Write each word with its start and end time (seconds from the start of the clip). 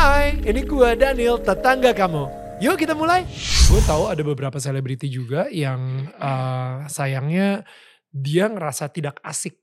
Hai, 0.00 0.32
ini 0.48 0.64
gua 0.64 0.96
Daniel, 0.96 1.36
tetangga 1.44 1.92
kamu. 1.92 2.24
Yuk 2.64 2.80
kita 2.80 2.96
mulai. 2.96 3.20
Gue 3.68 3.84
tahu 3.84 4.08
ada 4.08 4.24
beberapa 4.24 4.56
selebriti 4.56 5.12
juga 5.12 5.44
yang 5.52 6.08
uh, 6.16 6.88
sayangnya 6.88 7.68
dia 8.08 8.48
ngerasa 8.48 8.88
tidak 8.88 9.20
asik 9.20 9.60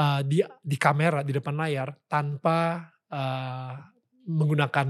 uh, 0.00 0.24
di 0.24 0.40
di 0.64 0.76
kamera 0.80 1.20
di 1.20 1.36
depan 1.36 1.60
layar 1.60 1.92
tanpa 2.08 2.88
uh, 3.12 3.76
menggunakan 4.32 4.88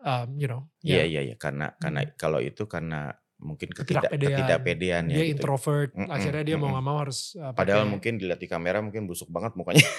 um, 0.00 0.28
you 0.40 0.48
know 0.48 0.64
Iya 0.80 1.04
ya 1.04 1.20
iya 1.20 1.20
iya 1.28 1.36
karena 1.36 1.76
karena 1.76 2.00
Hmm. 2.00 2.16
kalau 2.16 2.40
itu 2.40 2.64
karena 2.64 3.12
mungkin 3.36 3.68
ketidak 3.68 4.08
ketidakpedean 4.08 4.32
ketidakpedean 4.32 5.02
ya 5.12 5.16
dia 5.20 5.24
gitu. 5.28 5.32
introvert 5.36 5.92
Mm-mm, 5.92 6.08
akhirnya 6.08 6.44
dia 6.48 6.56
mau 6.56 6.72
mm-mm. 6.72 6.72
nggak 6.72 6.86
mau 6.88 6.96
harus 7.04 7.36
uh, 7.36 7.52
Padahal 7.52 7.84
pakai 7.84 7.92
mungkin 7.92 8.16
dilihat 8.16 8.40
di 8.40 8.48
kamera 8.48 8.80
mungkin 8.80 9.04
busuk 9.04 9.28
banget 9.28 9.52
mukanya. 9.60 9.84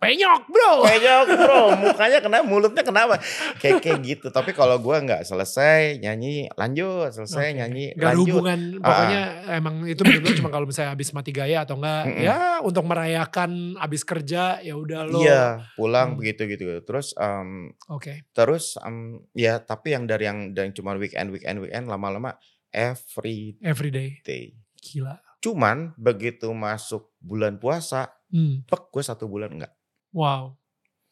penyok 0.00 0.48
bro 0.48 0.72
Kayaknya 0.82 1.14
bro 1.28 1.62
mukanya 1.76 2.18
kenapa 2.18 2.42
mulutnya 2.42 2.80
kenapa 2.80 3.14
kayak 3.56 3.78
kayak 3.78 4.00
gitu. 4.00 4.26
Tapi 4.28 4.50
kalau 4.50 4.80
gua 4.80 4.98
nggak 4.98 5.22
selesai 5.22 6.00
nyanyi 6.00 6.48
lanjut 6.52 7.12
selesai 7.12 7.52
Oke. 7.52 7.56
nyanyi 7.60 7.86
Gak 7.92 8.08
lanjut. 8.10 8.24
hubungan, 8.32 8.60
pokoknya 8.80 9.22
emang 9.52 9.74
itu 9.84 10.00
benar-benar 10.00 10.34
cuma 10.34 10.48
kalau 10.48 10.64
misalnya 10.64 10.90
habis 10.90 11.12
mati 11.12 11.30
gaya 11.30 11.58
atau 11.60 11.76
enggak, 11.76 12.02
Mm-mm. 12.06 12.22
ya 12.22 12.38
untuk 12.60 12.84
merayakan 12.84 13.50
habis 13.76 14.02
kerja 14.02 14.58
ya 14.58 14.74
udah 14.74 15.04
lo. 15.04 15.20
Iya 15.20 15.68
pulang 15.76 16.14
Hmm. 16.14 16.18
begitu 16.18 16.48
gitu. 16.48 16.64
Terus 16.80 17.12
em, 17.14 17.76
Oke. 17.86 18.24
terus 18.32 18.80
em, 18.80 19.20
ya 19.32 19.60
tapi 19.60 19.92
yang 19.92 20.08
dari 20.08 20.24
yang 20.24 20.50
dari 20.50 20.72
cuma 20.72 20.96
weekend 20.96 21.28
weekend 21.28 21.60
weekend 21.60 21.84
lama-lama 21.84 22.40
every 22.72 23.60
Everyday. 23.60 24.16
day. 24.22 24.56
Gila. 24.80 25.20
Cuman 25.38 25.92
begitu 25.94 26.48
masuk 26.50 27.12
bulan 27.18 27.56
puasa, 27.56 28.16
Hmm. 28.28 28.62
pek 28.64 28.88
gue 28.88 29.02
satu 29.02 29.26
bulan 29.26 29.52
enggak. 29.52 29.72
Wow. 30.12 30.56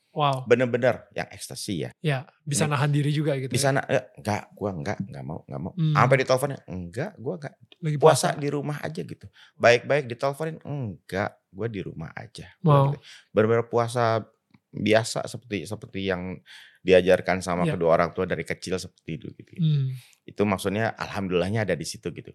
Wow. 0.09 0.49
Bener-bener 0.51 1.07
yang 1.15 1.29
ekstasi 1.31 1.87
ya. 1.87 1.91
Ya, 2.03 2.27
bisa 2.43 2.67
Nih. 2.67 2.75
nahan 2.75 2.91
diri 2.91 3.15
juga 3.15 3.39
gitu. 3.39 3.55
Ya. 3.55 3.61
sana 3.61 3.81
ya, 3.87 4.03
enggak, 4.19 4.51
gua 4.57 4.71
enggak, 4.75 4.99
enggak 4.99 5.23
mau, 5.23 5.39
enggak 5.47 5.61
mau. 5.63 5.73
Hmm. 5.79 5.95
Sampai 5.95 6.17
diteleponnya, 6.19 6.59
enggak, 6.67 7.11
gua 7.21 7.35
enggak. 7.39 7.55
Lagi 7.79 7.97
Puasa 8.03 8.27
puasa. 8.35 8.41
di 8.41 8.49
rumah 8.51 8.77
aja 8.83 9.01
gitu. 9.05 9.27
Baik-baik 9.55 10.05
diteleponin, 10.11 10.57
enggak, 10.67 11.31
gua 11.55 11.67
di 11.71 11.81
rumah 11.85 12.11
aja. 12.19 12.51
Wow. 12.67 12.99
Bener-bener 13.31 13.69
puasa 13.71 14.27
biasa 14.69 15.23
seperti 15.25 15.65
seperti 15.65 16.01
yang 16.11 16.41
diajarkan 16.83 17.39
sama 17.39 17.63
Ya. 17.63 17.77
kedua 17.77 17.95
orang 17.95 18.11
tua 18.11 18.25
dari 18.25 18.43
kecil 18.43 18.75
seperti 18.75 19.23
itu 19.23 19.27
gitu. 19.39 19.51
Hmm. 19.61 19.93
Itu 20.25 20.43
maksudnya 20.49 20.99
alhamdulillahnya 20.99 21.63
ada 21.63 21.79
di 21.79 21.87
situ 21.87 22.11
gitu. 22.11 22.33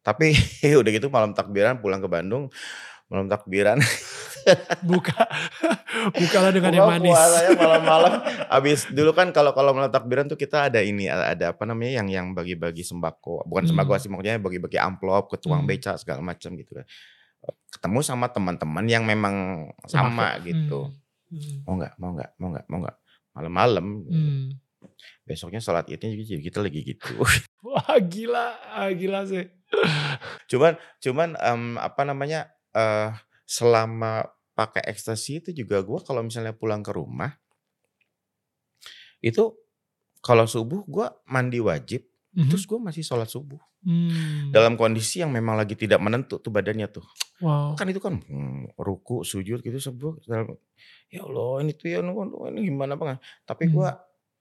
Tapi 0.00 0.32
udah 0.80 0.90
gitu 0.94 1.12
malam 1.12 1.34
takbiran 1.34 1.82
pulang 1.82 2.00
ke 2.00 2.08
Bandung, 2.08 2.48
malam 3.08 3.26
takbiran 3.26 3.80
Buka. 4.80 5.12
Bukalah 6.16 6.50
dengan 6.50 6.72
yang 6.72 6.88
Gua 6.88 6.96
manis. 6.96 7.12
puasanya 7.12 7.50
malam-malam. 7.54 8.12
Abis 8.56 8.88
dulu 8.88 9.12
kan 9.12 9.28
kalau 9.28 9.52
kalau 9.52 9.76
malam 9.76 9.88
takbiran 9.88 10.24
tuh 10.24 10.36
kita 10.36 10.72
ada 10.72 10.80
ini 10.80 11.04
ada, 11.04 11.52
apa 11.52 11.64
namanya 11.64 12.00
yang 12.00 12.08
yang 12.08 12.26
bagi-bagi 12.32 12.80
sembako. 12.80 13.44
Bukan 13.44 13.64
Hmm. 13.64 13.70
sembako 13.74 13.90
sih 13.98 14.08
maksudnya 14.08 14.40
bagi-bagi 14.40 14.78
amplop 14.78 15.28
ke 15.28 15.36
tukang 15.36 15.60
Hmm. 15.60 15.68
beca 15.68 15.92
segala 15.96 16.24
macam 16.24 16.56
gitu 16.56 16.72
kan. 16.74 16.86
Ketemu 17.70 17.98
sama 18.00 18.26
teman-teman 18.28 18.84
yang 18.84 19.04
memang 19.04 19.34
sama 19.84 20.40
Sembako. 20.40 20.46
gitu. 20.46 20.80
Hmm. 21.28 21.56
Mau 21.66 21.74
nggak? 21.76 21.92
Mau 21.94 22.10
nggak? 22.10 22.30
Mau 22.34 22.48
nggak? 22.48 22.64
Mau 22.66 22.78
nggak? 22.80 22.96
Malam-malam. 23.34 23.86
Hmm. 24.02 24.44
Besoknya 25.22 25.60
sholat 25.60 25.84
idnya 25.86 26.08
juga 26.08 26.40
kita 26.40 26.58
lagi 26.58 26.80
gitu. 26.86 27.20
Wah 27.60 28.00
gila, 28.00 28.48
ah, 28.72 28.88
gila 28.90 29.28
sih. 29.28 29.44
cuman 30.48 30.72
cuman 30.98 31.36
em, 31.36 31.76
apa 31.76 32.00
namanya 32.02 32.48
eh 32.74 33.12
selama 33.48 34.28
pakai 34.52 34.84
ekstasi 34.92 35.40
itu 35.44 35.50
juga 35.64 35.80
gua 35.86 36.02
kalau 36.02 36.20
misalnya 36.26 36.52
pulang 36.52 36.82
ke 36.84 36.92
rumah 36.92 37.32
itu 39.22 39.54
kalau 40.22 40.44
subuh 40.46 40.82
gua 40.86 41.14
mandi 41.28 41.58
wajib 41.62 42.04
Mhm. 42.36 42.48
terus 42.52 42.64
gua 42.68 42.78
masih 42.90 43.02
sholat 43.02 43.26
subuh 43.30 43.58
Hmm. 43.78 44.50
dalam 44.50 44.74
kondisi 44.74 45.22
yang 45.22 45.30
memang 45.30 45.54
lagi 45.54 45.78
tidak 45.78 46.02
menentu 46.02 46.42
tuh 46.42 46.50
badannya 46.50 46.90
tuh 46.90 47.06
Wow. 47.38 47.78
kan 47.78 47.86
itu 47.86 48.02
kan 48.02 48.18
hmm, 48.18 48.74
ruku 48.74 49.22
sujud 49.22 49.62
gitu 49.62 49.78
subuh 49.78 50.18
ya 51.08 51.22
Allah 51.22 51.62
ini 51.62 51.72
tuh 51.78 51.86
ya 51.94 52.02
ini 52.02 52.60
gimana 52.66 52.98
bang 52.98 53.22
tapi 53.46 53.70
Hmm. 53.70 53.74
gua 53.74 53.90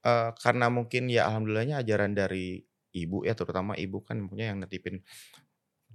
eh, 0.01 0.29
karena 0.41 0.67
mungkin 0.73 1.09
ya 1.13 1.29
alhamdulillahnya 1.29 1.85
ajaran 1.85 2.17
dari 2.17 2.59
ibu 2.97 3.23
ya 3.29 3.37
terutama 3.37 3.77
ibu 3.77 4.01
kan 4.01 4.17
punya 4.25 4.49
yang 4.53 4.57
netipin 4.61 5.05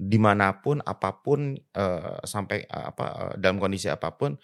di 0.02 0.18
mana 0.18 0.58
pun 0.64 0.82
apa 0.82 1.10
pun 1.22 1.54
eh, 1.56 2.16
sampai 2.26 2.66
eh, 2.66 2.86
apa 2.90 3.04
eh, 3.10 3.34
dalam 3.42 3.58
kondisi 3.62 3.86
apa 3.92 4.10
pun 4.18 4.34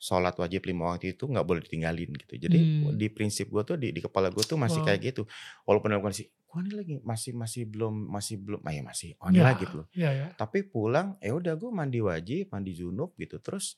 sholat 0.00 0.32
wajib 0.40 0.64
lima 0.64 0.96
waktu 0.96 1.12
itu 1.16 1.28
nggak 1.28 1.44
boleh 1.44 1.60
ditinggalin 1.64 2.10
gitu. 2.16 2.34
Jadi 2.40 2.58
Hmm. 2.58 2.96
di 2.96 3.06
prinsip 3.12 3.52
gue 3.52 3.62
tuh 3.68 3.76
di, 3.76 3.92
di 3.92 4.00
kepala 4.00 4.32
gue 4.32 4.44
tuh 4.48 4.56
masih 4.56 4.80
Wow. 4.80 4.86
kayak 4.86 5.00
gitu. 5.12 5.22
Walaupun 5.68 5.92
dalam 5.92 6.00
kondisi 6.04 6.32
gua 6.48 6.60
ini 6.64 6.72
lagi? 6.74 6.94
Masih 7.04 7.32
masih 7.36 7.62
belum 7.68 7.94
masih 8.08 8.36
belum 8.40 8.60
ah 8.64 8.72
ya 8.72 8.82
masih 8.84 9.10
on 9.20 9.36
Ya, 9.36 9.44
lagi 9.44 9.68
gitu 9.68 9.84
loh 9.84 9.88
ya, 9.94 10.10
ya. 10.12 10.28
tapi 10.40 10.64
pulang 10.66 11.16
ya 11.20 11.32
udah 11.36 11.54
gue 11.60 11.70
mandi 11.72 12.00
wajib 12.00 12.48
mandi 12.54 12.72
junub 12.76 13.12
gitu. 13.20 13.38
Terus 13.44 13.76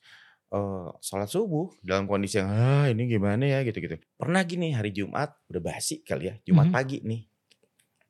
eh 0.53 0.89
sholat 1.03 1.27
subuh 1.31 1.73
dalam 1.83 2.05
kondisi 2.07 2.39
yang 2.41 2.49
ah 2.51 2.85
ini 2.87 3.03
gimana 3.09 3.43
ya? 3.45 3.59
Gitu 3.67 3.77
gitu 3.83 3.99
pernah 4.15 4.41
gini 4.47 4.71
hari 4.75 4.91
Jumat 4.95 5.35
udah 5.51 5.61
basi 5.63 6.01
kali 6.07 6.31
ya 6.31 6.35
Jumat 6.47 6.69
Mhm. 6.69 6.75
pagi 6.75 6.97
nih 7.03 7.21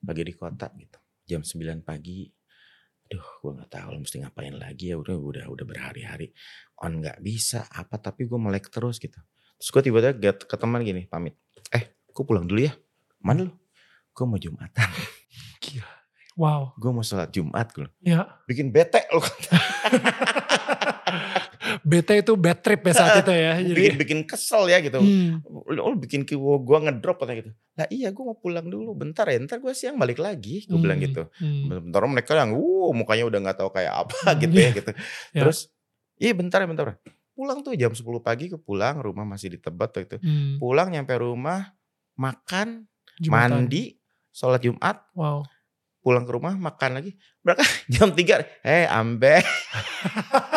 pagi 0.04 0.22
di 0.28 0.34
kota 0.36 0.68
gitu. 0.76 1.00
Jam 1.28 1.42
9 1.48 1.80
pagi 1.84 2.28
Duh, 3.14 3.22
gue 3.46 3.52
nggak 3.54 3.70
tahu 3.70 4.02
mesti 4.02 4.26
ngapain 4.26 4.58
lagi 4.58 4.90
ya 4.90 4.98
udah 4.98 5.14
udah 5.14 5.46
udah 5.46 5.66
berhari-hari 5.70 6.34
on 6.82 6.98
nggak 6.98 7.22
bisa 7.22 7.70
apa 7.70 8.02
tapi 8.02 8.26
gue 8.26 8.40
melek 8.42 8.74
terus 8.74 8.98
gitu. 8.98 9.22
Terus 9.62 9.70
gue 9.70 9.82
tiba-tiba 9.86 10.14
get 10.18 10.38
ke 10.44 10.56
teman 10.58 10.82
gini 10.82 11.06
pamit. 11.06 11.38
Eh 11.70 11.94
gue 12.10 12.24
pulang 12.26 12.50
dulu 12.50 12.66
ya? 12.66 12.74
Mana 13.22 13.46
lu? 13.46 13.54
Gue 14.12 14.26
mau 14.26 14.42
jumatan. 14.42 14.90
Gila. 15.64 15.94
Wow. 16.34 16.74
gue 16.82 16.90
mau 16.90 17.06
sholat 17.06 17.30
Jumat 17.30 17.70
gue 17.70 17.86
Ya. 18.02 18.26
bikin 18.50 18.74
bete 18.74 19.06
lu 19.14 19.22
BT 21.94 22.10
itu 22.20 22.34
bad 22.34 22.60
trip 22.60 22.82
ya 22.82 22.94
saat 22.94 23.14
itu 23.22 23.30
ya. 23.30 23.54
Jadi, 23.56 23.74
bikin, 23.78 23.94
bikin 24.02 24.20
kesel 24.26 24.66
ya 24.66 24.82
gitu. 24.82 24.98
Hmm. 24.98 25.46
Lu 25.70 25.94
bikin 25.96 26.26
gua, 26.34 26.58
gua 26.58 26.82
ngedrop 26.82 27.22
katanya 27.22 27.38
gitu. 27.40 27.52
Lah 27.74 27.88
iya 27.88 28.10
gua 28.10 28.34
mau 28.34 28.38
pulang 28.38 28.66
dulu 28.66 28.92
bentar 28.94 29.26
ya. 29.26 29.38
Ntar 29.38 29.58
gua 29.58 29.72
siang 29.72 29.96
balik 29.96 30.18
lagi. 30.18 30.66
Bilang 30.66 30.98
Hmm. 30.98 31.06
gitu. 31.06 31.24
Hmm. 31.38 31.86
Bentar 31.86 32.02
mereka 32.04 32.34
yang 32.34 32.54
uh 32.54 32.90
mukanya 32.92 33.30
udah 33.30 33.40
nggak 33.40 33.58
tahu 33.58 33.70
kayak 33.70 33.94
apa 33.94 34.16
Hmm, 34.26 34.40
gitu 34.40 34.56
ya 34.56 34.62
iya. 34.64 34.72
gitu. 34.74 34.92
Ya. 35.32 35.42
Terus 35.46 35.60
iya 36.18 36.34
bentar 36.34 36.58
ya 36.58 36.68
bentar. 36.68 36.98
Pulang 37.34 37.62
tuh 37.62 37.74
jam 37.74 37.90
10 37.90 38.02
pagi 38.20 38.46
ke 38.46 38.58
pulang 38.58 38.98
rumah 38.98 39.22
masih 39.24 39.50
di 39.50 39.58
Tebet 39.58 39.90
tuh 39.90 40.02
itu. 40.02 40.18
Hmm. 40.18 40.58
Pulang 40.58 40.90
nyampe 40.90 41.14
rumah 41.16 41.74
makan, 42.14 42.86
Jumatan. 43.18 43.66
mandi, 43.66 43.98
sholat 44.30 44.62
Jumat, 44.62 45.02
Wow. 45.14 45.42
pulang 45.98 46.24
ke 46.24 46.32
rumah 46.32 46.54
makan 46.54 47.02
lagi. 47.02 47.18
Berapa 47.42 47.66
jam 47.90 48.14
3. 48.14 48.46
Eh 48.62 48.86
ambe. 48.86 49.42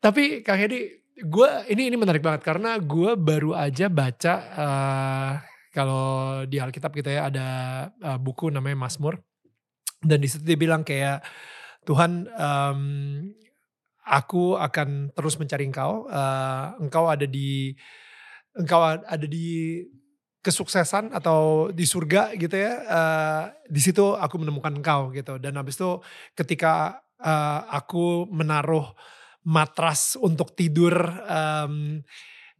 Tapi 0.00 0.40
Kang 0.40 0.56
Hedi, 0.56 0.88
gue 1.20 1.50
ini 1.68 1.92
ini 1.92 1.96
menarik 2.00 2.24
banget 2.24 2.40
karena 2.40 2.80
gue 2.80 3.12
baru 3.20 3.52
aja 3.52 3.92
baca 3.92 4.34
eh, 4.48 5.32
kalau 5.76 6.04
di 6.48 6.56
Alkitab 6.56 6.96
kita 6.96 7.10
ya 7.12 7.22
ada 7.28 7.48
eh, 8.00 8.18
buku 8.18 8.48
namanya 8.48 8.88
Mazmur. 8.88 9.20
Dan 10.00 10.24
di 10.24 10.28
situ 10.32 10.40
dia 10.48 10.56
bilang 10.56 10.80
kayak 10.80 11.20
Tuhan 11.84 12.24
em, 12.32 12.80
aku 14.08 14.56
akan 14.56 15.12
terus 15.12 15.36
mencari 15.36 15.68
engkau, 15.68 16.08
eh, 16.08 16.66
engkau 16.80 17.04
ada 17.12 17.28
di 17.28 17.76
engkau 18.56 18.80
ada 19.04 19.26
di 19.28 19.84
kesuksesan 20.40 21.12
atau 21.12 21.68
di 21.68 21.84
surga 21.84 22.32
gitu 22.40 22.56
ya, 22.56 22.72
eh, 22.88 23.44
di 23.68 23.80
situ 23.84 24.16
aku 24.16 24.40
menemukan 24.40 24.72
engkau 24.72 25.12
gitu. 25.12 25.36
Dan 25.36 25.60
habis 25.60 25.76
itu 25.76 26.00
ketika 26.32 27.04
eh, 27.20 27.60
aku 27.68 28.24
menaruh 28.32 28.96
matras 29.44 30.16
untuk 30.20 30.52
tidur 30.52 30.92
em, 31.26 32.04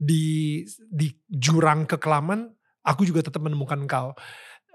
di 0.00 0.64
di 0.88 1.12
jurang 1.28 1.84
kekelaman, 1.84 2.48
aku 2.80 3.04
juga 3.04 3.28
tetap 3.28 3.44
menemukan 3.44 3.84
engkau. 3.84 4.16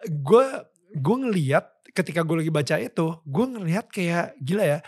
Gue 0.06 0.46
gue 0.94 1.16
ngeliat 1.18 1.66
ketika 1.96 2.22
gue 2.22 2.46
lagi 2.46 2.52
baca 2.54 2.76
itu, 2.78 3.08
gue 3.26 3.46
ngeliat 3.58 3.90
kayak 3.90 4.38
gila 4.44 4.64
ya. 4.64 4.80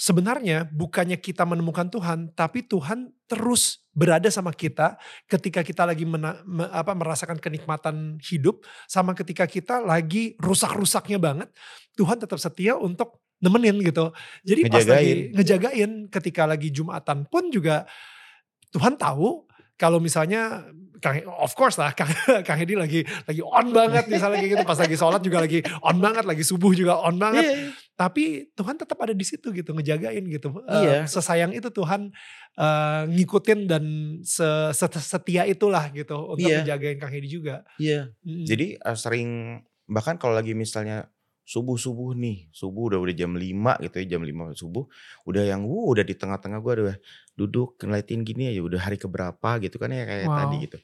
Sebenarnya 0.00 0.64
bukannya 0.70 1.20
kita 1.20 1.44
menemukan 1.44 1.92
Tuhan, 1.92 2.32
tapi 2.32 2.64
Tuhan 2.64 3.12
terus 3.28 3.84
berada 3.92 4.30
sama 4.32 4.54
kita 4.54 4.96
ketika 5.28 5.60
kita 5.60 5.84
lagi 5.84 6.08
mena- 6.08 6.40
me- 6.48 6.70
apa, 6.72 6.96
merasakan 6.96 7.36
kenikmatan 7.36 8.16
hidup, 8.22 8.64
sama 8.88 9.12
ketika 9.12 9.44
kita 9.44 9.82
lagi 9.82 10.40
rusak-rusaknya 10.40 11.20
banget, 11.20 11.52
Tuhan 12.00 12.16
tetap 12.16 12.40
setia 12.40 12.80
untuk 12.80 13.20
nemenin 13.40 13.80
gitu. 13.80 14.12
Jadi 14.44 14.60
pas 14.68 14.84
lagi 14.84 14.86
Ngejagain. 14.86 15.18
ngejagain 15.32 15.90
ketika 16.08 16.42
lagi 16.44 16.68
Jumatan 16.68 17.24
pun 17.26 17.48
juga 17.48 17.88
Tuhan 18.70 18.94
tahu 18.94 19.48
kalau 19.74 19.96
misalnya 19.96 20.68
Kang, 21.00 21.16
of 21.40 21.56
course 21.56 21.80
lah 21.80 21.96
Kang, 21.96 22.12
Kang 22.46 22.60
Hedi 22.60 22.76
lagi 22.76 23.00
lagi 23.24 23.40
on 23.40 23.72
banget 23.72 24.04
misalnya 24.06 24.36
kayak 24.36 24.52
gitu 24.52 24.64
pas 24.68 24.76
lagi 24.76 24.92
sholat 24.92 25.24
juga 25.24 25.40
lagi 25.40 25.64
on 25.80 25.96
banget 25.96 26.28
lagi 26.28 26.44
subuh 26.44 26.76
juga 26.76 27.00
on 27.00 27.16
banget 27.16 27.40
iya. 27.40 27.72
tapi 27.96 28.52
Tuhan 28.52 28.76
tetap 28.76 29.00
ada 29.00 29.16
di 29.16 29.24
situ 29.24 29.48
gitu 29.50 29.72
ngejagain 29.72 30.20
gitu. 30.28 30.52
Uh, 30.68 30.84
Iya. 30.84 30.98
sesayang 31.08 31.56
itu 31.56 31.72
Tuhan 31.72 32.12
uh, 32.60 33.02
ngikutin 33.08 33.60
dan 33.64 33.84
se- 34.20 34.76
se- 34.76 35.00
setia 35.00 35.48
itulah 35.48 35.88
gitu 35.88 36.12
untuk 36.28 36.44
Iya. 36.44 36.60
ngejagain 36.60 37.00
Kang 37.00 37.08
Hedi 37.08 37.32
juga. 37.32 37.64
Iya. 37.80 38.12
Mm. 38.20 38.44
Jadi 38.44 38.66
uh, 38.76 38.96
sering 39.00 39.30
bahkan 39.88 40.20
kalau 40.20 40.36
lagi 40.36 40.52
misalnya 40.52 41.08
subuh-subuh 41.50 42.14
nih, 42.14 42.46
subuh 42.54 42.94
udah 42.94 42.98
udah 43.02 43.14
jam 43.18 43.34
5 43.34 43.74
gitu 43.82 43.98
ya, 43.98 44.06
jam 44.14 44.22
5 44.22 44.54
subuh, 44.54 44.86
udah 45.26 45.42
yang 45.42 45.66
wuh 45.66 45.98
udah 45.98 46.06
di 46.06 46.14
tengah-tengah 46.14 46.62
gua 46.62 46.72
udah 46.78 46.96
duduk 47.34 47.74
ngeliatin 47.82 48.22
gini 48.22 48.54
aja 48.54 48.62
udah 48.62 48.78
hari 48.78 48.94
keberapa 48.96 49.58
gitu 49.58 49.74
kan 49.76 49.90
ya 49.90 50.06
kayak 50.06 50.30
tadi 50.30 50.54
Wow. 50.54 50.64
gitu. 50.64 50.78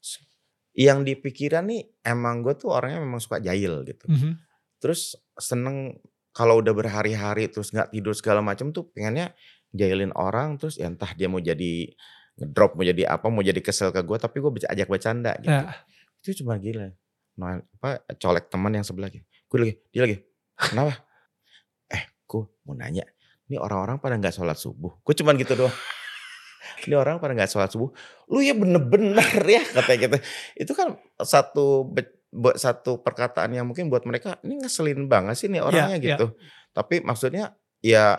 S- 0.00 0.24
Yang 0.72 0.98
dipikiran 1.08 1.64
nih 1.68 1.88
emang 2.04 2.44
gue 2.44 2.52
tuh 2.52 2.68
orangnya 2.68 3.00
memang 3.00 3.16
suka 3.16 3.40
jahil 3.40 3.80
gitu. 3.84 4.04
Mhm. 4.08 4.36
Terus 4.76 5.16
seneng 5.40 5.96
kalau 6.32 6.60
udah 6.60 6.72
berhari-hari 6.72 7.48
terus 7.48 7.72
nggak 7.72 7.92
tidur 7.92 8.12
segala 8.12 8.44
macam 8.44 8.68
tuh 8.68 8.84
pengennya 8.92 9.32
jahilin 9.72 10.12
orang 10.12 10.60
terus 10.60 10.76
ya 10.76 10.92
entah 10.92 11.08
dia 11.16 11.32
mau 11.32 11.40
jadi 11.40 11.96
ngedrop 12.36 12.76
mau 12.76 12.84
jadi 12.84 13.08
apa 13.08 13.32
mau 13.32 13.40
jadi 13.40 13.56
kesel 13.56 13.88
ke 13.88 14.04
gue 14.04 14.16
tapi 14.20 14.36
gue 14.36 14.52
ajak 14.68 14.84
bercanda 14.84 15.32
gitu 15.40 15.48
Ya. 15.48 15.72
itu 16.20 16.44
cuma 16.44 16.60
gila 16.60 16.92
nah, 17.36 17.56
apa 17.80 18.04
colek 18.20 18.52
teman 18.52 18.76
yang 18.76 18.84
sebelah 18.84 19.08
gitu 19.08 19.24
gue 19.46 19.58
lagi 19.62 19.74
dia 19.94 20.02
lagi 20.06 20.16
kenapa? 20.56 20.92
Eh 21.92 22.02
gue 22.26 22.42
mau 22.66 22.74
nanya 22.74 23.04
ini 23.46 23.56
orang-orang 23.62 24.02
pada 24.02 24.18
nggak 24.18 24.34
sholat 24.34 24.58
subuh? 24.58 24.98
Gue 25.06 25.14
cuman 25.14 25.38
gitu 25.38 25.54
doang. 25.54 25.74
Ini 26.82 26.98
orang 26.98 27.22
pada 27.22 27.32
nggak 27.32 27.50
sholat 27.50 27.70
subuh? 27.70 27.94
Lu 28.26 28.42
ya 28.42 28.58
bener-bener 28.58 29.22
ya 29.46 29.62
katanya 29.70 29.98
gitu. 30.02 30.16
Itu 30.58 30.72
kan 30.74 30.98
satu 31.22 31.86
buat 32.34 32.58
satu 32.58 33.00
perkataan 33.00 33.54
yang 33.54 33.70
mungkin 33.70 33.86
buat 33.86 34.02
mereka 34.02 34.42
ini 34.42 34.66
ngeselin 34.66 35.06
banget 35.06 35.38
sih 35.38 35.46
nih 35.46 35.62
orangnya 35.62 35.98
ya. 36.02 36.06
gitu. 36.18 36.34
Tapi 36.74 37.06
maksudnya 37.06 37.54
ya 37.78 38.18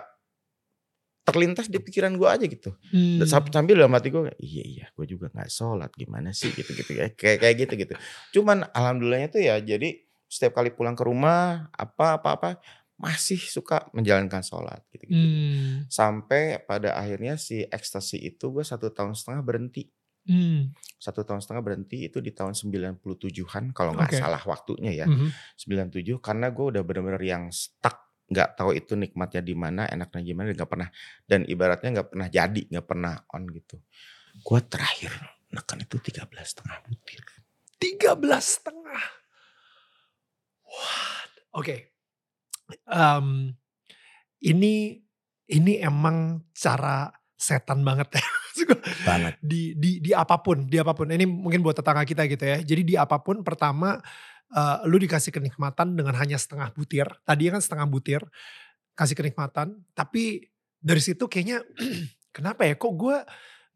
terlintas 1.27 1.68
di 1.68 1.75
pikiran 1.83 2.15
gue 2.15 2.23
aja 2.23 2.45
gitu. 2.47 2.71
Hmm. 2.88 3.19
dan 3.19 3.27
sambil 3.27 3.75
dalam 3.75 3.91
hati 3.91 4.15
gue 4.15 4.31
iya 4.39 4.63
iya 4.63 4.85
gue 4.95 5.03
juga 5.03 5.27
nggak 5.27 5.51
sholat 5.51 5.91
gimana 5.91 6.31
sih? 6.31 6.56
Gitu 6.56 6.71
gitu 6.71 6.95
kayak 6.95 7.19
kayak 7.19 7.56
gitu 7.68 7.73
gitu 7.75 7.94
cuman 8.39 8.63
alhamdulillahnya 8.71 9.27
tuh 9.27 9.44
ya 9.44 9.59
jadi 9.59 10.06
setiap 10.27 10.59
kali 10.59 10.71
pulang 10.71 10.94
ke 10.94 11.03
rumah 11.03 11.71
apa 11.71 12.19
apa 12.19 12.29
apa 12.35 12.50
masih 12.97 13.38
suka 13.38 13.88
menjalankan 13.94 14.41
sholat 14.41 14.81
gitu 14.89 15.06
gitu 15.07 15.15
Hmm. 15.15 15.85
sampai 15.88 16.59
pada 16.65 16.97
akhirnya 16.97 17.38
si 17.38 17.62
ekstasi 17.63 18.18
itu 18.19 18.50
gue 18.50 18.65
satu 18.65 18.89
tahun 18.89 19.13
setengah 19.13 19.41
berhenti 19.41 19.88
Hmm. 20.27 20.75
satu 21.00 21.24
tahun 21.24 21.39
setengah 21.39 21.63
berhenti 21.63 22.03
itu 22.03 22.19
di 22.19 22.35
tahun 22.35 22.51
97-an 22.51 23.71
kalau 23.71 23.95
nggak 23.95 24.12
Oke. 24.12 24.19
salah 24.19 24.44
waktunya 24.44 24.91
ya 24.91 25.06
Mhm. 25.07 25.31
97 25.56 26.19
karena 26.19 26.51
gue 26.51 26.65
udah 26.75 26.83
bener-bener 26.83 27.23
yang 27.23 27.47
stuck 27.47 27.95
nggak 28.27 28.59
tahu 28.59 28.75
itu 28.75 29.00
nikmatnya 29.00 29.39
di 29.39 29.56
mana 29.56 29.88
enaknya 29.88 30.19
gimana 30.25 30.51
nggak 30.51 30.68
pernah 30.68 30.91
dan 31.23 31.47
ibaratnya 31.47 31.89
nggak 31.95 32.09
pernah 32.12 32.27
jadi 32.27 32.62
nggak 32.68 32.83
pernah 32.83 33.23
on 33.31 33.47
gitu 33.47 33.80
gue 34.44 34.59
terakhir 34.68 35.15
neken 35.47 35.88
itu 35.88 35.95
13 35.95 36.27
setengah 36.44 36.77
butir 36.83 37.23
13 37.77 38.19
setengah. 38.41 38.86
What? 40.77 41.29
Oke. 41.57 41.75
Em, 42.85 43.57
ini 44.45 45.01
ini 45.47 45.74
emang 45.79 46.45
cara 46.53 47.09
setan 47.33 47.81
banget 47.81 48.18
ya. 48.18 48.25
Banget 49.07 49.38
di 49.41 49.77
di 49.77 50.01
di 50.01 50.12
apa 50.13 50.41
pun, 50.41 50.65
di 50.69 50.77
apa 50.77 50.94
pun. 50.94 51.09
Ini 51.09 51.25
mungkin 51.25 51.62
buat 51.65 51.77
tetangga 51.77 52.06
kita 52.06 52.25
gitu 52.29 52.44
ya. 52.45 52.57
Jadi 52.62 52.81
di 52.94 52.95
apa 52.97 53.21
pun 53.21 53.41
pertama 53.41 53.97
eh, 54.51 54.77
lu 54.89 54.97
dikasih 54.97 55.33
kenikmatan 55.33 55.94
dengan 55.97 56.18
hanya 56.18 56.35
setengah 56.38 56.74
butir. 56.74 57.07
Tadi 57.25 57.50
kan 57.50 57.62
setengah 57.62 57.88
butir 57.89 58.21
kasih 58.97 59.13
kenikmatan, 59.13 59.77
tapi 59.94 60.50
dari 60.81 61.01
situ 61.01 61.30
kayaknya 61.30 61.62
kenapa 62.35 62.65
ya 62.65 62.73
kok 62.73 62.94
gue 62.97 63.18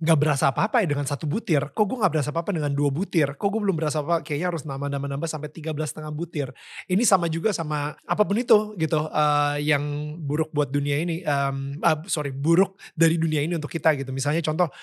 nggak 0.01 0.17
berasa 0.17 0.49
apa-apa 0.49 0.81
ya 0.81 0.89
dengan 0.89 1.05
satu 1.05 1.29
butir, 1.29 1.61
kok 1.77 1.85
gue 1.85 1.93
nggak 2.01 2.09
berasa 2.09 2.29
apa-apa 2.33 2.49
dengan 2.57 2.73
dua 2.73 2.89
butir, 2.89 3.37
kok 3.37 3.47
gue 3.53 3.61
belum 3.61 3.77
berasa 3.77 4.01
apa, 4.01 4.25
kayaknya 4.25 4.49
harus 4.49 4.65
nambah-nambah-nambah 4.65 5.29
sampai 5.29 5.53
13 5.53 5.93
setengah 5.93 6.09
butir. 6.09 6.49
Ini 6.89 7.05
sama 7.05 7.29
juga 7.29 7.53
sama 7.53 7.93
apa 7.93 8.23
pun 8.25 8.33
itu 8.41 8.73
gitu, 8.81 8.97
eh, 9.13 9.57
yang 9.61 10.17
buruk 10.25 10.49
buat 10.57 10.73
dunia 10.73 10.97
ini, 11.05 11.21
em, 11.21 11.77
ah, 11.85 12.01
sorry 12.09 12.33
buruk 12.33 12.81
dari 12.97 13.21
dunia 13.21 13.45
ini 13.45 13.53
untuk 13.53 13.69
kita 13.69 13.93
gitu. 13.93 14.09
Misalnya 14.09 14.41
contoh 14.41 14.73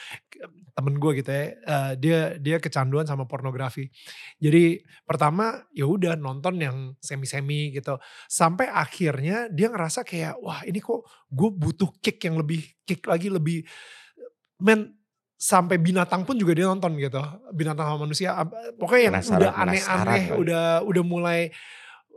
temen 0.79 0.95
gue 1.03 1.11
gitu 1.19 1.31
ya, 1.35 1.45
eh, 1.67 1.93
dia 1.99 2.19
dia 2.39 2.57
kecanduan 2.63 3.03
sama 3.03 3.27
pornografi. 3.27 3.91
Jadi 4.39 4.79
pertama 5.03 5.67
ya 5.75 5.91
udah 5.91 6.15
nonton 6.15 6.63
yang 6.63 6.95
semi-semi 7.03 7.75
gitu, 7.75 7.99
sampai 8.31 8.71
akhirnya 8.71 9.51
dia 9.51 9.67
ngerasa 9.75 10.07
kayak 10.07 10.39
wah 10.39 10.63
ini 10.63 10.79
kok 10.79 11.03
gue 11.27 11.51
butuh 11.51 11.91
kick 11.99 12.23
yang 12.23 12.39
lebih 12.39 12.63
kick 12.87 13.03
lagi 13.11 13.27
lebih 13.35 13.67
men 14.63 14.98
sampai 15.39 15.79
binatang 15.79 16.27
pun 16.27 16.35
juga 16.35 16.51
dia 16.59 16.67
nonton 16.67 16.99
gitu. 16.99 17.23
Binatang 17.55 17.87
sama 17.95 17.99
manusia. 18.03 18.35
Pokoknya 18.75 19.03
yang 19.07 19.15
Penasaran- 19.23 19.39
udah 19.39 19.53
aneh-aneh 19.55 20.23
kali. 20.27 20.39
udah 20.43 20.65
udah 20.83 21.03
mulai 21.07 21.41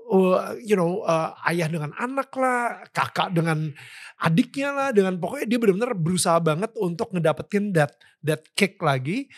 uh, 0.09 0.57
you 0.57 0.73
know 0.73 1.05
uh, 1.05 1.37
ayah 1.53 1.69
dengan 1.69 1.93
anak 2.01 2.33
lah 2.33 2.81
kakak 2.89 3.29
dengan 3.29 3.69
adiknya 4.17 4.73
lah 4.73 4.89
dengan 4.89 5.21
pokoknya 5.21 5.45
dia 5.45 5.57
benar-benar 5.61 5.93
berusaha 5.93 6.41
banget 6.41 6.73
untuk 6.81 7.13
ngedapetin 7.13 7.69
that 7.71 7.93
that 8.25 8.41
kick 8.57 8.81
lagi. 8.81 9.29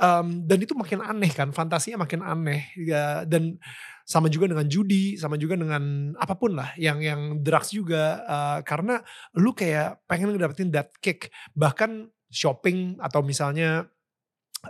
Um, 0.00 0.48
dan 0.48 0.64
itu 0.64 0.72
makin 0.72 1.04
aneh 1.04 1.28
kan 1.28 1.52
fantasinya 1.52 2.04
makin 2.04 2.20
aneh. 2.20 2.72
Ya, 2.76 3.24
dan 3.24 3.56
sama 4.04 4.28
juga 4.32 4.48
dengan 4.52 4.68
judi 4.68 5.16
sama 5.16 5.36
juga 5.36 5.60
dengan 5.60 6.12
apa 6.16 6.36
pun 6.36 6.56
lah 6.56 6.76
yang 6.76 7.00
yang 7.00 7.40
drugs 7.40 7.72
juga. 7.72 8.20
Uh, 8.24 8.58
karena 8.68 9.00
lu 9.32 9.56
kayak 9.56 10.00
pengen 10.04 10.36
ngedapetin 10.36 10.72
that 10.72 10.92
kick. 11.00 11.32
Bahkan 11.52 12.08
shopping 12.30 12.96
atau 13.02 13.20
misalnya 13.20 13.90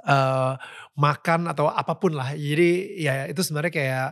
eh 0.06 0.54
makan 0.96 1.50
atau 1.50 1.68
apa 1.70 1.98
pun 2.00 2.16
lah. 2.16 2.34
Jadi 2.34 3.00
ya 3.00 3.26
itu 3.30 3.40
sebenarnya 3.44 3.72
kayak 3.72 4.10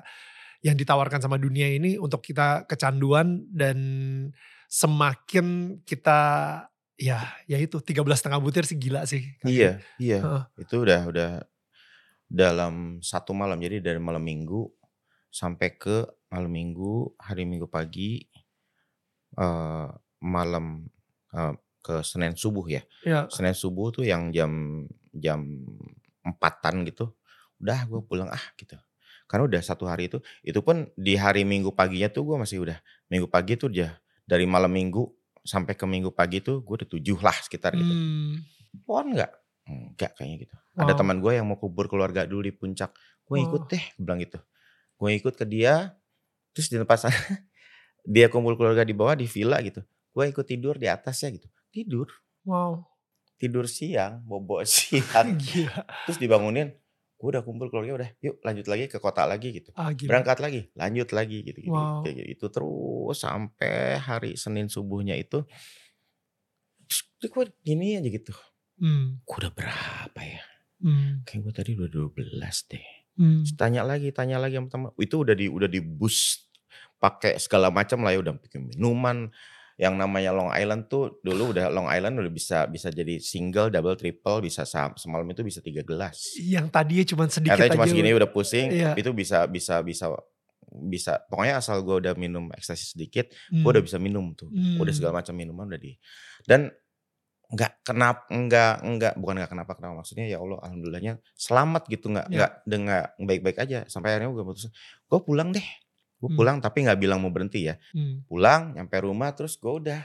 yang 0.62 0.74
ditawarkan 0.74 1.22
sama 1.22 1.38
dunia 1.38 1.70
ini 1.70 1.96
untuk 1.96 2.22
kita 2.22 2.66
kecanduan 2.66 3.46
dan 3.54 3.78
semakin 4.66 5.78
kita 5.86 6.20
ya 6.98 7.22
ya 7.46 7.56
itu 7.62 7.78
13 7.78 8.02
setengah 8.18 8.42
butir 8.42 8.66
sih 8.66 8.74
gila 8.74 9.06
sih 9.06 9.22
iya 9.46 9.78
iya. 10.02 10.18
Heeh. 10.18 10.42
itu 10.66 10.82
udah 10.82 11.06
udah 11.06 11.30
dalam 12.28 13.00
satu 13.00 13.32
malam. 13.32 13.56
Jadi 13.56 13.80
dari 13.80 13.96
malam 13.96 14.20
minggu 14.20 14.68
sampai 15.32 15.80
ke 15.80 16.04
malam 16.28 16.52
minggu 16.52 17.16
hari 17.16 17.48
minggu 17.48 17.68
pagi 17.68 18.20
eh 19.36 19.88
malam 20.20 20.84
eh, 21.32 21.54
ke 21.88 22.04
Senin 22.04 22.36
subuh 22.36 22.68
ya. 22.68 22.84
Ya. 23.00 23.24
Senin 23.32 23.56
subuh 23.56 23.88
tuh 23.88 24.04
yang 24.04 24.28
jam 24.28 24.84
jam 25.16 25.40
empatan 26.20 26.84
gitu 26.84 27.16
udah 27.58 27.88
gue 27.88 28.00
pulang 28.04 28.28
ah 28.28 28.44
gitu. 28.60 28.76
Karena 29.24 29.44
udah 29.48 29.60
satu 29.64 29.88
hari 29.88 30.12
itu 30.12 30.20
itu 30.44 30.60
pun 30.60 30.88
di 30.94 31.16
hari 31.16 31.48
minggu 31.48 31.72
paginya 31.72 32.12
tuh 32.12 32.28
gue 32.28 32.36
masih 32.36 32.60
udah 32.64 32.76
minggu 33.08 33.26
pagi 33.32 33.56
tuh 33.56 33.72
dia 33.72 33.96
dari 34.28 34.44
malam 34.44 34.68
minggu 34.68 35.08
sampai 35.42 35.72
ke 35.72 35.84
minggu 35.88 36.12
pagi 36.12 36.44
tuh 36.44 36.60
gue 36.60 36.84
udah 36.84 36.88
tujuh 36.88 37.16
lah 37.24 37.36
sekitar 37.40 37.72
gitu. 37.72 37.88
Hmm, 37.88 38.36
pohon 38.84 39.16
nggak? 39.16 39.32
Enggak 39.68 40.12
kayaknya 40.16 40.36
gitu. 40.44 40.54
Ada 40.78 40.92
Wow. 40.94 40.98
teman 41.00 41.16
gue 41.24 41.32
yang 41.34 41.46
mau 41.48 41.56
kubur 41.58 41.88
keluarga 41.88 42.28
dulu 42.28 42.44
di 42.44 42.52
puncak 42.52 42.92
gue 43.28 43.38
ikut 43.40 43.62
Wow. 43.64 43.70
deh 43.72 43.84
gue 43.96 44.02
bilang 44.04 44.20
gitu. 44.20 44.38
Gue 45.00 45.10
ikut 45.16 45.34
ke 45.36 45.44
dia 45.48 45.96
terus 46.52 46.68
di 46.68 46.76
tempat 46.80 47.08
sana 47.08 47.16
dia 48.14 48.28
kumpul 48.32 48.54
keluarga 48.56 48.84
di 48.84 48.92
bawah 48.96 49.16
di 49.16 49.24
villa 49.28 49.58
gitu. 49.64 49.80
Gue 50.14 50.30
ikut 50.32 50.46
tidur 50.46 50.76
di 50.80 50.88
atasnya 50.88 51.32
gitu 51.36 51.48
tidur. 51.70 52.08
Wow. 52.44 52.84
Tidur 53.38 53.68
siang 53.68 54.24
bobo 54.24 54.58
siang. 54.68 55.36
Gila. 55.38 55.84
Terus 56.08 56.18
dibangunin 56.18 56.74
gue 57.18 57.26
udah 57.34 57.42
kumpul 57.42 57.66
keluarga 57.66 57.98
udah 57.98 58.10
yuk 58.22 58.38
lanjut 58.46 58.70
lagi 58.70 58.86
ke 58.86 58.98
kota 58.98 59.26
lagi 59.26 59.50
gitu. 59.50 59.74
Ah 59.74 59.90
gila. 59.90 60.10
Berangkat 60.18 60.38
lagi 60.38 60.60
lanjut 60.74 61.08
lagi 61.10 61.42
gitu 61.42 61.58
gitu 61.66 61.74
Wow. 61.74 62.06
kayak 62.06 62.14
gitu 62.14 62.28
itu 62.30 62.46
terus 62.46 63.16
sampai 63.18 63.98
hari 63.98 64.38
Senin 64.38 64.70
subuhnya 64.70 65.18
itu 65.18 65.42
terus 66.86 67.30
gue 67.30 67.44
gini 67.62 67.98
aja 67.98 68.08
gitu. 68.08 68.32
Hmm, 68.78 69.18
gue 69.26 69.36
udah 69.42 69.50
berapa 69.50 70.20
ya? 70.22 70.42
Hmm, 70.78 71.26
kayak 71.26 71.40
gue 71.42 71.52
tadi 71.52 71.70
udah 71.74 71.90
12 71.90 72.70
deh. 72.70 72.86
Hmm. 73.18 73.42
Terus 73.42 73.54
tanya 73.58 73.82
lagi 73.82 74.14
tanya 74.14 74.38
lagi 74.38 74.54
sama 74.54 74.70
teman 74.70 74.90
itu 74.94 75.16
udah 75.18 75.34
di 75.34 75.46
udah 75.50 75.66
di 75.66 75.82
bus 75.82 76.46
pakai 77.02 77.34
segala 77.42 77.70
macam 77.74 78.06
lah 78.06 78.14
ya 78.14 78.22
udah 78.22 78.34
bikin 78.38 78.70
minuman 78.70 79.30
yang 79.78 79.94
namanya 79.94 80.34
Long 80.34 80.50
Island 80.50 80.90
tuh 80.90 81.22
dulu 81.22 81.54
udah 81.54 81.70
Long 81.70 81.86
Island 81.86 82.18
udah 82.18 82.28
bisa 82.28 82.66
bisa 82.66 82.90
jadi 82.90 83.16
single 83.16 83.70
double 83.70 83.94
triple 83.94 84.42
bisa 84.42 84.66
sa- 84.66 84.90
semalam 84.92 85.22
itu 85.24 85.40
bisa 85.40 85.62
tiga 85.62 85.80
gelas. 85.80 86.34
Yang 86.36 86.66
tadinya 86.68 87.04
cuma 87.06 87.24
sedikit 87.28 87.54
Katanya 87.54 87.72
cuma 87.72 87.84
aja. 87.86 87.92
segini 87.94 88.10
udah 88.10 88.26
pusing, 88.28 88.68
Iya. 88.68 88.92
itu 88.94 89.10
bisa 89.12 89.46
bisa 89.46 89.78
bisa 89.80 90.10
bisa. 90.68 91.22
Pokoknya 91.24 91.56
asal 91.56 91.80
gue 91.80 91.96
udah 91.96 92.12
minum 92.12 92.50
ekstasi 92.50 92.90
sedikit, 92.90 93.30
hmm, 93.48 93.62
gue 93.62 93.70
udah 93.72 93.80
bisa 93.80 93.96
minum 93.96 94.34
tuh, 94.34 94.50
udah 94.50 94.82
hmm, 94.82 94.92
segala 94.92 95.22
macam 95.22 95.32
minuman 95.32 95.64
udah 95.64 95.78
di 95.78 95.94
dan 96.42 96.74
nggak 97.48 97.80
kenapa 97.80 98.28
nggak 98.28 98.74
nggak 98.84 99.12
bukan 99.16 99.34
nggak 99.40 99.48
kenapa 99.48 99.72
kenapa 99.72 99.94
maksudnya 99.96 100.28
ya 100.28 100.36
Allah 100.36 100.60
alhamdulillahnya 100.60 101.16
selamat 101.32 101.88
gitu 101.88 102.12
nggak 102.12 102.26
Ya. 102.28 102.36
nggak 102.36 102.52
dengan 102.66 103.00
baik-baik 103.16 103.58
aja. 103.58 103.78
Sampai 103.86 104.12
akhirnya 104.12 104.28
gue 104.28 104.44
putus 104.44 104.68
gue 105.06 105.20
pulang 105.22 105.48
deh 105.48 105.64
Gue 106.18 106.28
Hmm. 106.28 106.36
pulang 106.36 106.56
tapi 106.58 106.82
nggak 106.82 106.98
bilang 106.98 107.22
mau 107.22 107.30
berhenti 107.30 107.70
ya. 107.70 107.78
Hmm, 107.94 108.26
Pulang, 108.26 108.74
nyampe 108.74 108.98
rumah 108.98 109.30
terus 109.32 109.54
gue 109.54 109.70
udah 109.70 110.00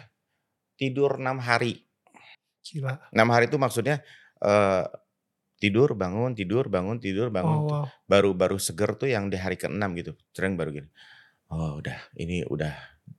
tidur 0.75 1.17
enam 1.17 1.38
hari. 1.38 1.82
gila. 2.63 2.96
Enam 3.12 3.27
hari 3.29 3.51
itu 3.51 3.58
maksudnya 3.58 4.00
eh, 4.39 4.86
tidur, 5.58 5.96
bangun, 5.96 6.36
tidur, 6.36 6.67
bangun, 6.67 7.00
tidur, 7.00 7.27
bangun. 7.27 7.60
Oh, 7.63 7.67
wow. 7.67 7.86
Baru 8.03 8.32
baru 8.36 8.55
seger 8.60 8.96
tuh 8.96 9.08
yang 9.08 9.27
di 9.27 9.39
hari 9.39 9.55
ke-6 9.55 9.84
gitu. 10.00 10.12
Cereng 10.32 10.55
baru 10.55 10.72
gini. 10.72 10.89
Oh 11.48 11.79
udah, 11.79 11.96
ini 12.15 12.43
udah 12.43 12.72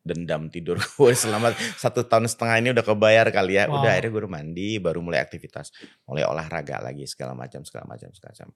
dendam 0.05 0.49
tidur 0.49 0.77
gue 0.81 1.13
selama 1.13 1.53
satu 1.77 2.05
tahun 2.05 2.25
setengah 2.29 2.57
ini 2.61 2.69
udah 2.73 2.85
kebayar 2.85 3.27
kali 3.31 3.57
ya. 3.57 3.69
Udah 3.69 3.85
Wow. 3.85 3.93
akhirnya 3.93 4.11
gue 4.11 4.21
udah 4.25 4.33
mandi, 4.33 4.71
baru 4.79 5.01
mulai 5.01 5.21
aktivitas, 5.21 5.73
mulai 6.05 6.25
olahraga 6.25 6.81
lagi 6.81 7.05
segala 7.05 7.33
macam, 7.33 7.65
segala 7.65 7.85
macam, 7.89 8.09
segala 8.13 8.33
macam. 8.33 8.49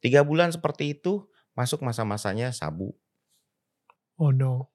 Tiga 0.00 0.20
bulan 0.24 0.48
seperti 0.48 0.92
itu 0.92 1.24
masuk 1.52 1.80
masa-masanya 1.80 2.52
sabu. 2.52 2.92
Oh 4.16 4.30
no. 4.30 4.70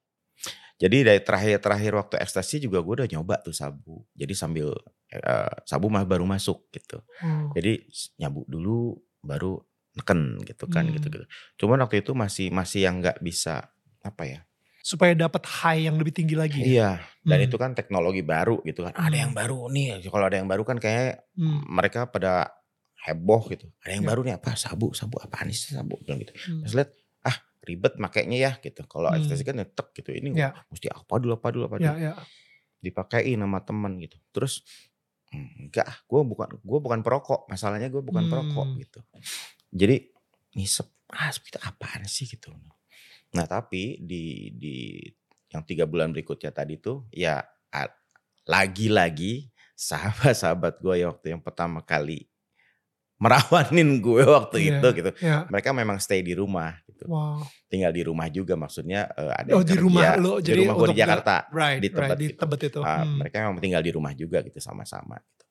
Jadi 0.80 1.04
dari 1.04 1.20
terakhir-terakhir 1.20 1.92
waktu 1.92 2.14
ekstasi 2.16 2.56
juga 2.58 2.80
gue 2.80 3.04
udah 3.04 3.08
nyoba 3.10 3.36
tuh 3.40 3.52
sabu. 3.52 4.00
Jadi 4.12 4.32
sambil 4.32 4.72
eh, 5.10 5.52
sabu 5.64 5.92
mah 5.92 6.08
baru 6.08 6.24
masuk 6.24 6.72
gitu. 6.72 7.04
Oh. 7.20 7.52
Jadi 7.52 7.84
nyabu 8.16 8.48
dulu 8.48 8.96
baru 9.20 9.60
neken 9.92 10.40
gitu 10.40 10.64
kan 10.66 10.88
Hmm. 10.88 10.96
gitu 10.96 11.06
gitu. 11.10 11.24
Cuman 11.58 11.84
waktu 11.84 12.00
itu 12.00 12.14
masih 12.14 12.48
masih 12.48 12.88
yang 12.88 13.04
nggak 13.04 13.20
bisa 13.20 13.68
apa 14.00 14.22
ya? 14.24 14.40
Supaya 14.80 15.12
dapat 15.12 15.44
high 15.44 15.84
yang 15.84 16.00
lebih 16.00 16.16
tinggi 16.16 16.32
lagi. 16.32 16.56
ya? 16.56 16.64
Iya. 16.64 16.90
Dan 17.20 17.38
Hmm. 17.38 17.46
itu 17.50 17.56
kan 17.60 17.70
teknologi 17.76 18.24
baru 18.24 18.64
gitu 18.64 18.80
kan. 18.80 18.96
Ada 18.96 19.16
yang 19.20 19.36
Hmm. 19.36 19.40
baru 19.44 19.68
nih. 19.68 20.00
Kalau 20.06 20.24
ada 20.24 20.36
yang 20.40 20.48
baru 20.48 20.64
kan 20.64 20.80
kayak 20.80 21.28
Hmm, 21.36 21.60
mereka 21.68 22.08
pada 22.08 22.48
heboh 23.04 23.44
gitu. 23.48 23.68
Ada 23.84 23.92
yang 23.92 24.04
Ya. 24.04 24.08
baru 24.08 24.20
nih 24.22 24.34
apa 24.36 24.56
sabu 24.56 24.92
sabu 24.92 25.16
apaan 25.18 25.52
sih 25.52 25.72
sabu 25.72 26.00
bilang 26.00 26.20
gitu. 26.20 26.32
hmm. 26.32 26.64
Terus 26.64 26.72
lihat 26.74 26.90
ribet 27.60 27.96
makainya 27.96 28.36
ya 28.40 28.52
gitu. 28.58 28.82
Kalau 28.84 29.08
Hmm. 29.12 29.18
ekstasi 29.20 29.42
kan 29.44 29.56
nyetek 29.60 29.92
gitu. 29.94 30.10
Ini 30.10 30.32
Ya. 30.32 30.50
mesti 30.68 30.88
apa 30.88 31.14
dulu 31.16 31.36
apa 31.36 31.48
dulu 31.50 31.64
apa 31.68 31.76
dulu. 31.78 31.86
Ya, 31.86 31.96
ya. 31.96 32.14
dipakein 32.80 33.36
sama 33.36 33.60
temen 33.60 34.00
gitu. 34.00 34.16
Terus 34.32 34.64
"Hmm, 35.28 35.68
enggak, 35.68 36.00
gue 36.08 36.20
bukan 36.24 36.48
gue 36.58 36.78
bukan 36.80 37.00
perokok. 37.04 37.44
Masalahnya 37.46 37.92
gue 37.92 38.00
bukan 38.00 38.24
perokok 38.26 38.66
Hmm. 38.66 38.80
gitu. 38.80 39.00
Jadi 39.70 40.08
ngisep 40.56 40.88
ah 41.12 41.28
itu 41.28 41.58
apaan 41.60 42.08
sih 42.08 42.24
gitu. 42.24 42.50
Nah 43.36 43.44
tapi 43.44 44.00
di 44.00 44.48
di 44.56 44.96
yang 45.52 45.62
tiga 45.62 45.84
bulan 45.84 46.10
berikutnya 46.10 46.50
tadi 46.50 46.80
tuh 46.80 47.04
ya 47.12 47.42
lagi-lagi 48.48 49.50
sahabat-sahabat 49.76 50.80
gue 50.80 50.94
yang 50.98 51.10
waktu 51.14 51.36
yang 51.36 51.42
pertama 51.42 51.80
kali 51.84 52.26
merawanin 53.20 54.00
gue 54.00 54.24
waktu 54.24 54.56
Iya. 54.58 54.80
itu 54.80 54.88
gitu. 54.96 55.10
Ya. 55.20 55.44
Mereka 55.46 55.70
memang 55.76 56.00
stay 56.00 56.24
di 56.24 56.32
rumah 56.32 56.72
gitu. 57.00 57.08
Wow. 57.08 57.40
Tinggal 57.66 57.92
di 57.96 58.02
rumah 58.04 58.28
juga 58.28 58.54
maksudnya 58.54 59.08
eh, 59.16 59.32
ada 59.32 59.50
Oh 59.56 59.64
yang 59.64 59.64
di 59.64 59.72
kerja. 59.72 59.80
rumah 59.80 60.04
lo 60.20 60.32
di 60.36 60.44
jadi 60.52 60.60
rumah 60.60 60.74
gue 60.76 60.88
di 60.92 60.98
Jakarta. 61.00 61.34
Right, 61.48 61.80
di 61.80 61.88
right, 61.88 61.96
Tebet 61.96 62.18
di. 62.20 62.26
Tebet 62.36 62.60
itu. 62.68 62.80
Ah, 62.84 63.00
Hmm. 63.00 63.16
mereka 63.16 63.36
memang 63.48 63.58
tinggal 63.58 63.82
di 63.82 63.92
rumah 63.92 64.12
juga 64.12 64.38
gitu 64.44 64.58
sama-sama. 64.60 65.16
Gitu. 65.16 65.44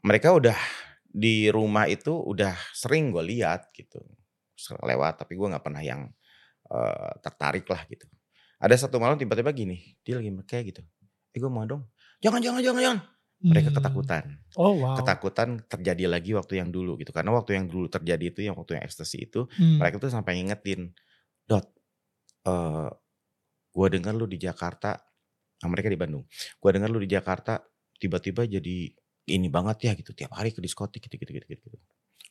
Mereka 0.00 0.28
udah 0.32 0.58
di 1.06 1.48
rumah 1.48 1.88
itu 1.88 2.12
udah 2.12 2.54
sering 2.72 3.10
gue 3.10 3.24
lihat 3.24 3.72
gitu, 3.72 3.98
lewat 4.84 5.24
tapi 5.24 5.34
gue 5.34 5.46
nggak 5.48 5.64
pernah 5.64 5.82
yang 5.82 6.06
eh, 6.66 7.12
tertarik 7.20 7.66
lah 7.66 7.82
gitu. 7.88 8.06
Ada 8.56 8.86
satu 8.86 8.96
malam 8.96 9.16
tiba-tiba 9.16 9.52
gini, 9.52 9.96
dia 10.00 10.16
lagi 10.16 10.32
kayak 10.48 10.64
gitu, 10.72 10.80
eh 11.32 11.38
gue 11.38 11.50
mau 11.52 11.64
dong, 11.68 11.84
jangan 12.24 12.40
jangan 12.40 12.60
jangan 12.64 12.80
jangan. 12.80 12.98
Mereka 13.36 13.68
Hmm. 13.68 13.76
ketakutan, 13.78 14.24
Oh 14.56 14.72
wow. 14.80 14.96
ketakutan 14.96 15.60
terjadi 15.68 16.08
lagi 16.08 16.32
waktu 16.32 16.56
yang 16.56 16.72
dulu 16.72 16.96
gitu. 16.96 17.12
Karena 17.12 17.36
waktu 17.36 17.60
yang 17.60 17.68
dulu 17.68 17.84
terjadi 17.92 18.24
itu, 18.32 18.40
yang 18.40 18.56
waktu 18.56 18.80
yang 18.80 18.84
ekstasi 18.88 19.28
itu, 19.28 19.44
Hmm. 19.60 19.76
mereka 19.76 20.00
tuh 20.00 20.08
sampai 20.08 20.40
ngingetin, 20.40 20.96
dot, 21.44 21.68
eh 22.48 22.88
gue 23.76 23.86
dengar 23.92 24.16
lu 24.16 24.24
di 24.24 24.40
Jakarta, 24.40 24.96
nah, 25.60 25.68
mereka 25.68 25.92
di 25.92 26.00
Bandung. 26.00 26.24
Gue 26.56 26.70
dengar 26.72 26.88
lu 26.88 26.96
di 26.96 27.10
Jakarta 27.12 27.60
tiba-tiba 28.00 28.48
jadi 28.48 28.88
ini 29.26 29.48
banget 29.52 29.76
ya 29.84 29.92
gitu, 29.92 30.16
tiap 30.16 30.32
hari 30.32 30.56
ke 30.56 30.64
diskotik 30.64 31.04
gitu 31.04 31.20
gitu 31.20 31.36
gitu 31.36 31.46
gitu. 31.52 31.64
gitu. 31.76 31.86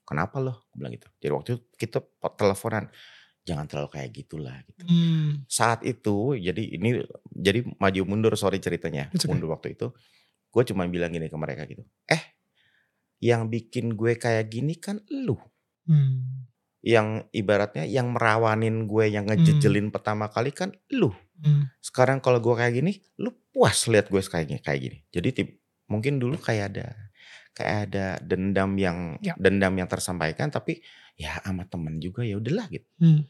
Kenapa 0.05 0.41
loh? 0.41 0.65
Gue 0.73 0.77
bilang 0.81 0.93
gitu. 0.97 1.07
Jadi 1.21 1.31
waktu 1.37 1.47
itu 1.53 1.59
kita 1.77 2.01
po- 2.01 2.33
teleponan, 2.33 2.89
jangan 3.45 3.69
terlalu 3.69 3.89
kayak 3.93 4.09
gitulah 4.09 4.57
gitu. 4.65 4.89
Hmm. 4.89 5.45
Saat 5.45 5.85
itu 5.85 6.33
jadi 6.33 6.63
ini 6.65 7.05
jadi 7.29 7.61
maju 7.77 8.01
mundur 8.09 8.33
sorry 8.33 8.57
ceritanya, 8.57 9.13
okay. 9.13 9.29
mundur 9.29 9.53
waktu 9.53 9.77
itu. 9.77 9.93
Gue 10.55 10.63
cuma 10.63 10.87
bilang 10.87 11.11
gini 11.11 11.27
ke 11.27 11.35
mereka 11.35 11.67
gitu, 11.67 11.83
eh 12.07 12.23
yang 13.19 13.51
bikin 13.51 13.91
gue 13.93 14.15
kayak 14.15 14.47
gini 14.47 14.79
kan 14.79 15.03
lu 15.11 15.35
Hmm. 15.85 16.47
yang 16.81 17.27
ibaratnya 17.29 17.83
yang 17.85 18.09
merawanin 18.09 18.87
gue 18.87 19.05
yang 19.05 19.27
ngejejelin 19.27 19.91
pertama 19.91 20.31
kali 20.31 20.49
kan 20.49 20.71
lu. 20.89 21.11
Hmm. 21.37 21.67
Sekarang 21.77 22.23
kalau 22.23 22.39
gue 22.39 22.55
kayak 22.55 22.73
gini, 22.73 23.03
lu 23.19 23.35
puas 23.51 23.85
lihat 23.85 24.07
gue 24.07 24.17
kayak 24.17 24.45
gini, 24.47 24.59
kayak 24.63 24.79
gini. 24.81 24.97
Jadi 25.11 25.29
tip- 25.35 25.57
mungkin 25.85 26.17
dulu 26.17 26.39
kayak 26.39 26.73
ada 26.73 26.87
kayak 27.53 27.75
ada 27.89 28.05
dendam 28.25 28.73
yang 28.75 29.19
Ya. 29.21 29.37
dendam 29.37 29.77
yang 29.77 29.85
tersampaikan 29.85 30.49
tapi 30.49 30.81
ya 31.15 31.37
sama 31.39 31.63
temen 31.69 31.99
juga 31.99 32.25
ya 32.25 32.35
udahlah 32.41 32.65
gitu. 32.67 32.87
Hmm. 32.97 33.23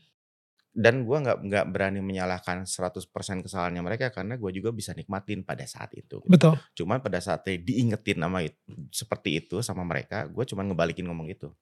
Dan 0.75 1.07
gue 1.07 1.17
nggak 1.23 1.37
nggak 1.47 1.65
berani 1.71 2.03
menyalahkan 2.03 2.67
100% 2.67 3.07
kesalahannya 3.47 3.79
mereka 3.79 4.11
karena 4.11 4.35
gue 4.35 4.51
juga 4.51 4.75
bisa 4.75 4.91
nikmatin 4.91 5.47
pada 5.47 5.63
saat 5.63 5.95
itu. 5.95 6.19
gitu. 6.19 6.27
Betul. 6.27 6.59
Cuman 6.75 6.99
pada 6.99 7.23
saat 7.23 7.47
diingetin 7.47 8.19
nama 8.19 8.43
itu, 8.43 8.59
seperti 8.91 9.39
itu 9.39 9.63
sama 9.63 9.87
mereka, 9.87 10.27
gue 10.27 10.43
cuman 10.43 10.67
ngebalikin 10.67 11.07
ngomong 11.07 11.31
gitu. 11.31 11.55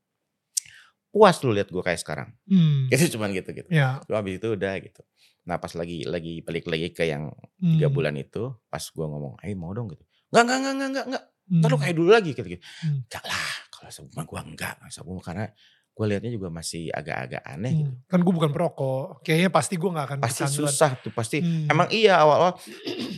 Puas 1.14 1.38
lu 1.46 1.54
lihat 1.54 1.70
gue 1.70 1.84
kayak 1.86 2.02
sekarang. 2.02 2.34
Hmm. 2.50 2.90
Itu 2.90 3.06
cuman 3.14 3.30
gitu 3.38 3.54
gitu. 3.54 3.70
Ya. 3.70 4.02
Terus 4.02 4.18
habis 4.18 4.34
itu 4.42 4.48
udah 4.58 4.74
gitu. 4.82 5.02
Nah 5.46 5.62
pas 5.62 5.70
lagi 5.78 6.10
lagi 6.10 6.42
balik 6.42 6.66
lagi 6.66 6.90
ke 6.90 7.06
yang 7.06 7.30
tiga 7.62 7.86
Hmm. 7.86 7.94
bulan 7.94 8.18
itu, 8.18 8.50
pas 8.66 8.82
gue 8.82 9.06
ngomong, 9.06 9.38
eh 9.46 9.54
mau 9.54 9.70
dong 9.78 9.94
gitu. 9.94 10.02
Enggak, 10.34 10.42
enggak, 10.42 10.58
enggak, 10.58 10.74
enggak, 10.74 10.90
enggak, 10.90 11.06
enggak. 11.06 11.24
Hmm. 11.44 11.60
Ntar 11.62 11.70
lu 11.70 11.78
kayak 11.78 11.96
dulu 12.02 12.10
lagi 12.10 12.30
gitu. 12.34 12.42
gitu. 12.50 12.64
Hmm. 12.82 13.06
Enggak 13.06 13.24
lah, 13.30 13.46
kalau 13.70 13.90
sabu 13.94 14.10
mah 14.18 14.26
gue 14.26 14.40
enggak. 14.42 14.76
Sabu 14.90 15.10
mah 15.14 15.22
karena 15.22 15.46
gue 15.94 16.06
liatnya 16.10 16.34
juga 16.34 16.50
masih 16.50 16.90
agak-agak 16.90 17.46
aneh 17.46 17.70
Hmm. 17.70 17.80
gitu. 17.86 17.92
Kan 18.10 18.20
gue 18.22 18.34
bukan 18.34 18.50
perokok. 18.50 19.22
Kayaknya 19.22 19.50
pasti 19.50 19.74
gue 19.78 19.90
gak 19.90 20.08
akan 20.10 20.20
Pasti 20.20 20.42
kecanduan. 20.42 20.58
susah 20.74 20.92
tuh, 20.98 21.12
pasti. 21.14 21.38
Hmm. 21.40 21.70
Emang 21.70 21.88
iya 21.90 22.18
awal-awal 22.18 22.58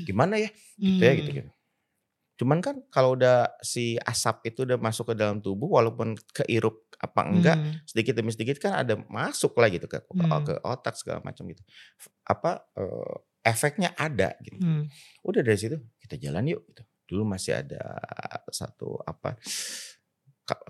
gimana 0.03 0.35
ya 0.35 0.49
gitu 0.75 0.99
ya 0.99 1.11
Hmm. 1.11 1.19
gitu 1.19 1.29
gitu. 1.33 1.51
Cuman 2.35 2.59
kan 2.59 2.83
kalau 2.91 3.15
udah 3.15 3.47
si 3.63 3.95
asap 3.95 4.51
itu 4.51 4.67
udah 4.67 4.75
masuk 4.75 5.07
ke 5.07 5.15
dalam 5.15 5.39
tubuh 5.39 5.71
walaupun 5.71 6.19
keirup 6.35 6.83
apa 6.99 7.21
enggak 7.23 7.55
Hmm. 7.55 7.79
sedikit 7.87 8.11
demi 8.11 8.35
sedikit 8.35 8.59
kan 8.59 8.75
ada 8.75 8.99
masuk 9.07 9.55
lah 9.55 9.71
gitu 9.71 9.87
ke 9.87 10.03
Hmm. 10.11 10.43
ke 10.43 10.59
otak 10.59 10.99
segala 10.99 11.23
macam 11.23 11.47
gitu. 11.47 11.63
Apa 12.27 12.59
eh, 12.75 13.15
efeknya 13.47 13.95
ada 13.95 14.35
gitu. 14.43 14.59
Hmm. 14.59 14.83
Udah 15.23 15.47
dari 15.47 15.55
situ 15.55 15.79
kita 15.97 16.19
jalan 16.19 16.43
yuk 16.51 16.67
gitu. 16.67 16.83
Dulu 17.07 17.23
masih 17.23 17.55
ada 17.55 17.79
satu 18.49 18.99
apa 18.99 19.39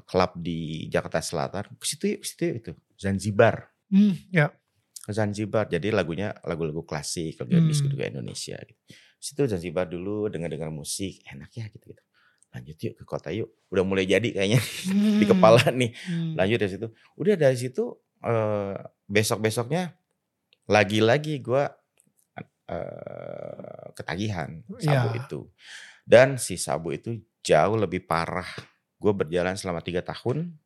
klub 0.08 0.32
di 0.40 0.88
Jakarta 0.88 1.20
Selatan. 1.20 1.68
Ke 1.76 1.86
situ 1.86 2.06
ke 2.20 2.26
situ 2.26 2.44
itu. 2.50 2.72
Zanzibar. 2.96 3.70
Hmm. 3.92 4.16
Ya. 4.32 4.50
Ke 5.04 5.12
Zanzibar. 5.12 5.68
Jadi 5.68 5.92
lagunya 5.92 6.32
lagu-lagu 6.42 6.82
klasik, 6.88 7.36
lagu 7.38 7.52
Hmm. 7.54 7.68
disco 7.68 7.88
juga 7.88 8.08
Indonesia 8.08 8.56
gitu. 8.58 8.80
Situ 9.20 9.42
Zanzibar 9.46 9.86
dulu 9.86 10.32
dengar-dengar 10.32 10.72
musik, 10.72 11.20
enak 11.28 11.52
ya 11.52 11.66
gitu-gitu. 11.68 12.02
Lanjut 12.56 12.78
yuk 12.80 12.94
ke 12.96 13.04
kota 13.04 13.30
yuk. 13.36 13.52
Udah 13.68 13.84
mulai 13.84 14.08
jadi 14.08 14.32
kayaknya 14.32 14.62
di 15.20 15.26
Hmm. 15.26 15.32
kepala 15.36 15.60
nih. 15.76 15.92
Hmm. 16.08 16.34
Lanjut 16.40 16.58
dari 16.58 16.72
situ. 16.72 16.88
Udah 17.20 17.36
dari 17.36 17.58
situ 17.60 17.84
eh, 18.26 18.78
besok-besoknya 19.06 19.92
lagi-lagi 20.66 21.44
gua 21.44 21.68
eh, 22.66 23.86
ketagihan 23.94 24.66
sabu 24.82 25.10
Iya. 25.14 25.22
itu. 25.22 25.40
Dan 26.02 26.38
si 26.38 26.58
sabu 26.58 26.90
itu 26.90 27.14
jauh 27.42 27.78
lebih 27.78 28.06
parah. 28.06 28.48
Gue 29.06 29.14
berjalan 29.14 29.54
selama 29.54 29.86
tiga 29.86 30.02
tahun 30.02 30.58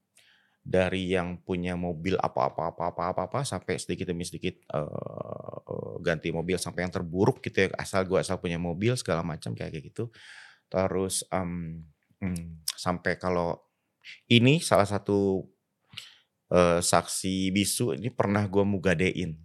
dari 0.63 1.15
yang 1.15 1.39
punya 1.39 1.73
mobil 1.73 2.19
apa-apa 2.19 2.75
apa-apa 2.75 3.15
apa-apa 3.15 3.39
sampai 3.47 3.79
sedikit 3.79 4.11
demi 4.11 4.27
sedikit 4.27 4.59
eh, 4.69 5.59
ganti 6.03 6.29
mobil 6.29 6.59
sampai 6.59 6.85
yang 6.85 6.93
terburuk 6.93 7.39
gitu 7.41 7.65
ya 7.65 7.67
asal 7.79 8.03
gue 8.03 8.19
asal 8.19 8.37
punya 8.37 8.59
mobil 8.59 8.93
segala 8.99 9.23
macam 9.23 9.55
kayak 9.55 9.71
kayak 9.73 9.85
gitu 9.91 10.11
terus 10.69 11.25
hmm, 11.31 12.61
sampai 12.75 13.17
kalau 13.17 13.57
ini 14.29 14.59
salah 14.61 14.85
satu 14.85 15.47
eh, 16.51 16.83
saksi 16.83 17.49
bisu 17.55 17.95
ini 17.97 18.11
pernah 18.13 18.45
gue 18.45 18.63
mugadein 18.63 19.35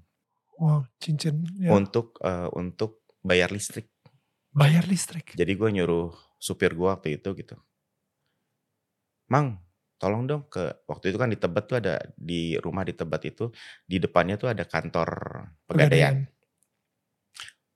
Wow, 0.54 0.86
cincin. 1.02 1.42
Ya. 1.58 1.74
untuk 1.74 2.14
eh, 2.22 2.46
untuk 2.54 3.02
bayar 3.26 3.50
listrik 3.50 3.90
Bayar 4.54 4.86
listrik. 4.86 5.34
jadi 5.34 5.50
gue 5.50 5.70
nyuruh 5.80 6.14
supir 6.38 6.78
gue 6.78 6.86
waktu 6.86 7.18
itu 7.18 7.26
gitu 7.34 7.58
Mang 9.33 9.61
tolong 10.00 10.26
dong 10.28 10.43
ke 10.52 10.85
waktu 10.90 11.14
itu 11.14 11.19
kan 11.23 11.31
di 11.33 11.38
Tebet 11.40 11.64
tuh 11.71 11.76
ada 11.81 11.95
di 12.19 12.59
rumah 12.61 12.85
di 12.85 12.93
Tebet 12.93 13.23
itu 13.31 13.45
di 13.88 13.97
depannya 14.02 14.37
tuh 14.37 14.49
ada 14.52 14.64
kantor 14.69 15.09
pegadaian 15.69 16.16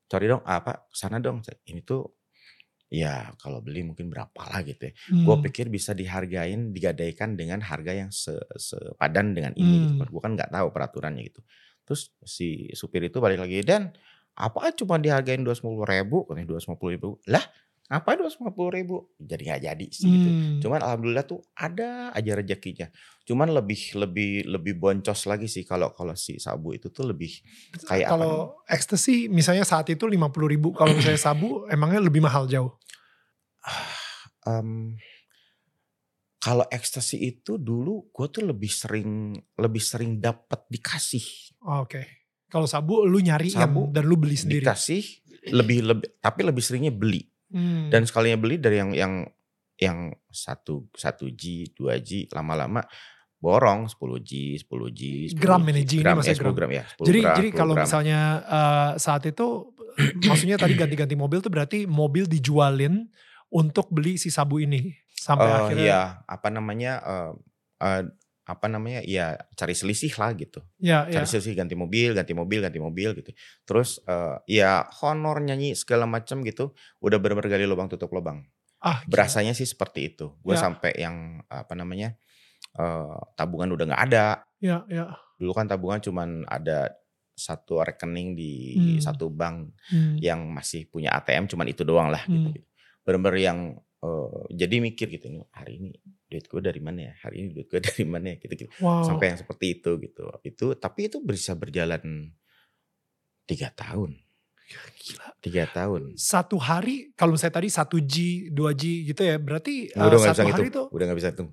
cari 0.08 0.24
dong 0.30 0.42
apa 0.44 0.88
sana 0.92 1.20
dong 1.20 1.44
ini 1.68 1.80
tuh 1.84 2.16
ya 2.88 3.32
kalau 3.40 3.60
beli 3.64 3.84
mungkin 3.84 4.08
berapa 4.12 4.42
lah 4.48 4.60
gitu 4.64 4.88
ya 4.90 4.94
Hmm. 5.08 5.24
gue 5.24 5.36
pikir 5.48 5.66
bisa 5.72 5.92
dihargain 5.96 6.72
digadaikan 6.72 7.36
dengan 7.36 7.60
harga 7.64 7.92
yang 7.92 8.10
se- 8.14 8.44
sepadan 8.56 9.36
dengan 9.36 9.52
ini 9.58 9.84
gitu 9.84 9.94
Hmm. 9.94 10.00
kan 10.00 10.08
gue 10.08 10.22
kan 10.24 10.32
nggak 10.38 10.52
tahu 10.54 10.68
peraturannya 10.74 11.22
gitu 11.28 11.42
Terus 11.88 12.12
si 12.24 12.68
supir 12.76 13.00
itu 13.08 13.16
balik 13.18 13.40
lagi, 13.42 13.64
"Dan, 13.66 13.90
apaan 14.36 14.76
cuma 14.76 15.00
dihargain 15.00 15.40
Rp250.000?" 15.42 16.24
Katanya, 16.28 16.46
"Rp250.000." 16.48 17.08
Lah, 17.28 17.44
ngapain 17.88 18.20
Rp250.000? 18.20 18.90
Jadi 19.16 19.42
nggak 19.48 19.62
jadi 19.64 19.86
sih 19.88 20.08
gitu. 20.12 20.28
Mmm. 20.28 20.60
Cuman 20.60 20.80
alhamdulillah 20.84 21.24
tuh 21.24 21.40
ada 21.56 22.12
aja 22.12 22.32
rezekinya. 22.36 22.92
Cuman 23.24 23.48
lebih 23.48 23.96
lebih 23.96 24.44
lebih 24.44 24.74
boncos 24.76 25.24
lagi 25.24 25.48
sih 25.48 25.64
kalau 25.64 25.92
kalau 25.96 26.12
si 26.12 26.36
sabu 26.36 26.76
itu 26.76 26.92
tuh 26.92 27.08
lebih 27.08 27.32
kayak 27.88 28.12
apa 28.12 28.14
Kalau 28.20 28.36
ecstasy 28.68 29.32
misalnya 29.32 29.64
saat 29.64 29.88
itu 29.88 30.04
Rp50.000, 30.04 30.64
kalau 30.76 30.92
misalnya 30.92 31.20
sabu 31.32 31.64
emangnya 31.72 32.04
lebih 32.04 32.20
mahal 32.20 32.44
jauh? 32.44 32.76
Mmm, 34.48 34.96
kalau 36.38 36.64
ecstasy 36.70 37.18
itu 37.34 37.58
dulu 37.58 38.08
gue 38.14 38.26
tuh 38.30 38.46
lebih 38.46 38.70
sering 38.70 39.34
lebih 39.58 39.82
sering 39.82 40.22
dapat 40.22 40.64
dikasih. 40.70 41.56
Oke. 41.66 42.28
Kalau 42.48 42.64
sabu 42.64 43.04
lu 43.04 43.20
nyari 43.20 43.52
Sabu 43.52 43.90
yang 43.90 43.92
dan 43.92 44.02
lu 44.08 44.16
beli 44.16 44.38
sendiri? 44.38 44.64
Dikasih 44.64 45.04
lebih 45.52 45.78
lebih 45.84 46.08
tapi 46.22 46.40
lebih 46.46 46.62
seringnya 46.64 46.94
beli. 46.94 47.20
Mmm. 47.48 47.88
Dan 47.88 48.04
sekalinya 48.04 48.36
beli 48.36 48.60
dari 48.60 48.76
yang 48.76 48.90
yang 48.92 49.12
yang 49.78 49.98
satu 50.28 50.90
1G, 50.92 51.72
2G, 51.72 52.28
lama-lama 52.34 52.82
borong 53.38 53.86
10G, 53.86 54.58
10G, 54.66 55.30
10G. 55.30 55.38
Gram 55.38 55.62
ini, 55.70 55.86
G 55.86 56.02
ini 56.02 56.02
gram, 56.02 56.18
maksudnya 56.18 56.34
ya 56.34 56.42
10 56.42 56.44
gram. 56.44 56.56
gram 56.58 56.70
ya, 56.74 56.84
10 56.90 57.06
Jadi 57.06 57.20
gram, 57.22 57.36
jadi 57.38 57.48
10 57.48 57.54
kalau 57.54 57.74
gram. 57.78 57.84
misalnya, 57.86 58.20
eee, 58.42 58.90
saat 58.98 59.22
itu 59.30 59.46
maksudnya 60.28 60.56
tadi 60.58 60.74
ganti-ganti 60.74 61.14
mobil 61.14 61.38
tuh 61.38 61.50
berarti 61.50 61.86
mobil 61.86 62.26
dijualin 62.26 63.06
untuk 63.48 63.88
beli 63.94 64.18
si 64.18 64.28
sabu 64.28 64.58
ini? 64.58 64.90
Sampai 65.14 65.46
Eh, 65.46 65.54
akhirnya 65.54 65.84
iya, 65.86 66.02
apa 66.26 66.48
namanya, 66.50 66.92
eee 67.02 67.30
eee, 67.78 68.02
apa 68.48 68.66
namanya, 68.72 69.04
ya 69.04 69.36
cari 69.54 69.76
selisih 69.76 70.12
lah 70.16 70.32
gitu. 70.34 70.64
Ya 70.80 71.04
ya. 71.10 71.20
Cari 71.20 71.26
selisih 71.28 71.52
ganti 71.58 71.76
mobil 71.76 72.16
ganti 72.16 72.32
mobil 72.32 72.64
ganti 72.64 72.80
mobil 72.80 73.12
gitu. 73.20 73.30
Terus, 73.68 74.00
eee, 74.08 74.36
ya 74.60 74.88
honor, 75.04 75.38
nyanyi, 75.44 75.76
segala 75.76 76.08
macam 76.08 76.40
gitu, 76.46 76.72
udah 77.04 77.18
bener-bener 77.20 77.52
gali 77.52 77.66
lubang 77.68 77.92
tutup 77.92 78.08
lubang. 78.16 78.48
Ah. 78.80 79.02
Berasanya 79.10 79.52
sih 79.58 79.66
seperti 79.68 80.14
itu. 80.16 80.34
Gue 80.44 80.56
Ya. 80.56 80.62
sampai 80.64 80.92
yang, 80.98 81.42
apa 81.50 81.74
namanya, 81.76 82.16
eee, 82.78 83.18
tabungan 83.38 83.70
udah 83.76 83.84
nggak 83.92 84.02
ada. 84.12 84.26
Ya 84.62 84.84
ya. 84.90 85.14
Dulu 85.40 85.52
kan 85.56 85.66
tabungan 85.70 86.00
cuman 86.02 86.44
ada 86.48 86.92
satu 87.38 87.80
rekening 87.84 88.34
di 88.38 88.52
Mmm. 88.76 89.02
satu 89.02 89.30
bank 89.32 89.74
Mmm. 89.94 90.18
yang 90.22 90.46
masih 90.52 90.86
punya 90.90 91.14
ATM 91.16 91.46
cuman 91.50 91.66
itu 91.70 91.82
doang 91.86 92.10
lah 92.12 92.22
Mmm. 92.26 92.54
gitu. 92.54 92.60
Bener-bener 93.06 93.38
yang, 93.42 93.58
eee, 94.04 94.40
jadi 94.60 94.76
mikir 94.84 95.06
gitu, 95.14 95.26
"Nih 95.32 95.44
hari 95.54 95.72
ini 95.80 95.90
duit 96.30 96.46
gue 96.50 96.60
dari 96.62 96.80
mana 96.82 97.00
ya? 97.10 97.14
Hari 97.24 97.36
ini 97.42 97.48
duit 97.56 97.68
gue 97.72 97.80
dari 97.88 98.04
mana 98.08 98.26
ya?" 98.34 98.36
Gitu-gitu. 98.42 98.70
Wow. 98.78 99.04
Sampai 99.04 99.32
yang 99.34 99.38
seperti 99.42 99.66
itu 99.80 99.90
gitu. 100.02 100.22
Itu 100.46 100.66
tapi 100.78 101.08
itu 101.10 101.18
bisa 101.24 101.54
berjalan 101.58 102.32
3 103.48 103.68
tahun. 103.74 104.12
Gila. 104.98 105.28
3 105.42 105.66
tahun. 105.66 106.04
Satu 106.18 106.58
hari 106.58 107.14
kalau 107.14 107.34
misalnya 107.38 107.56
tadi 107.62 107.70
1G, 107.70 108.14
2G 108.50 108.84
gitu 109.06 109.22
ya, 109.22 109.36
berarti, 109.38 109.90
Udah 109.96 110.18
bisa 110.30 110.30
satu 110.34 110.44
ngitung, 110.46 110.68
hari 110.68 110.70
tuh 110.74 110.90
udah 110.92 111.04
nggak 111.08 111.18
bisa 111.18 111.30
hitung. 111.34 111.50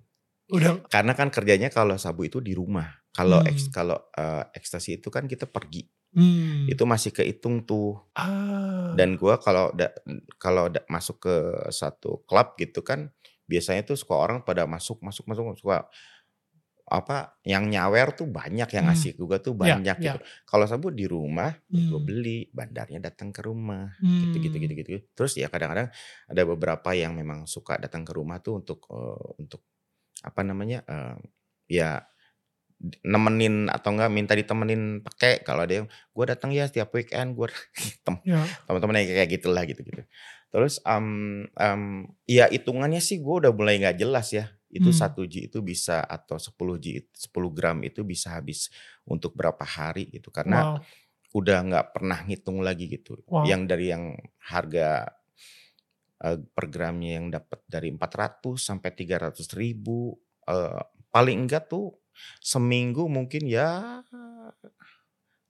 udah 0.50 0.86
Karena 0.92 1.14
kan 1.18 1.30
kerjanya 1.34 1.70
kalau 1.74 1.96
sabu 2.00 2.28
itu 2.30 2.40
di 2.44 2.54
rumah. 2.58 2.90
Kalau 3.16 3.42
eks 3.46 3.68
Mmm. 3.68 3.74
kalau, 3.74 3.98
eee, 4.18 4.44
ekstasi 4.60 5.00
itu 5.02 5.10
kan 5.14 5.26
kita 5.30 5.48
pergi. 5.50 5.88
Mmm. 6.16 6.72
Itu 6.72 6.84
masih 6.90 7.14
kehitung 7.14 7.64
tuh. 7.70 8.02
Ah. 8.16 8.96
Dan 8.96 9.16
gua 9.20 9.38
kalau 9.42 9.72
da 9.76 9.92
kalau 10.42 10.70
da 10.74 10.82
masuk 10.92 11.22
ke 11.26 11.36
satu 11.74 12.24
klub 12.30 12.56
gitu 12.62 12.82
kan, 12.86 13.12
biasanya 13.50 13.84
tuh 13.88 13.98
suka 14.00 14.16
orang 14.18 14.40
pada 14.48 14.66
masuk 14.70 15.02
masuk 15.06 15.26
masuk, 15.30 15.58
suka 15.62 15.90
apa, 16.90 17.40
yang 17.48 17.68
nyawer 17.72 18.14
tuh 18.18 18.28
banyak, 18.30 18.68
yang 18.76 18.86
Mmm. 18.86 18.92
ngasih 18.92 19.18
juga 19.20 19.40
tuh 19.42 19.56
Ya 19.60 19.76
banyak 19.76 19.98
ya. 19.98 20.14
gitu. 20.14 20.20
Kalau 20.50 20.66
sabu 20.70 20.92
di 20.94 21.06
rumah, 21.10 21.54
ya 21.74 21.84
gua 21.90 22.00
Mmm. 22.00 22.06
beli, 22.06 22.50
bandarnya 22.54 23.00
datang 23.04 23.32
ke 23.36 23.42
rumah, 23.46 23.90
gitu 24.20 24.38
gitu 24.44 24.58
gitu 24.62 24.74
Mmm. 24.74 24.86
gitu. 24.86 24.90
Terus 25.18 25.34
ya 25.40 25.48
kadang-kadang 25.54 25.90
ada 26.30 26.44
beberapa 26.48 26.92
yang 26.98 27.14
memang 27.18 27.46
suka 27.50 27.78
datang 27.82 28.04
ke 28.08 28.14
rumah 28.16 28.40
tuh 28.44 28.62
untuk, 28.64 28.86
eee, 28.92 29.28
untuk 29.46 29.62
apa 30.26 30.42
namanya, 30.48 30.84
eee, 30.90 31.18
ya 31.82 32.04
nemenin 33.08 33.72
atau 33.72 33.96
enggak 33.96 34.12
minta 34.14 34.34
ditemenin 34.38 35.02
pakai. 35.06 35.42
Kalau 35.48 35.64
ada 35.66 35.84
yang, 35.84 35.88
"Gua 36.16 36.26
datang 36.30 36.52
ya 36.56 36.68
setiap 36.70 36.92
weekend, 36.96 37.34
gua" 37.40 37.48
tem 38.06 38.16
Ya. 38.24 38.58
teman-teman 38.68 39.02
yang 39.04 39.08
kayak 39.16 39.32
gitulah 39.42 39.64
gitu-gitu. 39.68 40.04
Terus, 40.54 40.80
mmm 40.86 41.52
mmm, 41.56 41.92
ya 42.30 42.48
hitungannya 42.52 43.00
sih 43.04 43.20
gua 43.24 43.48
udah 43.48 43.52
mulai 43.56 43.80
nggak 43.84 43.98
jelas 44.02 44.32
ya. 44.36 44.52
Itu 44.72 44.90
Mmm. 44.90 44.96
1G 44.96 45.48
itu 45.52 45.64
bisa 45.64 46.04
atau 46.04 46.36
10G 46.42 47.08
10 47.16 47.52
gram 47.56 47.80
itu 47.88 48.04
bisa 48.08 48.36
habis 48.40 48.70
untuk 49.08 49.34
berapa 49.38 49.64
hari 49.64 50.12
gitu. 50.12 50.30
Karena 50.36 50.68
Wow. 50.68 50.86
udah 51.36 51.58
nggak 51.68 51.88
pernah 51.98 52.20
ngitung 52.28 52.62
lagi 52.66 52.88
gitu. 52.92 53.20
Wow. 53.28 53.46
Yang 53.46 53.62
dari 53.72 53.86
yang 53.94 54.06
harga, 54.44 55.10
eee, 56.24 56.40
per 56.56 56.68
gramnya 56.74 57.20
yang 57.22 57.28
dapat 57.34 57.62
dari 57.70 57.90
400 57.94 58.64
sampai 58.66 58.92
300.000, 58.98 60.16
eee, 60.50 60.82
paling 61.14 61.48
enggak 61.48 61.68
tuh 61.72 61.98
seminggu 62.40 63.08
mungkin 63.08 63.48
ya 63.48 64.02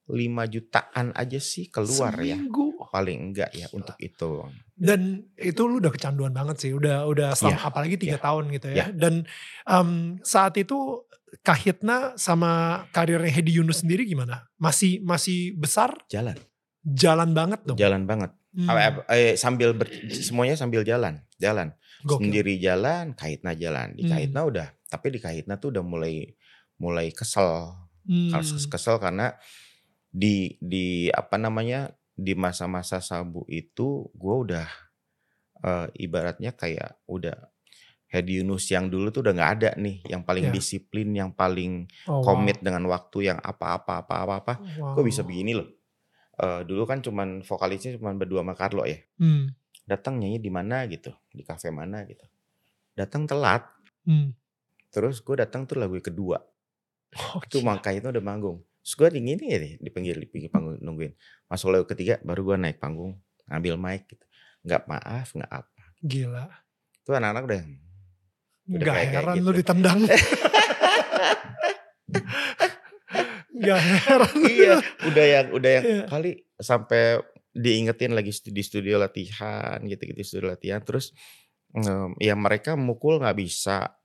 5 0.05 0.53
jutaan 0.53 1.09
aja 1.17 1.39
sih 1.41 1.65
keluar 1.73 2.13
ya. 2.21 2.37
Seminggu? 2.37 2.77
Paling 2.93 3.33
enggak 3.33 3.49
ya 3.57 3.65
untuk 3.73 3.97
itu. 3.97 4.45
Dan 4.77 5.25
itu 5.33 5.61
lu 5.65 5.81
udah 5.81 5.89
kecanduan 5.89 6.29
banget 6.29 6.61
sih, 6.61 6.71
udah 6.77 7.09
udah 7.09 7.33
selama 7.33 7.57
Iya, 7.57 7.65
apalagi 7.65 7.95
3 7.97 8.05
iya, 8.05 8.17
tahun 8.21 8.43
gitu 8.53 8.67
ya. 8.69 8.75
iya. 8.77 8.85
Dan, 8.93 9.25
mmm, 9.65 10.21
saat 10.21 10.53
itu 10.61 11.03
Kahitna 11.43 12.15
sama 12.15 12.85
karirnya 12.95 13.27
Hedi 13.27 13.59
Yunus 13.59 13.83
sendiri 13.83 14.07
gimana? 14.07 14.47
Masih 14.55 15.03
masih 15.03 15.51
besar? 15.57 15.91
Jalan. 16.07 16.37
Jalan 16.85 17.35
banget 17.35 17.59
dong? 17.67 17.75
Jalan 17.75 18.07
banget. 18.07 18.31
Ap 18.55 19.03
eh, 19.11 19.35
sambil 19.35 19.75
ber 19.75 19.91
semuanya 20.15 20.55
sambil 20.55 20.87
jalan, 20.87 21.19
jalan. 21.35 21.75
Gokil. 22.07 22.29
Sendiri 22.31 22.55
jalan, 22.61 23.11
Kahitna 23.17 23.51
jalan. 23.51 23.99
Di. 23.99 24.07
Kahitna 24.07 24.47
udah 24.47 24.67
tapi 24.87 25.11
di 25.11 25.19
Kahitna 25.19 25.59
tuh 25.59 25.75
udah 25.75 25.83
mulai 25.83 26.31
mulai 26.81 27.11
kesel. 27.15 27.73
Mmm. 28.07 28.75
kesel 28.75 28.97
karena 29.01 29.35
di 30.11 30.57
di 30.63 31.09
apa 31.13 31.37
namanya, 31.41 31.93
di 32.15 32.33
masa-masa 32.37 32.99
sabu 33.03 33.43
itu 33.51 34.09
gua 34.17 34.35
udah, 34.45 34.67
eee, 35.65 35.87
ibaratnya 36.07 36.53
kayak 36.55 36.99
udah 37.09 37.51
Hedi 38.11 38.39
Yunus 38.43 38.69
yang 38.71 38.87
dulu 38.93 39.09
tuh 39.11 39.21
udah 39.27 39.33
nggak 39.37 39.51
ada 39.61 39.71
nih, 39.81 40.05
yang 40.07 40.23
paling 40.23 40.47
Iya. 40.47 40.53
disiplin, 40.53 41.11
yang 41.17 41.31
paling 41.35 41.89
Oh, 42.07 42.21
wow. 42.23 42.55
komit 42.55 42.61
dengan 42.63 42.85
waktu, 42.91 43.31
yang 43.33 43.39
apa-apa 43.43 44.05
apa-apa, 44.05 44.53
kok 44.93 45.03
bisa 45.05 45.21
Wow. 45.21 45.27
begini 45.27 45.53
loh. 45.57 45.69
Eee, 46.41 46.63
dulu 46.69 46.83
kan 46.89 47.01
cuman 47.05 47.43
vokalisnya 47.45 47.97
cuman 47.99 48.17
berdua 48.21 48.41
sama 48.45 48.55
Carlo 48.57 48.83
ya. 48.87 48.99
Mmm. 49.19 49.55
Datang 49.87 50.17
nyanyi 50.21 50.39
di 50.41 50.51
mana 50.53 50.85
gitu, 50.89 51.11
di 51.33 51.43
kafe 51.45 51.69
mana 51.73 52.05
gitu. 52.09 52.25
Datang 52.97 53.25
telat. 53.29 53.63
Mmm. 54.05 54.35
Terus 54.93 55.21
gue 55.25 55.35
datang 55.41 55.65
tuh 55.69 55.77
lagu 55.81 55.97
kedua. 56.01 56.37
Oh, 57.15 57.39
Itu 57.39 57.63
gila. 57.63 57.75
Mangka 57.75 57.89
itu 57.95 58.07
udah 58.11 58.23
manggung. 58.23 58.59
Terus 58.83 58.93
gue 58.99 59.09
dingin 59.17 59.39
ya 59.41 59.57
deh 59.57 59.73
di 59.81 59.89
pinggir 59.89 60.15
di 60.19 60.27
pinggir 60.27 60.51
panggung 60.51 60.77
nungguin. 60.83 61.15
Masuk 61.47 61.71
lagu 61.73 61.87
ketiga 61.87 62.19
baru 62.21 62.53
gue 62.53 62.55
naik 62.59 62.77
panggung, 62.77 63.17
ngambil 63.47 63.75
mic 63.79 64.05
gitu. 64.11 64.25
Nggak 64.67 64.83
maaf, 64.85 65.27
nggak 65.33 65.51
apa. 65.51 65.81
Gila. 66.03 66.45
Tuh 67.05 67.13
anak-anak 67.17 67.43
udah 67.45 67.61
kayak 68.65 69.09
heran 69.13 69.35
gitu. 69.37 69.45
lu 69.45 69.51
ditendang. 69.53 69.99
Nggak 73.55 73.79
heran 73.79 74.35
Iya, 74.45 74.75
udah 75.07 75.25
yang 75.25 75.47
udah 75.55 75.69
yang 75.71 75.85
Iya. 75.85 76.03
kali 76.11 76.31
sampai 76.59 77.23
diingetin 77.55 78.11
lagi 78.11 78.35
di 78.51 78.61
studio 78.65 78.99
latihan 78.99 79.79
gitu-gitu, 79.79 80.19
studio 80.27 80.51
latihan. 80.51 80.83
Terus, 80.83 81.15
mmm, 81.71 82.19
ya 82.19 82.35
mereka 82.35 82.75
mukul 82.75 83.23
nggak 83.23 83.37
bisa, 83.39 83.95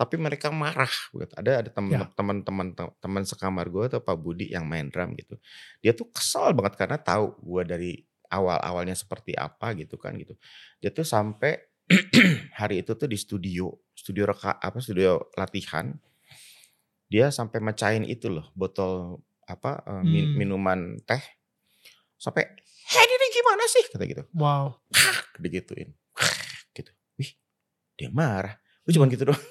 tapi 0.00 0.16
mereka 0.16 0.48
marah 0.48 0.88
gitu. 1.12 1.28
Ada 1.36 1.60
ada 1.60 1.68
temen 1.68 1.92
Ya. 1.92 2.08
teman-teman 2.16 2.72
te 2.72 2.84
teman 3.04 3.22
sekamar 3.28 3.68
gue 3.68 3.84
tuh 3.92 4.00
Pak 4.00 4.16
Budi 4.16 4.48
yang 4.48 4.64
main 4.64 4.88
drum 4.88 5.12
gitu. 5.20 5.36
Dia 5.84 5.92
tuh 5.92 6.08
kesel 6.08 6.56
banget 6.56 6.80
karena 6.80 6.96
tahu 6.96 7.36
gue 7.44 7.62
dari 7.68 7.92
awal-awalnya 8.32 8.96
seperti 8.96 9.36
apa 9.36 9.76
gitu 9.76 10.00
kan 10.00 10.16
gitu. 10.16 10.32
Dia 10.80 10.88
tuh 10.88 11.04
sampai 11.04 11.60
hari 12.60 12.80
itu 12.86 12.96
tuh 12.96 13.04
di 13.10 13.18
studio, 13.20 13.68
studio 13.92 14.24
reka 14.30 14.56
apa, 14.56 14.78
studio 14.80 15.20
latihan, 15.36 15.90
dia 17.10 17.28
sampai 17.34 17.58
mecahin 17.60 18.06
itu 18.06 18.30
loh, 18.30 18.48
botol 18.54 19.20
apa, 19.50 19.82
eee, 19.84 20.02
min 20.06 20.24
Mmm. 20.30 20.36
minuman 20.38 20.80
teh. 21.04 21.20
Sampai, 22.20 22.46
"Hedi 22.90 23.14
ini 23.18 23.26
gimana 23.34 23.64
sih?" 23.66 23.84
Kata 23.90 24.04
gitu. 24.06 24.22
Wow. 24.36 24.78
Digituin. 25.42 25.90
Gitu. 26.76 26.92
Wih, 27.18 27.32
dia 27.98 28.10
marah. 28.14 28.56
Udah 28.86 28.94
cuman 28.96 29.08
Mmm. 29.10 29.14
gitu 29.18 29.24
doang. 29.30 29.42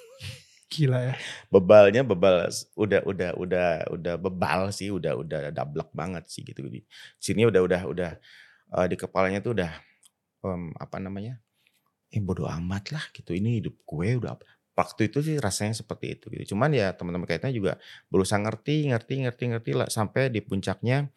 Gila 0.70 1.00
ya. 1.02 1.14
Bebalnya 1.50 2.06
bebal 2.06 2.46
udah 2.78 3.02
udah 3.02 3.32
udah 3.42 3.70
udah 3.90 4.16
bebal 4.22 4.70
sih, 4.70 4.94
udah 4.94 5.18
udah 5.18 5.50
dablek 5.50 5.90
banget 5.98 6.30
sih 6.30 6.46
gitu. 6.46 6.62
Di 6.70 6.86
sini 7.18 7.42
udah 7.50 7.62
udah 7.66 7.82
udah, 7.90 8.12
eee, 8.78 8.86
di 8.94 8.96
kepalanya 9.02 9.42
tuh 9.42 9.58
udah, 9.58 9.72
mmm, 10.46 10.78
apa 10.78 10.98
namanya, 11.02 11.42
"Eh 12.14 12.22
bodo 12.24 12.46
amat 12.50 12.94
lah 12.96 13.06
gitu, 13.16 13.34
ini 13.38 13.62
hidup 13.64 13.76
gue 13.86 14.10
udah 14.22 14.34
apa." 14.38 14.46
waktu 14.80 15.12
itu 15.12 15.20
sih 15.22 15.36
rasanya 15.38 15.76
seperti 15.76 16.18
itu 16.18 16.26
gitu. 16.34 16.56
Cuman 16.56 16.72
ya 16.74 16.96
teman-teman 16.96 17.28
kayaknya 17.28 17.52
juga 17.52 17.74
berusaha 18.10 18.40
ngerti, 18.40 18.90
ngerti, 18.90 19.28
ngerti, 19.28 19.44
ngerti 19.54 19.72
lah 19.76 19.88
sampai 19.92 20.32
di 20.32 20.40
puncaknya 20.40 21.12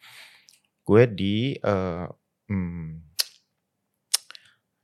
gue 0.83 1.03
di 1.09 1.55
uh, 1.63 2.07
hmm, 2.51 3.15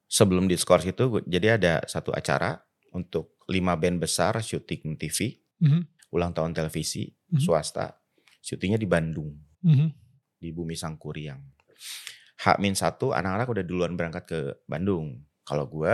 sebelum 0.10 0.50
diskors 0.50 0.86
itu 0.90 1.04
gue, 1.12 1.22
jadi 1.30 1.56
ada 1.60 1.74
satu 1.86 2.10
acara 2.16 2.60
untuk 2.94 3.40
lima 3.50 3.74
band 3.76 4.02
besar 4.02 4.38
syuting 4.40 4.98
TV, 4.98 5.38
Mhm. 5.62 6.12
ulang 6.14 6.34
tahun 6.34 6.54
televisi 6.54 7.10
Mhm. 7.30 7.42
swasta, 7.42 7.98
syutingnya 8.42 8.78
di 8.80 8.88
Bandung 8.90 9.34
Mhm. 9.66 9.88
di 10.40 10.50
Bumi 10.54 10.74
Sangkuriang. 10.78 11.42
H-1 12.40 13.12
anak-anak 13.12 13.48
udah 13.52 13.64
duluan 13.68 13.94
berangkat 14.00 14.24
ke 14.24 14.40
Bandung. 14.64 15.28
Kalau 15.44 15.68
gue 15.68 15.92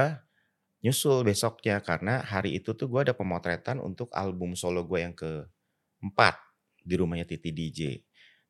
nyusul 0.86 1.26
besoknya 1.26 1.82
karena 1.82 2.22
hari 2.22 2.62
itu 2.62 2.78
tuh 2.78 2.86
gue 2.86 3.10
ada 3.10 3.18
pemotretan 3.18 3.82
untuk 3.82 4.14
album 4.14 4.54
solo 4.54 4.86
gue 4.86 5.02
yang 5.02 5.18
keempat 5.18 6.38
di 6.86 6.94
rumahnya 6.94 7.26
Titi 7.26 7.50
DJ. 7.50 7.98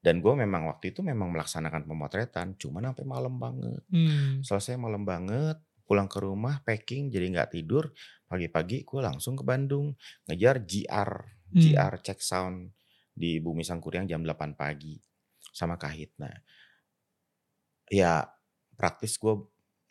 Dan 0.03 0.19
gue 0.19 0.34
memang 0.36 0.67
waktu 0.69 0.91
itu 0.91 1.01
memang 1.01 1.31
melaksanakan 1.34 1.88
pemotretan, 1.88 2.60
cuman 2.60 2.91
sampai 2.91 3.05
malam 3.08 3.39
banget. 3.41 3.81
Hmm. 3.89 4.43
Selesai 4.43 4.75
malam 4.77 5.01
banget, 5.08 5.58
pulang 5.86 6.10
ke 6.10 6.17
rumah, 6.19 6.60
packing, 6.65 7.13
jadi 7.13 7.30
nggak 7.30 7.56
tidur. 7.56 7.93
Pagi-pagi 8.26 8.82
gue 8.84 9.02
langsung 9.06 9.38
ke 9.38 9.45
Bandung, 9.45 9.93
ngejar 10.28 10.65
GR, 10.65 11.12
Hmm. 11.45 11.62
GR 11.62 11.93
check 12.02 12.19
sound 12.26 12.74
di 13.13 13.38
Bumi 13.38 13.62
Sangkuriang 13.62 14.10
jam 14.10 14.26
8 14.26 14.58
pagi 14.58 14.98
sama 15.54 15.78
Kahit. 15.78 16.17
Nah, 16.17 16.34
ya 17.89 18.26
praktis 18.76 19.15
gue 19.15 19.34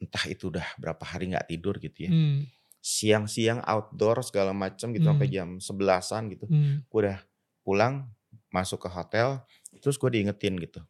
entah 0.03 0.25
itu 0.29 0.51
udah 0.53 0.67
berapa 0.77 1.01
hari 1.07 1.33
nggak 1.33 1.49
tidur 1.49 1.79
gitu 1.81 2.05
ya. 2.05 2.11
Hmm. 2.13 2.45
Siang-siang 2.85 3.65
outdoor 3.65 4.21
segala 4.21 4.53
macam 4.53 4.93
gitu 4.93 5.07
sampai 5.09 5.29
Hmm. 5.31 5.35
jam 5.35 5.49
sebelasan 5.57 6.29
gitu. 6.37 6.45
Hmm. 6.51 6.85
Gue 6.91 7.09
udah 7.09 7.19
pulang, 7.65 8.13
masuk 8.53 8.85
ke 8.85 8.89
hotel, 8.93 9.41
terus 9.81 9.97
gue 9.97 10.11
diingetin 10.11 10.59
gitu. 10.61 10.85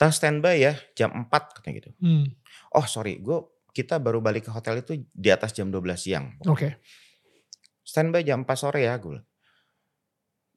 Tas 0.00 0.16
standby 0.16 0.56
ya 0.56 0.72
jam 0.96 1.12
4 1.12 1.60
katanya 1.60 1.74
gitu. 1.76 1.90
Hmm. 2.00 2.32
Oh 2.72 2.88
sorry, 2.88 3.20
gue 3.20 3.36
kita 3.70 4.00
baru 4.00 4.24
balik 4.24 4.48
ke 4.48 4.50
hotel 4.50 4.80
itu 4.80 4.96
di 5.12 5.28
atas 5.28 5.52
jam 5.52 5.68
12 5.68 5.76
siang. 5.94 6.40
Oke. 6.48 6.80
Standby 7.84 8.24
jam 8.24 8.48
4 8.48 8.56
sore 8.56 8.88
ya 8.88 8.96
gue. 8.96 9.20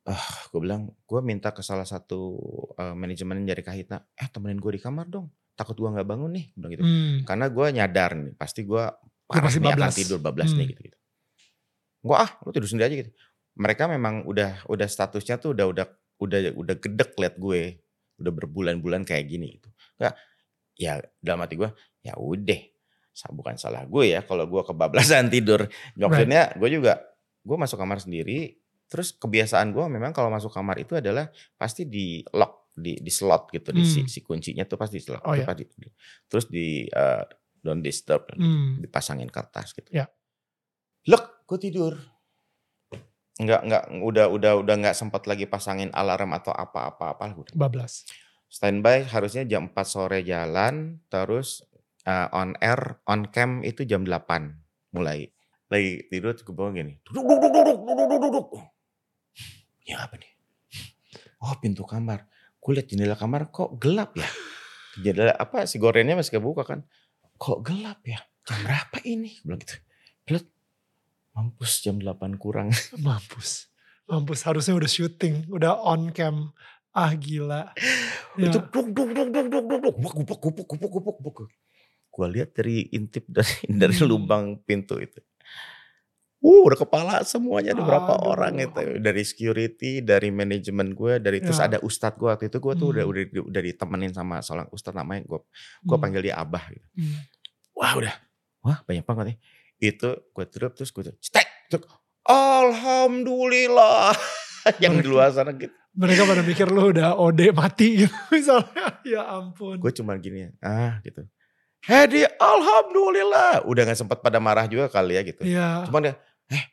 Ah, 0.04 0.20
gue 0.52 0.60
bilang, 0.60 0.92
gue 0.92 1.20
minta 1.20 1.52
ke 1.52 1.64
salah 1.64 1.84
satu 1.84 2.36
eh, 2.76 2.92
manajemen 2.92 3.44
dari 3.44 3.64
Kahitna, 3.64 4.04
eh 4.16 4.28
temenin 4.28 4.60
gue 4.60 4.76
di 4.76 4.82
kamar 4.82 5.08
dong. 5.08 5.28
Takut 5.56 5.76
gue 5.76 5.88
nggak 5.88 6.08
bangun 6.08 6.32
nih, 6.32 6.46
bilang 6.56 6.72
gitu. 6.76 6.84
Hmm. 6.84 7.16
Karena 7.24 7.46
gue 7.48 7.66
nyadar 7.72 8.12
nih, 8.16 8.34
pasti 8.36 8.64
gue 8.64 8.84
pasti 9.24 9.60
nih 9.60 9.72
akan 9.72 9.80
bablas. 9.80 9.96
tidur 9.96 10.20
bablas 10.20 10.52
nih 10.52 10.60
Hmm. 10.60 10.72
gitu 10.76 10.82
gitu. 10.88 10.98
Gue 12.04 12.16
ah, 12.16 12.32
lu 12.44 12.52
tidur 12.52 12.68
sendiri 12.68 12.86
aja 12.88 12.96
gitu. 13.00 13.12
Mereka 13.56 13.84
memang 13.88 14.24
udah 14.28 14.68
udah 14.68 14.88
statusnya 14.88 15.40
tuh 15.40 15.56
udah 15.56 15.66
udah 15.72 15.86
udah 16.20 16.40
udah 16.52 16.76
gedek 16.80 17.16
liat 17.16 17.36
gue, 17.40 17.80
udah 18.17 18.32
berbulan-bulan 18.34 19.04
kayak 19.04 19.26
gini 19.26 19.58
gitu. 19.58 19.69
Nggak, 19.97 20.13
ya 20.76 20.93
dalam 21.17 21.39
hati 21.41 21.56
gue, 21.56 21.69
ya 22.02 22.13
udah, 22.15 22.62
bukan 23.30 23.56
salah 23.56 23.86
gue 23.86 24.10
ya 24.10 24.21
kalau 24.21 24.45
gue 24.45 24.62
kebablasan 24.63 25.30
tidur. 25.34 25.65
Maksudnya 25.95 26.54
gue 26.56 26.69
juga, 26.69 27.02
gue 27.41 27.58
masuk 27.58 27.78
kamar 27.78 28.02
sendiri, 28.02 28.58
terus 28.88 29.13
kebiasaan 29.13 29.73
gue 29.73 29.86
memang 29.88 30.12
kalau 30.12 30.30
masuk 30.30 30.49
kamar 30.49 30.78
itu 30.78 30.97
adalah 30.97 31.30
pasti 31.56 31.86
di 31.86 32.21
lock, 32.32 32.73
di, 32.73 32.97
di 32.97 33.12
slot 33.13 33.49
gitu, 33.52 33.69
di 33.69 33.84
si, 33.84 34.02
Hmm. 34.02 34.10
si 34.10 34.19
kuncinya 34.21 34.65
tuh 34.65 34.78
pasti 34.78 34.97
di 34.97 35.04
slot. 35.06 35.21
Oh, 35.26 35.34
ya. 35.34 35.45
pasti 35.45 35.65
di- 35.67 35.93
terus 36.26 36.45
di 36.47 36.86
eh, 36.86 37.23
don't 37.62 37.82
disturb, 37.82 38.28
Hmm. 38.34 38.82
dipasangin 38.82 39.30
kertas 39.30 39.71
gitu. 39.71 39.89
Ya. 39.93 40.06
Lek, 41.06 41.45
gue 41.45 41.60
tidur. 41.60 41.93
Enggak, 43.41 43.62
enggak, 43.65 43.84
udah, 43.89 44.26
udah, 44.30 44.52
udah 44.62 44.76
nggak 44.78 44.98
sempat 44.98 45.26
lagi 45.26 45.50
pasangin 45.50 45.89
alarm 45.89 46.38
atau 46.38 46.54
apa-apa, 46.54 47.17
apa 47.17 47.34
udah. 47.34 47.54
Bablas. 47.58 48.06
Standby 48.46 49.10
harusnya 49.10 49.41
jam 49.50 49.74
4 49.74 49.82
sore 49.89 50.22
jalan, 50.22 51.02
terus 51.10 51.65
eh, 52.06 52.30
on 52.30 52.54
air, 52.62 53.02
on 53.10 53.26
cam 53.34 53.65
itu 53.65 53.82
jam 53.89 54.06
8 54.06 54.93
mulai. 54.93 55.34
Lagi 55.74 56.06
tidur 56.13 56.38
gue 56.38 56.54
bangun 56.54 56.74
gini. 56.78 56.93
Duduk, 57.02 57.26
duduk, 57.26 57.50
duduk, 57.50 57.78
duduk, 57.82 58.06
duduk, 58.06 58.19
duduk. 58.30 58.48
Ya 59.84 60.06
apa 60.06 60.22
nih? 60.22 60.32
Oh 61.41 61.58
pintu 61.58 61.84
kamar. 61.84 62.30
Gue 62.62 62.78
liat 62.78 62.88
jendela 62.88 63.17
kamar 63.17 63.50
kok 63.50 63.82
gelap 63.82 64.13
ya? 64.13 64.30
Jendela 65.02 65.34
apa 65.34 65.65
si 65.65 65.82
gorennya 65.82 66.13
masih 66.13 66.38
kebuka 66.38 66.63
kan? 66.63 66.86
Kok 67.41 67.65
gelap 67.65 68.06
ya? 68.06 68.22
Jam 68.46 68.62
berapa 68.62 69.02
ini? 69.04 69.41
Gue 69.41 69.50
bilang 69.50 69.62
gitu. 69.65 69.76
Lihat, 70.30 70.46
mampus 71.34 71.82
jam 71.82 71.98
8 71.98 72.38
kurang. 72.38 72.69
Mampus. 73.06 73.67
Mampus. 74.06 74.46
Harusnya 74.46 74.78
udah 74.78 74.88
syuting. 74.88 75.50
Udah 75.50 75.74
on 75.76 76.13
cam. 76.13 76.54
Ah 76.93 77.13
gila. 77.13 77.74
Ya. 78.38 78.50
Itu 78.54 78.62
duk 78.69 78.93
duk 78.93 79.10
duk 79.12 79.30
duk 79.34 79.48
duk 79.50 79.65
duk 79.65 79.80
duk. 79.82 79.96
Gupuk 79.98 80.39
gupuk 80.39 80.65
gupuk 80.69 80.91
gupuk 80.93 81.17
gupuk. 81.19 81.38
Gua 82.08 82.30
lihat 82.30 82.54
dari 82.54 82.86
intip 82.93 83.26
dari 83.26 83.50
dari 83.82 83.98
Hmm. 83.98 84.08
lubang 84.08 84.62
pintu 84.62 85.02
itu. 85.02 85.17
Uh, 86.43 86.67
udah 86.67 86.76
kepala 86.76 87.24
semuanya 87.24 87.72
ada 87.72 87.88
berapa 87.88 88.19
Aduh. 88.19 88.36
orang 88.36 88.60
itu 88.60 89.00
dari 89.00 89.24
security, 89.24 90.04
dari 90.04 90.28
manajemen 90.28 90.91
gue, 90.91 91.15
dari 91.17 91.39
terus 91.39 91.56
Ya. 91.56 91.72
ada 91.72 91.80
ustadz 91.80 92.19
gue 92.19 92.28
waktu 92.28 92.52
itu 92.52 92.60
gue 92.60 92.74
tuh 92.76 92.88
udah 92.91 93.08
Hmm. 93.08 93.12
udah 93.15 93.24
udah 93.48 93.62
ditemenin 93.63 94.12
sama 94.12 94.43
seorang 94.43 94.67
ustadz 94.67 94.91
namanya 94.93 95.24
gue 95.24 95.39
gue 95.39 95.96
Hmm. 95.96 96.04
panggil 96.04 96.19
dia 96.22 96.36
abah 96.36 96.67
gitu. 96.67 96.84
Hmm. 97.00 97.15
Wah 97.74 97.91
udah, 97.96 98.13
wah 98.60 98.78
banyak 98.84 99.08
banget 99.08 99.26
nih. 99.32 99.38
Itu 99.84 100.10
gue 100.32 100.46
tutup 100.48 100.72
terus 100.80 100.96
gue 100.96 101.12
cetek. 101.19 101.48
Alhamdulillah. 102.24 104.15
Yang 104.84 105.04
di 105.04 105.08
luar 105.12 105.36
sana 105.36 105.52
gitu. 105.52 105.76
Mereka 105.93 106.24
pada 106.24 106.41
mikir 106.41 106.65
lu 106.72 106.96
udah 106.96 107.19
OD 107.19 107.52
mati 107.52 108.08
gitu 108.08 108.15
misalnya. 108.34 109.04
Ya 109.04 109.28
ampun. 109.28 109.78
Gue 109.78 109.91
cuman 109.91 110.24
gini, 110.24 110.48
ah 110.63 111.04
gitu. 111.04 111.28
Hedi, 111.84 112.24
alhamdulillah. 112.39 113.67
Udah 113.67 113.84
gak 113.84 114.00
sempat 114.00 114.24
pada 114.24 114.39
marah 114.39 114.63
juga 114.72 114.88
kali 114.88 115.19
ya 115.19 115.22
gitu. 115.28 115.43
Iya. 115.43 115.84
Cuman 115.91 116.08
dia, 116.08 116.15
eh, 116.48 116.63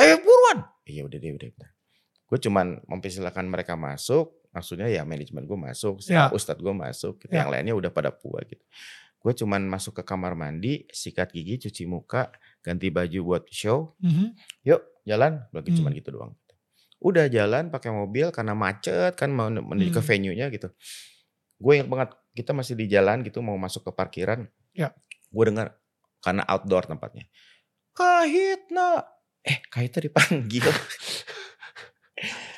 eh 0.00 0.16
buruan. 0.16 0.64
Iya 0.88 1.04
udah 1.04 1.18
deh, 1.20 1.30
udah. 1.36 1.48
udah. 1.52 1.70
Gue 2.26 2.38
cuman 2.40 2.80
mempersilahkan 2.88 3.44
mereka 3.44 3.76
masuk. 3.76 4.32
Maksudnya 4.56 4.88
ya 4.88 5.04
manajemen 5.04 5.44
gue 5.44 5.58
masuk, 5.60 6.00
Ya. 6.08 6.32
ustadz 6.32 6.64
gue 6.64 6.72
masuk. 6.72 7.20
Gitu. 7.20 7.36
Ya. 7.36 7.44
Yang 7.44 7.48
lainnya 7.52 7.74
udah 7.76 7.90
pada 7.92 8.08
puas 8.08 8.48
gitu. 8.48 8.64
Gue 9.26 9.34
cuman 9.34 9.66
masuk 9.66 9.98
ke 9.98 10.02
kamar 10.06 10.38
mandi, 10.38 10.86
sikat 10.86 11.34
gigi, 11.34 11.66
cuci 11.66 11.82
muka, 11.90 12.30
ganti 12.62 12.94
baju 12.94 13.18
buat 13.26 13.44
show. 13.50 13.98
Mhm. 13.98 14.38
Yuk 14.62 15.02
jalan, 15.02 15.42
lagi 15.50 15.74
cuman 15.74 15.90
Hmm. 15.90 15.98
gitu 15.98 16.08
doang. 16.14 16.32
Udah 17.02 17.26
jalan 17.26 17.74
pakai 17.74 17.90
mobil 17.90 18.30
karena 18.30 18.54
macet 18.54 19.18
kan 19.18 19.34
mau 19.34 19.50
menuju 19.50 19.90
ke 19.90 19.98
Hmm. 19.98 20.06
venue-nya 20.06 20.46
gitu. 20.54 20.70
Gue 21.58 21.82
ingat 21.82 21.90
banget 21.90 22.10
kita 22.38 22.54
masih 22.54 22.78
di 22.78 22.86
jalan 22.86 23.26
gitu 23.26 23.42
mau 23.42 23.58
masuk 23.58 23.82
ke 23.82 23.90
parkiran. 23.90 24.46
Ya. 24.70 24.94
Gue 25.34 25.50
dengar 25.50 25.74
karena 26.22 26.46
outdoor 26.46 26.86
tempatnya. 26.86 27.26
Kahitna. 27.90 29.02
Eh 29.42 29.58
Kahitna 29.66 30.06
dipanggil. 30.06 30.62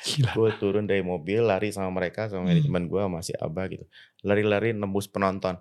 Gila. 0.05 0.31
gue 0.37 0.49
turun 0.55 0.87
dari 0.87 1.03
mobil 1.03 1.43
lari 1.43 1.73
sama 1.73 1.91
mereka 1.91 2.29
sama 2.29 2.45
Hmm. 2.45 2.55
manajemen 2.55 2.83
gue 2.87 3.01
masih 3.09 3.35
abah 3.41 3.65
gitu. 3.67 3.85
Lari-lari 4.21 4.71
nembus 4.71 5.09
penonton. 5.09 5.57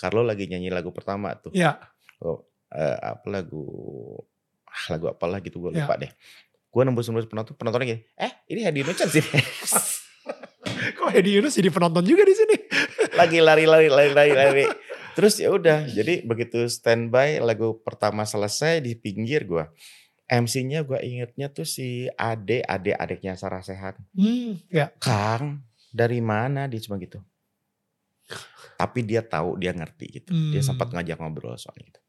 Carlo 0.00 0.24
lagi 0.24 0.48
nyanyi 0.48 0.72
lagu 0.72 0.88
pertama 0.96 1.36
tuh. 1.36 1.52
Ya. 1.52 1.76
Oh, 2.24 2.40
eh, 2.72 2.96
apa 2.96 3.28
lagu 3.28 3.60
ah, 4.64 4.84
lagu 4.96 5.12
apalah 5.12 5.44
gitu 5.44 5.60
gue 5.60 5.76
Ya. 5.76 5.84
lupa 5.84 6.00
deh. 6.00 6.08
Gue 6.72 6.82
nembus 6.88 7.04
nembus 7.12 7.28
penonton 7.28 7.52
penontonnya 7.60 7.92
gini, 7.92 8.00
eh 8.16 8.32
ini 8.48 8.64
Hadi 8.64 8.80
Nucan 8.80 9.08
sih. 9.12 9.20
Kok 10.96 11.10
Hedi 11.12 11.36
Yunus 11.36 11.56
jadi 11.58 11.68
penonton 11.68 12.04
juga 12.06 12.24
di 12.24 12.32
sini? 12.32 12.56
lagi 13.20 13.44
lari 13.44 13.68
lari 13.68 13.92
lari 13.92 14.10
lari 14.16 14.32
lari. 14.32 14.64
Terus 15.12 15.36
ya 15.42 15.50
udah, 15.50 15.84
jadi 15.90 16.22
begitu 16.22 16.64
standby 16.70 17.42
lagu 17.42 17.76
pertama 17.82 18.22
selesai 18.24 18.80
di 18.80 18.94
pinggir 18.96 19.44
gue. 19.44 19.66
MC-nya 20.30 20.86
gue 20.86 21.02
ingetnya 21.02 21.50
tuh 21.50 21.66
si 21.66 22.06
Ade, 22.14 22.62
Ade 22.62 22.94
adiknya 22.94 23.34
Sarah 23.34 23.66
Sehat. 23.66 23.98
Hmm. 24.14 24.62
Ya. 24.70 24.94
Kang, 25.02 25.66
dari 25.90 26.22
mana 26.22 26.70
dia 26.70 26.78
cuma 26.78 27.02
gitu. 27.02 27.18
Tapi 28.76 29.04
dia 29.04 29.20
tahu, 29.20 29.60
dia 29.60 29.70
ngerti 29.70 30.06
gitu. 30.20 30.30
Dia 30.50 30.60
Hmm. 30.60 30.68
sempat 30.72 30.88
ngajak 30.90 31.20
ngobrol 31.20 31.56
soal 31.56 31.76
gitu. 31.76 32.00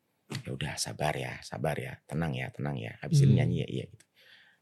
Ya 0.48 0.52
udah 0.56 0.74
sabar 0.76 1.12
ya, 1.14 1.36
sabar 1.44 1.76
ya, 1.76 2.00
tenang 2.08 2.32
ya, 2.32 2.48
tenang 2.50 2.80
ya. 2.80 2.96
Habis 3.00 3.22
ini 3.22 3.36
Hmm. 3.36 3.38
nyanyi 3.44 3.58
ya, 3.64 3.68
iya 3.68 3.86
gitu. 3.92 4.06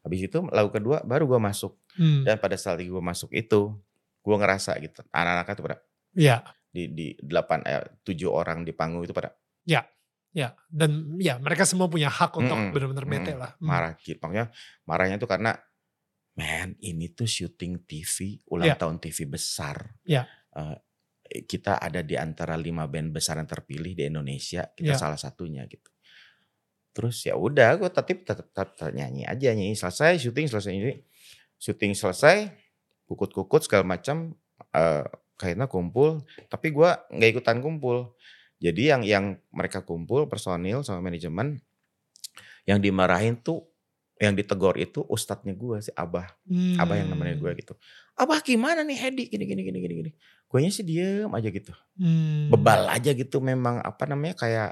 Habis 0.01 0.19
itu 0.25 0.37
lagu 0.49 0.69
kedua 0.69 1.03
baru 1.03 1.27
gue 1.27 1.39
masuk. 1.39 1.77
Hmm. 1.93 2.25
Dan 2.25 2.37
pada 2.37 2.57
saat 2.57 2.79
gue 2.79 3.03
masuk 3.03 3.29
itu, 3.31 3.77
gue 4.19 4.35
ngerasa 4.35 4.73
gitu. 4.79 5.05
Anak-anaknya 5.09 5.53
tuh 5.53 5.65
pada 5.65 5.77
Ya. 6.11 6.41
di 6.69 6.85
di 6.87 7.07
delapan 7.17 7.61
eh, 7.63 7.81
tujuh 8.01 8.29
orang 8.29 8.61
di 8.61 8.71
panggung 8.71 9.01
itu 9.01 9.11
pada 9.11 9.33
Ya. 10.29 10.53
Dan 10.69 11.17
ya 11.17 11.41
mereka 11.41 11.65
semua 11.65 11.89
punya 11.89 12.05
hak 12.05 12.37
untuk 12.37 12.53
Mm-mm. 12.53 12.69
benar-benar 12.69 13.05
bete 13.05 13.33
Mm-mm. 13.33 13.41
lah. 13.41 13.51
Hmm. 13.57 13.65
marah 13.65 13.93
gitu. 13.97 14.21
Makanya 14.21 14.53
marahnya 14.85 15.17
tuh 15.17 15.25
karena 15.25 15.57
man 16.37 16.77
ini 16.79 17.09
tuh 17.09 17.25
syuting 17.25 17.81
TV 17.83 18.37
ulang 18.47 18.71
Ya. 18.71 18.77
tahun 18.77 19.01
TV 19.01 19.25
besar. 19.25 19.97
Ya. 20.05 20.29
Eh, 20.53 20.77
kita 21.29 21.77
ada 21.77 22.01
di 22.01 22.17
antara 22.17 22.57
lima 22.57 22.89
band 22.89 23.13
besar 23.13 23.37
yang 23.37 23.49
terpilih 23.49 23.93
di 23.93 24.03
Indonesia. 24.09 24.65
Kita 24.73 24.93
Ya. 24.93 24.99
salah 24.99 25.19
satunya 25.19 25.63
gitu. 25.69 25.89
Terus 26.93 27.21
ya 27.23 27.37
udah 27.37 27.77
gue 27.79 27.89
tetap 27.93 28.07
tetap 28.25 28.47
tetap 28.51 28.89
nyanyi 28.91 29.23
aja, 29.29 29.53
nyanyi 29.53 29.77
selesai, 29.77 30.19
syuting 30.19 30.49
selesai 30.49 30.73
ini. 30.73 30.93
Syuting 31.61 31.93
selesai, 31.93 32.49
kukut-kukut 33.05 33.61
segala 33.67 33.85
macam, 33.85 34.33
eee, 34.73 35.05
akhirnya 35.39 35.67
kumpul, 35.71 36.25
tapi 36.51 36.73
gue 36.73 36.89
nggak 37.13 37.29
ikutan 37.37 37.59
kumpul. 37.63 38.17
Jadi 38.59 38.91
yang 38.91 39.01
yang 39.07 39.25
mereka 39.55 39.85
kumpul 39.87 40.27
personil 40.27 40.83
sama 40.83 40.99
manajemen, 41.07 41.61
yang 42.67 42.79
dimarahin 42.83 43.39
tuh, 43.39 43.68
yang 44.21 44.35
ditegur 44.37 44.75
itu 44.79 45.03
ustadznya 45.07 45.55
gue 45.57 45.79
si 45.83 45.91
Abah, 45.95 46.27
Abah 46.79 46.95
yang 46.99 47.09
nemenin 47.11 47.39
gue 47.41 47.51
Mmm. 47.51 47.59
gitu. 47.59 47.73
"Abah 48.19 48.39
gimana 48.45 48.83
nih 48.85 48.97
Hedi 48.99 49.23
gini 49.31 49.45
gini 49.47 49.61
gini 49.67 49.79
gini 49.83 49.93
gini." 50.05 50.11
Guanya 50.51 50.69
sih 50.73 50.83
diem 50.87 51.29
aja 51.33 51.49
gitu. 51.51 51.73
Mmm. 51.97 52.49
Bebal 52.51 52.87
aja 52.91 53.11
gitu 53.15 53.39
memang 53.43 53.81
apa 53.83 54.05
namanya, 54.09 54.35
kayak, 54.39 54.69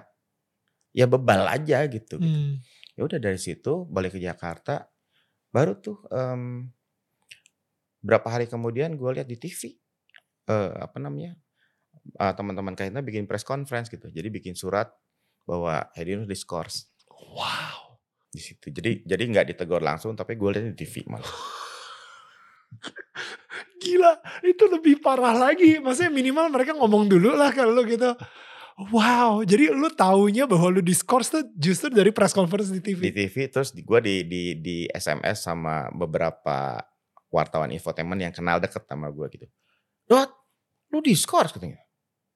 ya 0.95 1.05
bebal 1.10 1.47
aja 1.51 1.86
gitu 1.91 2.19
gitu. 2.23 2.39
Mmm. 2.39 2.62
Ya 2.99 3.01
udah 3.07 3.19
dari 3.21 3.39
situ 3.41 3.86
balik 3.89 4.17
ke 4.17 4.21
Jakarta, 4.23 4.89
baru 5.55 5.77
tuh, 5.79 6.03
mmm, 6.12 6.71
berapa 8.05 8.27
hari 8.31 8.47
kemudian 8.51 8.95
gue 8.99 9.12
lihat 9.17 9.27
di 9.29 9.38
TV, 9.39 9.62
eee, 10.49 10.71
apa 10.81 10.97
namanya, 11.01 11.36
eee, 12.19 12.33
teman-teman 12.38 12.75
Kahitna 12.77 13.01
bikin 13.05 13.25
press 13.29 13.43
conference 13.47 13.89
gitu. 13.93 14.10
Jadi 14.12 14.29
bikin 14.33 14.55
surat 14.57 14.91
bahwa 15.49 15.88
Hedi 15.97 16.15
Yunus 16.19 16.29
diskors. 16.31 16.88
Wow. 17.36 17.76
Di 18.38 18.45
situ. 18.45 18.69
Jadi 18.69 19.02
jadi 19.02 19.23
nggak 19.26 19.50
ditegur 19.50 19.82
langsung 19.82 20.13
tapi 20.13 20.38
gue 20.38 20.50
lihat 20.54 20.69
di 20.69 20.78
TV 20.78 21.10
malah. 21.10 21.26
Gila, 23.82 24.13
itu 24.45 24.69
lebih 24.69 25.02
parah 25.02 25.34
lagi. 25.34 25.82
Maksudnya 25.82 26.13
minimal 26.13 26.54
mereka 26.54 26.78
ngomong 26.78 27.10
dulu 27.10 27.34
lah 27.34 27.50
kalau 27.50 27.73
lu 27.73 27.82
gitu. 27.89 28.13
Wow, 28.93 29.41
jadi 29.41 29.73
lu 29.73 29.89
taunya 29.89 30.45
bahwa 30.45 30.69
lu 30.69 30.86
diskors 30.86 31.34
tuh 31.34 31.41
justru 31.58 31.89
dari 31.89 32.13
press 32.13 32.30
conference 32.30 32.69
di 32.69 32.78
Di 32.78 32.93
TV? 32.93 33.10
TV 33.10 33.50
terus 33.50 33.73
di 33.73 33.82
gue 33.82 33.97
di 34.06 34.21
di 34.30 34.54
di 34.62 34.78
SMS 34.86 35.41
sama 35.41 35.89
beberapa 35.89 36.78
wartawan 37.34 37.73
infotainment 37.73 38.21
yang 38.21 38.30
kenal 38.30 38.62
deket 38.62 38.86
sama 38.86 39.10
gue 39.10 39.26
gitu. 39.34 39.50
"Dot, 40.06 40.30
lu 40.93 41.02
diskors?" 41.02 41.50
katanya. 41.50 41.82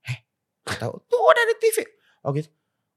"Heh, 0.01 0.25
nggak 0.65 0.81
tahu." 0.81 0.97
"Tuh 1.05 1.29
ada 1.29 1.45
di 1.45 1.55
TV." 1.61 1.77
Oh 2.25 2.33
gitu. 2.33 2.49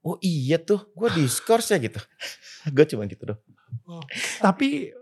"Oh 0.05 0.17
iya 0.21 0.61
tuh, 0.61 0.93
gue 0.93 1.09
diskors 1.11 1.73
ya?" 1.73 1.77
gitu. 1.81 1.99
Gue 2.75 2.85
cuman 2.89 3.07
gitu. 3.09 3.25
Wow. 3.85 4.01
Tapi 4.41 4.93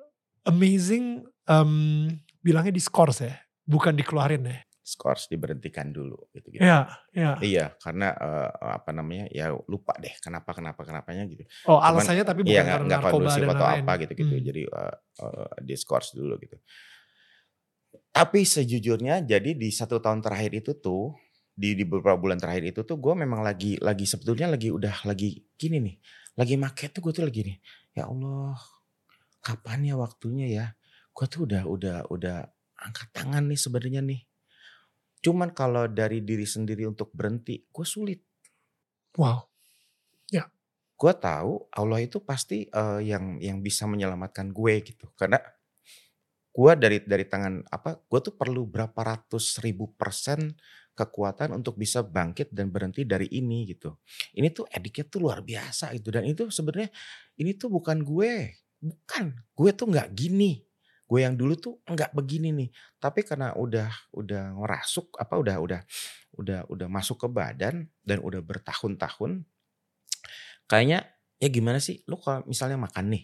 amazing, 0.47 1.23
mmm, 1.47 2.19
bilangnya 2.43 2.73
diskors 2.75 3.23
ya? 3.23 3.35
Bukan 3.67 3.95
dikeluarin 3.99 4.43
ya? 4.47 4.59
Skors 4.83 5.31
diberhentikan 5.31 5.95
dulu 5.95 6.27
gitu-gitu. 6.35 6.59
Iya 6.63 6.79
iya. 7.15 7.31
Iya, 7.39 7.65
karena, 7.79 8.11
eee, 8.15 8.49
apa 8.81 8.91
namanya, 8.95 9.25
ya 9.31 9.51
lupa 9.71 9.95
deh 9.99 10.11
kenapa 10.19 10.51
kenapa 10.55 10.83
kenapanya 10.83 11.23
gitu. 11.31 11.43
Oh 11.65 11.79
Cuman 11.79 12.07
alasannya 12.07 12.27
tapi 12.27 12.43
iya 12.43 12.59
bukan 12.59 12.67
nggak 12.67 12.81
karena 12.83 12.95
narkoba 12.99 13.39
dan 13.39 13.51
atau 13.55 13.63
lain-lain? 13.63 13.83
apa 13.87 13.91
gitu-gitu. 14.03 14.33
Mmm. 14.35 14.43
Jadi, 14.43 14.61
eee 14.67 14.95
eee, 15.23 15.47
diskors 15.67 16.11
dulu 16.15 16.35
gitu. 16.43 16.59
Tapi 18.13 18.45
sejujurnya 18.45 19.25
jadi 19.25 19.57
di 19.57 19.69
1 19.73 19.97
tahun 19.97 20.21
terakhir 20.21 20.53
itu 20.61 20.77
tuh, 20.77 21.17
di 21.53 21.77
di 21.77 21.85
beberapa 21.85 22.17
bulan 22.19 22.37
terakhir 22.41 22.65
itu 22.73 22.81
tuh 22.85 22.97
gue 22.97 23.13
memang 23.17 23.41
lagi 23.45 23.77
lagi 23.81 24.05
sebetulnya 24.09 24.49
lagi 24.53 24.69
udah 24.73 25.05
lagi 25.09 25.37
gini 25.57 25.77
nih, 25.83 25.95
lagi 26.39 26.55
make 26.57 26.89
tuh 26.93 27.01
gue 27.05 27.13
tuh 27.15 27.25
lagi 27.29 27.41
nih, 27.45 27.57
"Ya 27.97 28.09
Allah, 28.09 28.57
kapan 29.43 29.85
ya 29.89 29.95
waktunya 29.99 30.47
ya?" 30.51 30.67
Gue 31.15 31.25
tuh 31.31 31.45
udah 31.49 31.63
udah 31.69 31.97
udah 32.13 32.37
angkat 32.83 33.09
tangan 33.15 33.45
nih 33.51 33.59
sebenarnya 33.59 34.01
nih. 34.05 34.21
Cuman 35.23 35.55
kalau 35.55 35.87
dari 35.87 36.19
diri 36.23 36.43
sendiri 36.47 36.83
untuk 36.89 37.09
berhenti, 37.15 37.63
gue 37.71 37.85
sulit. 37.87 38.19
Wow. 39.19 39.49
Ya. 40.33 40.49
Gue 40.99 41.13
tahu 41.17 41.67
Allah 41.73 41.99
itu 42.05 42.19
pasti, 42.23 42.67
eee, 42.69 42.99
yang 43.09 43.37
yang 43.41 43.59
bisa 43.65 43.85
menyelamatkan 43.89 44.51
gue 44.55 44.73
gitu. 44.85 45.09
Karena 45.19 45.39
gue 46.53 46.71
dari 46.77 46.97
dari 47.05 47.25
tangan 47.25 47.65
apa, 47.73 47.97
gue 48.05 48.19
tuh 48.21 48.35
perlu 48.37 48.69
berapa 48.69 48.97
ratus 49.01 49.57
ribu 49.65 49.89
persen 49.97 50.53
kekuatan 50.93 51.53
untuk 51.57 51.77
bisa 51.77 52.05
bangkit 52.05 52.53
dan 52.53 52.69
berhenti 52.69 53.05
dari 53.05 53.29
ini 53.33 53.65
gitu. 53.69 53.97
Ini 54.37 54.53
tuh 54.53 54.69
addict-nya 54.69 55.05
tuh 55.09 55.19
luar 55.25 55.41
biasa 55.41 55.93
gitu 55.97 56.13
dan 56.13 56.23
itu 56.25 56.49
sebenarnya 56.53 56.93
ini 57.41 57.57
tuh 57.57 57.73
bukan 57.73 58.05
gue, 58.05 58.61
bukan. 58.81 59.33
Gue 59.57 59.69
tuh 59.73 59.89
nggak 59.89 60.13
gini. 60.13 60.61
Gue 61.03 61.25
yang 61.25 61.33
dulu 61.33 61.53
tuh 61.57 61.73
nggak 61.85 62.13
begini 62.13 62.53
nih. 62.53 62.69
Tapi 63.01 63.25
karena 63.25 63.53
udah 63.57 63.89
udah 64.13 64.57
ngerasuk 64.57 65.17
apa 65.17 65.33
udah 65.37 65.57
udah 65.59 65.81
udah 66.37 66.59
udah 66.69 66.87
masuk 66.89 67.25
ke 67.25 67.27
badan 67.29 67.89
dan 68.01 68.17
udah 68.21 68.41
bertahun-tahun 68.41 69.45
kayaknya 70.67 71.05
ya 71.39 71.47
gimana 71.51 71.79
sih 71.83 72.01
lu 72.07 72.15
kalau 72.19 72.45
misalnya 72.47 72.79
makan 72.79 73.11
nih, 73.11 73.23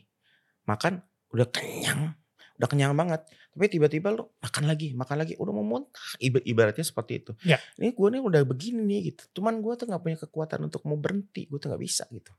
makan 0.67 1.01
udah 1.31 1.47
kenyang, 1.49 2.13
udah 2.59 2.67
kenyang 2.67 2.91
banget, 2.91 3.23
tapi 3.55 3.65
tiba-tiba 3.71 4.11
lu 4.11 4.27
makan 4.43 4.67
lagi 4.67 4.91
makan 4.91 5.15
lagi, 5.23 5.33
udah 5.39 5.53
mau 5.55 5.63
muntah, 5.63 6.03
iba 6.19 6.43
ibaratnya 6.43 6.83
seperti 6.83 7.23
itu. 7.23 7.31
Ya. 7.47 7.55
Ini 7.79 7.95
gue 7.95 8.07
nih 8.11 8.19
udah 8.19 8.41
begini 8.43 8.83
nih 8.83 8.99
gitu, 9.15 9.39
cuman 9.39 9.63
gue 9.63 9.73
tuh 9.79 9.87
nggak 9.87 10.03
punya 10.03 10.17
kekuatan 10.19 10.67
untuk 10.67 10.83
mau 10.83 10.99
berhenti, 10.99 11.47
gue 11.47 11.55
tuh 11.55 11.71
nggak 11.71 11.79
bisa 11.79 12.03
gitu. 12.11 12.35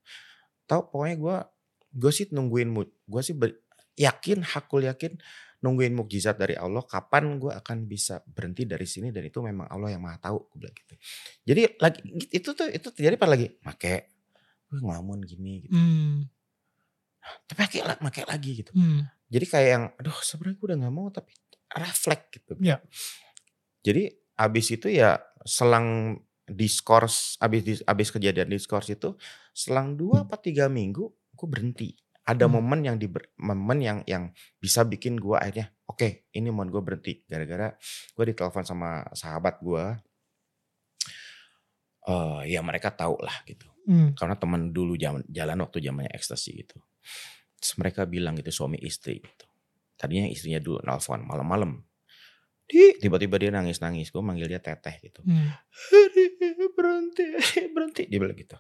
Tahu 0.69 0.93
pokoknya 0.93 1.17
gue 1.17 1.37
gue 1.97 2.13
sih 2.13 2.29
nungguin 2.37 2.69
mood, 2.69 2.93
gue 3.09 3.23
sih 3.25 3.33
ber 3.33 3.57
yakin, 3.97 4.45
hakul 4.45 4.85
yakin 4.85 5.17
nungguin 5.61 5.93
mukjizat 5.93 6.41
dari 6.41 6.57
Allah 6.57 6.81
kapan 6.85 7.37
gue 7.37 7.53
akan 7.53 7.85
bisa 7.85 8.25
berhenti 8.25 8.65
dari 8.65 8.89
sini 8.89 9.13
dan 9.13 9.29
itu 9.29 9.45
memang 9.45 9.69
Allah 9.69 9.93
yang 9.93 10.05
Maha 10.05 10.21
tahu, 10.21 10.53
gue 10.53 10.57
bilang 10.65 10.77
gitu. 10.77 10.95
Jadi 11.49 11.61
lagi 11.81 12.01
itu 12.33 12.49
tuh 12.57 12.69
itu 12.69 12.89
terjadi 12.93 13.17
pas 13.21 13.29
lagi 13.29 13.57
make, 13.61 14.09
gue 14.69 14.79
ngelamun 14.81 15.21
gini 15.25 15.69
gitu. 15.69 15.77
Mmm. 15.77 16.29
Tapi 17.49 17.59
make 17.61 17.81
la 17.85 17.95
make 18.01 18.23
lagi 18.25 18.51
gitu. 18.65 18.73
Mmm. 18.73 19.20
Jadi 19.31 19.45
kayak 19.47 19.69
yang, 19.71 19.85
aduh 19.95 20.19
sebenarnya 20.27 20.57
gue 20.59 20.67
udah 20.67 20.79
nggak 20.83 20.95
mau 20.95 21.09
tapi 21.15 21.33
refleks 21.71 22.27
gitu. 22.35 22.59
Ya. 22.59 22.83
Jadi 23.87 24.11
abis 24.37 24.67
itu 24.75 24.91
ya 24.91 25.23
selang 25.47 26.19
diskors, 26.51 27.39
abis 27.39 27.61
dis 27.63 27.81
abis 27.87 28.11
kejadian 28.11 28.51
diskors 28.51 28.91
itu 28.91 29.15
selang 29.55 29.95
2 29.95 30.27
apa 30.27 30.35
3 30.37 30.67
minggu 30.67 31.07
gue 31.39 31.47
berhenti. 31.49 31.95
Ada 32.27 32.51
Mmm. 32.51 32.55
momen 32.59 32.81
yang 32.87 32.97
di 32.99 33.07
momen 33.39 33.79
yang 33.81 33.99
yang 34.11 34.35
bisa 34.59 34.83
bikin 34.83 35.15
gue 35.17 35.39
akhirnya, 35.39 35.71
oke 35.87 36.27
ini 36.35 36.51
momen 36.51 36.69
gue 36.75 36.83
berhenti. 36.83 37.23
Gara-gara 37.31 37.71
gue 38.19 38.25
ditelepon 38.35 38.67
sama 38.67 39.07
sahabat 39.15 39.63
gue. 39.63 39.85
Eee, 42.09 42.57
ya 42.57 42.61
mereka 42.65 42.89
tahu 42.97 43.21
lah 43.21 43.45
gitu. 43.45 43.69
Mmm. 43.89 44.17
Karena 44.17 44.35
teman 44.37 44.73
dulu 44.73 44.97
jaman 44.97 45.21
jalan 45.29 45.59
waktu 45.65 45.79
zamannya 45.85 46.13
ekstasi 46.17 46.65
gitu. 46.65 46.81
Terus 47.61 47.77
mereka 47.77 48.09
bilang 48.09 48.35
gitu 48.41 48.51
suami 48.51 48.81
istri 48.81 49.21
gitu. 49.21 49.45
Tadinya 50.01 50.25
istrinya 50.27 50.59
dulu 50.65 50.81
nelfon 50.81 51.23
malam-malam. 51.29 51.85
Di 52.65 52.97
tiba-tiba 52.97 53.37
dia 53.37 53.51
nangis-nangis, 53.53 54.09
gue 54.15 54.23
manggil 54.23 54.49
dia 54.49 54.63
teteh 54.63 54.97
gitu. 55.05 55.21
"Hedi 55.91 56.25
berhenti 56.73 57.25
berhenti," 57.75 58.03
dia 58.09 58.19
bilang 58.23 58.39
gitu. 58.39 58.57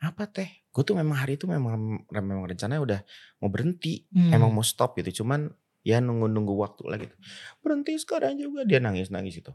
"Apa 0.00 0.30
teh?" 0.30 0.64
Gue 0.70 0.86
tuh 0.86 0.94
memang 0.94 1.26
hari 1.26 1.36
itu 1.36 1.44
memang 1.50 2.06
memang 2.08 2.46
rencananya 2.46 2.80
udah 2.80 3.00
mau 3.42 3.50
berhenti, 3.50 4.06
emang 4.14 4.54
Mmm. 4.54 4.62
mau 4.62 4.64
stop 4.64 4.94
gitu, 5.02 5.20
cuman 5.22 5.50
ya 5.82 5.98
nunggu-nunggu 5.98 6.54
waktu 6.54 6.82
lah 6.86 6.98
gitu. 7.02 7.18
"Berhenti 7.60 7.98
sekarang 7.98 8.38
juga," 8.38 8.62
dia 8.62 8.78
nangis-nangis 8.78 9.42
gitu. 9.42 9.52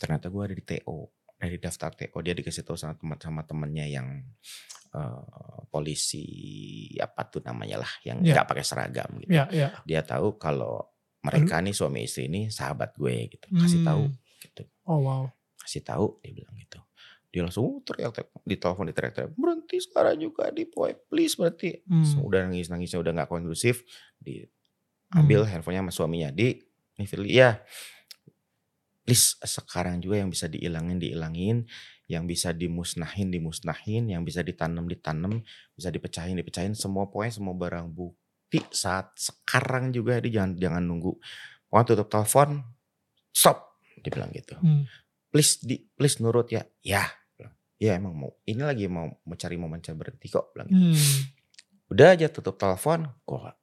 Ternyata 0.00 0.32
gue 0.32 0.42
ada 0.42 0.54
di 0.56 0.64
TO, 0.64 1.12
dari 1.36 1.60
daftar 1.60 1.92
TO, 1.92 2.18
dia 2.24 2.32
dikasih 2.32 2.64
tahu 2.64 2.80
sama 2.80 2.96
teman 2.96 3.20
sama 3.20 3.42
temennya 3.44 3.86
yang, 3.86 4.24
eee, 4.94 5.58
polisi 5.70 6.24
apa 6.98 7.26
tuh 7.30 7.42
namanya 7.46 7.82
lah, 7.86 7.92
yang 8.06 8.22
Ya. 8.22 8.34
nggak 8.42 8.46
pakai 8.50 8.64
seragam 8.66 9.10
gitu. 9.22 9.32
Ya 9.32 9.46
ya. 9.54 9.68
Dia 9.86 10.02
tahu 10.06 10.36
kalau 10.40 10.82
Lalu? 11.22 11.46
mereka 11.46 11.54
nih 11.62 11.74
suami 11.76 12.00
istri 12.08 12.26
ini 12.32 12.48
sahabat 12.50 12.96
gue 12.98 13.28
gitu, 13.30 13.46
kasih 13.54 13.80
tahu 13.84 14.02
Mmm. 14.10 14.42
gitu. 14.44 14.62
Oh 14.88 15.00
wow. 15.04 15.22
Kasih 15.60 15.82
tahu 15.84 16.18
dia 16.24 16.32
bilang 16.34 16.56
gitu. 16.58 16.80
Dia 17.30 17.46
langsung 17.46 17.78
uh, 17.78 17.82
teriak-teriak, 17.86 18.30
ditelepon 18.42 18.86
diteriak-teriak, 18.90 19.32
"Berhenti 19.38 19.78
sekarang 19.78 20.18
juga 20.18 20.50
di 20.50 20.66
boy, 20.66 20.90
please 21.06 21.38
berhenti." 21.38 21.78
Mmm. 21.86 22.26
Udah 22.26 22.40
nangis-nangisnya 22.50 22.98
udah 22.98 23.12
nggak 23.14 23.30
kondusif, 23.30 23.86
diambil 24.18 25.46
handphonenya 25.46 25.86
sama 25.86 25.92
suaminya, 25.94 26.28
"Di, 26.34 26.58
nih 26.98 27.06
Firly 27.06 27.30
ya, 27.38 27.62
please 29.06 29.38
sekarang 29.42 29.98
juga 30.02 30.22
yang 30.22 30.30
bisa 30.32 30.46
diilangin 30.50 30.98
diilangin, 30.98 31.66
yang 32.10 32.26
bisa 32.26 32.50
dimusnahin 32.50 33.30
dimusnahin, 33.30 34.10
yang 34.10 34.26
bisa 34.26 34.42
ditanam 34.42 34.90
ditanam, 34.90 35.46
bisa 35.78 35.94
dipecahin 35.94 36.34
dipecahin, 36.34 36.74
semua 36.74 37.06
pokoknya 37.06 37.38
semua 37.38 37.54
barang 37.54 37.86
bukti 37.94 38.58
saat 38.74 39.14
sekarang 39.14 39.94
juga 39.94 40.18
di 40.18 40.34
jangan 40.34 40.58
jangan 40.58 40.82
nunggu. 40.82 41.14
Pokoknya 41.70 41.86
tutup 41.94 42.08
telepon, 42.10 42.66
stop." 43.30 43.78
Dia 44.02 44.10
bilang 44.10 44.34
gitu. 44.34 44.58
Mmm. 44.58 44.90
"Please 45.30 45.62
di 45.62 45.78
please 45.94 46.18
nurut 46.18 46.50
ya." 46.50 46.66
"Ya,". 46.82 47.06
"Ya 47.78 47.94
emang 47.94 48.18
mau 48.18 48.34
ini 48.44 48.60
lagi 48.66 48.90
mau 48.90 49.06
mau 49.22 49.36
cari 49.38 49.54
momen 49.54 49.78
saya 49.78 49.94
berhenti 49.94 50.26
kok," 50.26 50.50
bilang 50.50 50.66
gitu. 50.66 50.82
Mmm. 50.90 51.38
Udah 51.94 52.18
aja 52.18 52.26
tutup 52.26 52.58
telepon, 52.58 53.06
kok 53.22 53.60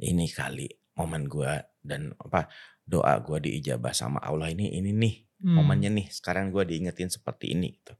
ini 0.00 0.28
kali 0.28 0.68
momen 0.96 1.24
gua 1.28 1.60
dan 1.80 2.12
apa, 2.20 2.48
doa 2.86 3.18
gua 3.20 3.42
diijabah 3.42 3.90
sama 3.92 4.22
Allah 4.22 4.48
ini 4.54 4.78
ini 4.78 4.94
nih 4.94 5.14
momennya 5.42 5.90
Mmm. 5.92 5.98
nih, 6.00 6.06
sekarang 6.08 6.48
gua 6.48 6.64
diingetin 6.64 7.10
seperti 7.12 7.52
ini 7.52 7.76
gitu. 7.76 7.92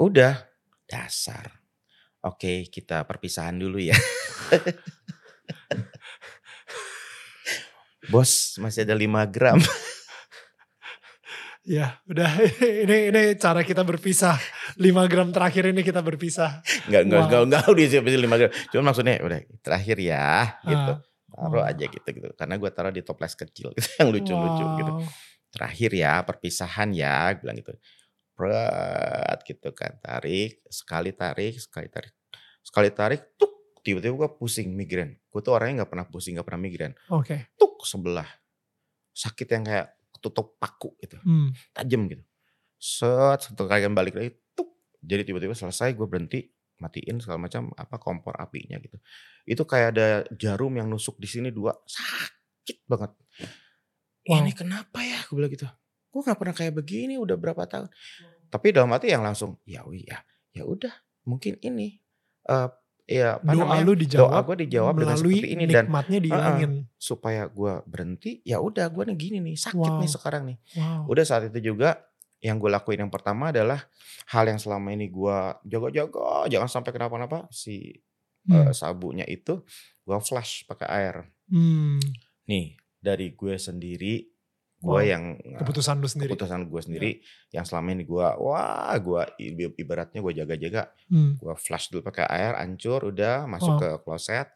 Udah, 0.00 0.48
dasar 0.88 1.64
Oke, 2.24 2.64
kita 2.72 3.04
perpisahan 3.04 3.60
dulu 3.60 3.76
ya. 3.76 3.92
Bos, 8.08 8.56
masih 8.56 8.88
ada 8.88 8.96
5 8.96 9.28
gram. 9.28 9.60
Ya, 11.64 12.00
udah 12.08 12.28
ini 12.84 13.12
ini 13.12 13.22
cara 13.36 13.60
kita 13.60 13.84
berpisah. 13.84 14.40
5 14.80 15.10
gram 15.12 15.32
terakhir 15.32 15.68
ini 15.72 15.84
kita 15.84 16.00
berpisah. 16.04 16.64
Enggak, 16.88 17.02
enggak, 17.08 17.20
Wow. 17.20 17.24
enggak, 17.28 17.42
enggak, 17.44 17.64
udah 17.72 17.84
siapin 17.92 18.20
5 18.20 18.40
gram. 18.40 18.52
Cuma 18.72 18.82
maksudnya 18.92 19.14
udah 19.20 19.38
terakhir 19.60 19.96
ya 20.00 20.28
gitu. 20.64 20.92
Ah, 20.96 21.00
Taruh 21.34 21.62
oh. 21.62 21.66
aja 21.66 21.84
gitu 21.90 22.08
gitu. 22.08 22.30
Karena 22.38 22.54
gue 22.54 22.70
taruh 22.70 22.94
di 22.94 23.02
toples 23.02 23.34
kecil 23.34 23.74
gitu, 23.74 23.88
yang 24.00 24.08
lucu-lucu 24.14 24.64
gitu. 24.78 24.92
Terakhir 25.50 25.90
ya, 25.94 26.22
perpisahan 26.22 26.94
ya, 26.94 27.34
bilang 27.38 27.58
gitu. 27.58 27.74
Berat 28.34 29.42
gitu 29.42 29.70
kan. 29.74 29.98
Tarik, 29.98 30.62
sekali 30.70 31.10
tarik, 31.10 31.58
sekali 31.58 31.90
tarik. 31.90 32.14
Sekali 32.64 32.88
tarik, 32.94 33.20
tuk, 33.36 33.82
tiba-tiba 33.82 34.14
gue 34.24 34.30
pusing 34.38 34.72
migrain. 34.72 35.18
Gue 35.28 35.42
tuh 35.42 35.52
orangnya 35.52 35.84
nggak 35.84 35.90
pernah 35.90 36.06
pusing, 36.08 36.38
nggak 36.38 36.46
pernah 36.46 36.62
migrain. 36.62 36.94
Oke. 37.10 37.52
Tuk 37.58 37.82
sebelah. 37.82 38.26
Sakit 39.14 39.46
yang 39.50 39.62
kayak 39.66 39.86
tutup 40.22 40.56
paku 40.56 40.96
gitu. 41.02 41.20
Hmm. 41.20 41.52
tajam 41.76 42.08
gitu. 42.08 42.24
Set, 42.80 43.44
satu 43.44 43.68
kali 43.68 43.84
balik 43.92 44.14
lagi, 44.16 44.30
tuk. 44.56 44.72
Jadi 45.04 45.28
tiba-tiba 45.28 45.52
selesai 45.52 45.92
gue 45.92 46.06
berhenti, 46.08 46.53
matiin 46.78 47.22
segala 47.22 47.38
macam 47.38 47.70
apa 47.74 47.96
kompor 47.98 48.34
apinya 48.36 48.76
gitu. 48.78 48.98
Itu 49.44 49.62
kayak 49.64 49.88
ada 49.94 50.08
jarum 50.34 50.74
yang 50.74 50.90
nusuk 50.90 51.16
di 51.16 51.28
sini 51.28 51.48
dua, 51.50 51.74
sakit 51.86 52.84
banget. 52.84 53.12
Wow. 54.24 54.40
Ini 54.40 54.52
kenapa 54.56 55.04
ya? 55.04 55.20
Gue 55.28 55.36
bilang 55.36 55.52
gitu. 55.52 55.68
Gue 56.08 56.20
nggak 56.22 56.38
pernah 56.38 56.54
kayak 56.56 56.74
begini 56.74 57.14
udah 57.20 57.36
berapa 57.36 57.62
tahun. 57.66 57.88
Tapi 58.48 58.66
dalam 58.70 58.90
hati 58.94 59.10
yang 59.10 59.26
langsung, 59.26 59.58
ya 59.66 59.82
ya, 59.92 60.22
ya 60.54 60.62
udah 60.64 60.94
mungkin 61.26 61.58
ini. 61.60 61.98
eh 62.44 62.68
ya 63.04 63.36
apa 63.36 63.52
Doa 63.52 63.64
namanya? 63.68 63.84
lu 63.84 63.92
dijawab. 63.96 64.30
Doa 64.32 64.40
gue 64.44 64.56
dijawab 64.64 64.94
dengan 64.96 65.16
seperti 65.20 65.48
ini 65.52 65.64
dan 65.68 65.84
nikmatnya 65.88 66.18
dihilangin. 66.24 66.72
supaya 66.96 67.42
gue 67.48 67.72
berhenti, 67.84 68.40
ya 68.44 68.60
udah 68.64 68.86
gue 68.88 69.02
nih 69.12 69.16
gini 69.16 69.38
nih 69.44 69.56
sakit 69.60 69.76
Wow. 69.76 70.00
nih 70.00 70.10
sekarang 70.12 70.42
nih. 70.48 70.56
Wow. 70.76 71.12
Udah 71.12 71.24
saat 71.24 71.48
itu 71.48 71.72
juga 71.72 72.00
yang 72.44 72.60
gue 72.60 72.68
lakuin 72.68 73.00
yang 73.00 73.08
pertama 73.08 73.48
adalah 73.48 73.80
hal 74.28 74.44
yang 74.44 74.60
selama 74.60 74.92
ini 74.92 75.08
gue 75.08 75.36
jaga-jaga 75.64 76.44
jangan 76.46 76.68
sampai 76.70 76.92
kenapa-napa 76.92 77.48
si 77.48 77.96
Hmm. 78.44 78.68
eh, 78.68 78.76
sabunya 78.76 79.24
itu 79.24 79.64
gue 80.04 80.18
flash 80.20 80.68
pakai 80.68 80.84
air. 80.86 81.14
Hmm. 81.48 81.96
Nih 82.44 82.76
dari 83.00 83.32
gue 83.32 83.56
sendiri 83.56 84.20
gue 84.76 84.92
Wow. 84.92 85.00
yang 85.00 85.40
eh, 85.40 85.56
Keputusan 85.56 85.96
lu 85.96 86.04
sendiri. 86.04 86.28
keputusan 86.28 86.68
gue 86.68 86.76
sendiri 86.78 87.10
yang 87.48 87.64
selama 87.64 87.96
ini 87.96 88.04
gue 88.04 88.20
wah 88.36 88.92
gue 89.00 89.22
ibaratnya 89.80 90.20
gue 90.20 90.32
jaga-jaga 90.36 90.92
Hmm. 91.08 91.40
gue 91.40 91.54
flash 91.56 91.88
dulu 91.88 92.04
pakai 92.04 92.28
air 92.28 92.52
hancur 92.54 93.08
udah 93.08 93.48
masuk 93.48 93.74
Wow. 93.74 93.80
ke 93.80 93.88
kloset 94.04 94.52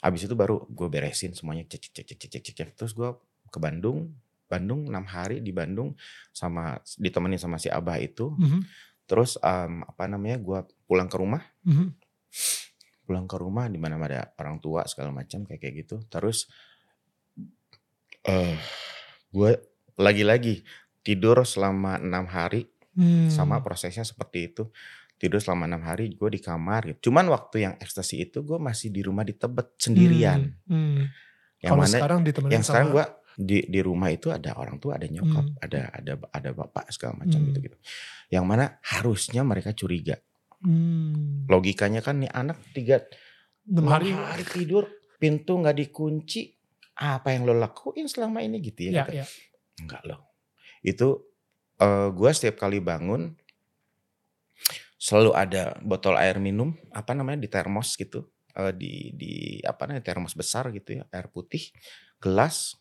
habis 0.00 0.24
itu 0.24 0.32
baru 0.32 0.64
gue 0.64 0.88
beresin 0.88 1.36
semuanya 1.36 1.68
cek 1.68 1.92
cek 1.92 2.04
cek 2.08 2.16
cek 2.16 2.40
cek, 2.40 2.54
cek. 2.56 2.68
terus 2.72 2.96
gue 2.96 3.12
ke 3.46 3.58
Bandung 3.60 4.16
Bandung 4.50 4.90
enam 4.90 5.06
hari 5.06 5.38
di 5.38 5.54
Bandung 5.54 5.94
sama 6.34 6.74
ditemenin 6.98 7.38
sama 7.38 7.54
si 7.56 7.70
Abah 7.70 8.02
itu 8.02 8.34
Mhm. 8.34 8.60
terus 9.06 9.38
em, 9.38 9.82
apa 9.82 10.10
namanya 10.10 10.36
gue 10.36 10.58
pulang 10.84 11.06
ke 11.06 11.16
rumah 11.16 11.42
Mhm. 11.62 11.86
pulang 13.06 13.26
ke 13.26 13.36
rumah 13.38 13.66
di 13.66 13.78
mana 13.78 13.94
ada 13.96 14.34
orang 14.34 14.58
tua 14.58 14.82
segala 14.86 15.14
macam 15.14 15.42
kayak 15.42 15.60
kayak 15.62 15.74
gitu 15.82 16.02
terus 16.06 16.50
eh 18.22 18.58
gue 19.30 19.50
lagi-lagi 19.96 20.66
tidur 21.00 21.42
selama 21.44 21.96
enam 21.96 22.26
hari 22.26 22.66
Hmm. 22.90 23.30
sama 23.30 23.62
prosesnya 23.62 24.02
seperti 24.02 24.50
itu 24.50 24.66
tidur 25.14 25.38
selama 25.38 25.62
enam 25.70 25.78
hari 25.80 26.10
gue 26.10 26.26
di 26.26 26.42
kamar 26.42 26.90
gitu. 26.90 27.08
cuman 27.08 27.30
waktu 27.30 27.62
yang 27.62 27.74
ekstasi 27.78 28.18
itu 28.18 28.42
gue 28.42 28.58
masih 28.58 28.90
di 28.90 28.98
rumah 29.00 29.22
di 29.22 29.30
Tebet 29.32 29.78
sendirian 29.78 30.58
Hmm. 30.66 31.06
yang 31.62 31.78
Kalau 31.78 31.86
mana 31.86 31.96
sekarang 31.96 32.18
yang 32.50 32.64
sekarang 32.66 32.88
sama 32.90 32.94
gue 32.98 33.04
di 33.40 33.64
di 33.64 33.80
rumah 33.80 34.12
itu 34.12 34.28
ada 34.28 34.52
orang 34.60 34.76
tua 34.76 35.00
ada 35.00 35.08
nyokap 35.08 35.44
Hmm. 35.48 35.64
ada 35.64 35.80
ada 35.96 36.12
ada 36.28 36.50
bapak 36.52 36.92
segala 36.92 37.24
macam 37.24 37.40
Hmm. 37.40 37.48
gitu 37.48 37.58
gitu 37.72 37.76
yang 38.28 38.44
mana 38.44 38.76
harusnya 38.84 39.40
mereka 39.40 39.72
curiga 39.72 40.20
hmm. 40.60 41.48
logikanya 41.48 42.04
kan 42.04 42.20
nih 42.20 42.28
anak 42.28 42.60
tiga 42.76 43.00
hari. 43.88 44.12
hari 44.12 44.44
tidur 44.44 44.84
pintu 45.16 45.56
nggak 45.56 45.76
dikunci 45.80 46.52
apa 47.00 47.32
yang 47.32 47.48
lo 47.48 47.56
lakuin 47.56 48.04
selama 48.04 48.44
ini 48.44 48.60
gitu 48.60 48.92
ya, 48.92 48.92
Ya, 48.92 49.04
gitu. 49.08 49.12
ya. 49.24 49.26
enggak 49.80 50.02
loh 50.04 50.20
itu 50.84 51.08
eh 51.80 52.08
gue 52.12 52.30
setiap 52.36 52.60
kali 52.60 52.76
bangun 52.84 53.32
selalu 55.00 55.32
ada 55.32 55.80
botol 55.80 56.20
air 56.20 56.36
minum 56.36 56.76
apa 56.92 57.16
namanya 57.16 57.40
di 57.40 57.48
termos 57.48 57.96
gitu 57.96 58.28
eh, 58.52 58.72
di 58.76 59.16
di 59.16 59.32
apa 59.64 59.88
namanya 59.88 60.04
termos 60.12 60.36
besar 60.36 60.68
gitu 60.76 61.00
ya 61.00 61.08
air 61.08 61.32
putih 61.32 61.72
gelas 62.20 62.76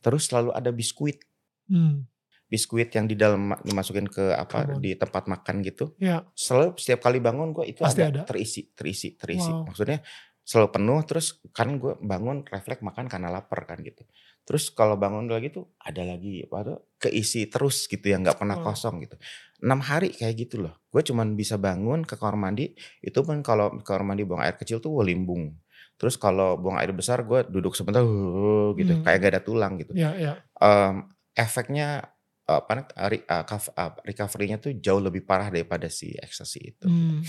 terus 0.00 0.26
selalu 0.26 0.50
ada 0.50 0.70
biskuit 0.70 1.20
Hmm. 1.66 2.02
biskuit 2.46 2.90
yang 2.90 3.06
di 3.06 3.14
dalam 3.14 3.54
ma- 3.54 3.62
dimasukin 3.62 4.04
ke 4.04 4.34
apa 4.34 4.66
on. 4.66 4.82
di 4.82 4.92
tempat 4.92 5.24
makan 5.24 5.62
gitu 5.62 5.94
Ya. 5.96 6.26
selalu 6.34 6.74
setiap 6.74 6.98
kali 7.00 7.22
bangun 7.22 7.54
gue 7.54 7.62
itu 7.64 7.80
Pasti 7.80 8.02
ada, 8.02 8.10
ada. 8.10 8.22
terisi 8.26 8.74
terisi 8.74 9.14
terisi 9.14 9.46
Wow. 9.46 9.70
maksudnya 9.70 10.02
selalu 10.42 10.68
penuh 10.74 11.00
terus 11.06 11.26
kan 11.54 11.78
gue 11.78 11.94
bangun 11.96 12.42
refleks 12.42 12.82
makan 12.82 13.06
karena 13.06 13.30
lapar 13.30 13.62
kan 13.64 13.78
gitu 13.80 14.02
terus 14.42 14.66
kalau 14.68 14.98
bangun 14.98 15.30
lagi 15.30 15.54
tuh 15.54 15.70
ada 15.78 16.02
lagi 16.02 16.42
apa 16.42 16.58
tuh 16.66 16.78
keisi 16.98 17.46
terus 17.46 17.86
gitu 17.86 18.02
ya 18.02 18.18
nggak 18.18 18.34
pernah 18.34 18.58
Wow. 18.58 18.66
kosong 18.66 18.98
gitu 18.98 19.14
enam 19.62 19.78
hari 19.78 20.10
kayak 20.10 20.34
gitu 20.40 20.58
loh 20.58 20.74
gue 20.90 21.06
cuman 21.06 21.38
bisa 21.38 21.54
bangun 21.54 22.02
ke 22.02 22.18
kamar 22.18 22.34
mandi 22.34 22.74
itu 22.98 23.18
pun 23.22 23.46
kalau 23.46 23.78
ke 23.78 23.86
kamar 23.86 24.02
mandi 24.04 24.26
buang 24.26 24.42
air 24.42 24.58
kecil 24.58 24.82
tuh 24.82 24.90
gue 24.90 25.06
limbung 25.06 25.54
terus 26.00 26.16
kalau 26.16 26.56
buang 26.56 26.80
air 26.80 26.96
besar 26.96 27.20
gue 27.22 27.44
duduk 27.44 27.76
sebentar 27.76 28.00
huh, 28.00 28.72
gitu 28.80 28.96
Hmm. 28.96 29.04
kayak 29.04 29.18
gak 29.20 29.32
ada 29.36 29.42
tulang 29.44 29.76
gitu 29.76 29.92
Ya, 29.92 30.16
ya. 30.16 30.40
Em, 30.56 31.04
efeknya 31.36 32.08
apa 32.48 32.90
uh, 32.98 33.44
uh, 33.46 33.92
recovery-nya 34.02 34.58
tuh 34.58 34.74
jauh 34.80 34.98
lebih 34.98 35.22
parah 35.22 35.52
daripada 35.52 35.86
si 35.86 36.16
ekstasi 36.16 36.74
itu. 36.74 36.88
Hmm. 36.88 37.22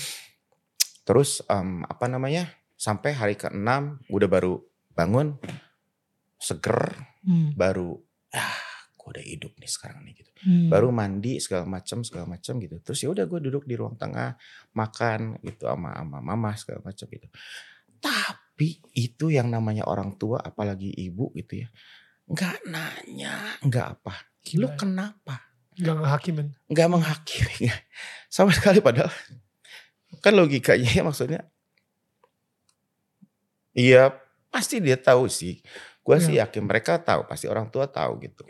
Terus 1.06 1.46
em, 1.46 1.86
apa 1.86 2.10
namanya 2.10 2.50
sampai 2.74 3.14
hari 3.14 3.36
ke-6 3.38 4.10
udah 4.10 4.30
baru 4.32 4.58
bangun 4.96 5.36
seger 6.42 6.96
Hmm. 7.22 7.54
baru 7.54 8.02
ah 8.34 8.58
gue 8.98 9.10
udah 9.14 9.22
hidup 9.22 9.54
nih 9.62 9.70
sekarang 9.70 10.02
nih 10.10 10.26
gitu. 10.26 10.32
Hmm. 10.42 10.74
Baru 10.74 10.90
mandi 10.90 11.38
segala 11.38 11.70
macam 11.70 12.02
segala 12.02 12.26
macam 12.26 12.58
gitu. 12.58 12.82
Terus 12.82 12.98
ya 13.06 13.14
udah 13.14 13.30
gue 13.30 13.40
duduk 13.46 13.70
di 13.70 13.78
ruang 13.78 13.94
tengah 13.94 14.34
makan 14.74 15.38
gitu 15.46 15.70
sama 15.70 15.94
sama 16.02 16.18
mama 16.18 16.50
segala 16.58 16.82
macam 16.82 17.06
gitu. 17.06 17.30
Tapi 18.02 18.41
itu 18.92 19.26
yang 19.28 19.48
namanya 19.48 19.84
orang 19.84 20.16
tua 20.16 20.40
apalagi 20.40 20.92
ibu 20.92 21.32
gitu 21.34 21.64
ya. 21.64 21.68
nggak 22.26 22.58
nanya, 22.66 23.60
nggak 23.60 23.88
apa. 23.92 24.14
Lu 24.56 24.66
Gila 24.66 24.68
ya. 24.68 24.78
kenapa? 24.78 25.36
Gak 25.74 25.96
ngehakimin. 25.98 26.48
nggak 26.68 26.88
menghakimi 26.88 27.72
sama 28.30 28.52
sekali 28.52 28.80
padahal 28.80 29.10
kan 30.20 30.36
logikanya 30.36 30.92
ya 30.92 31.02
maksudnya 31.02 31.42
iya 33.74 34.12
pasti 34.52 34.78
dia 34.78 35.00
tahu 35.00 35.26
sih 35.26 35.64
gue 36.02 36.18
sih 36.20 36.36
Iya. 36.36 36.46
yakin 36.46 36.64
mereka 36.66 37.00
tahu 37.00 37.24
pasti 37.24 37.48
orang 37.48 37.72
tua 37.72 37.88
tahu 37.88 38.20
gitu 38.20 38.44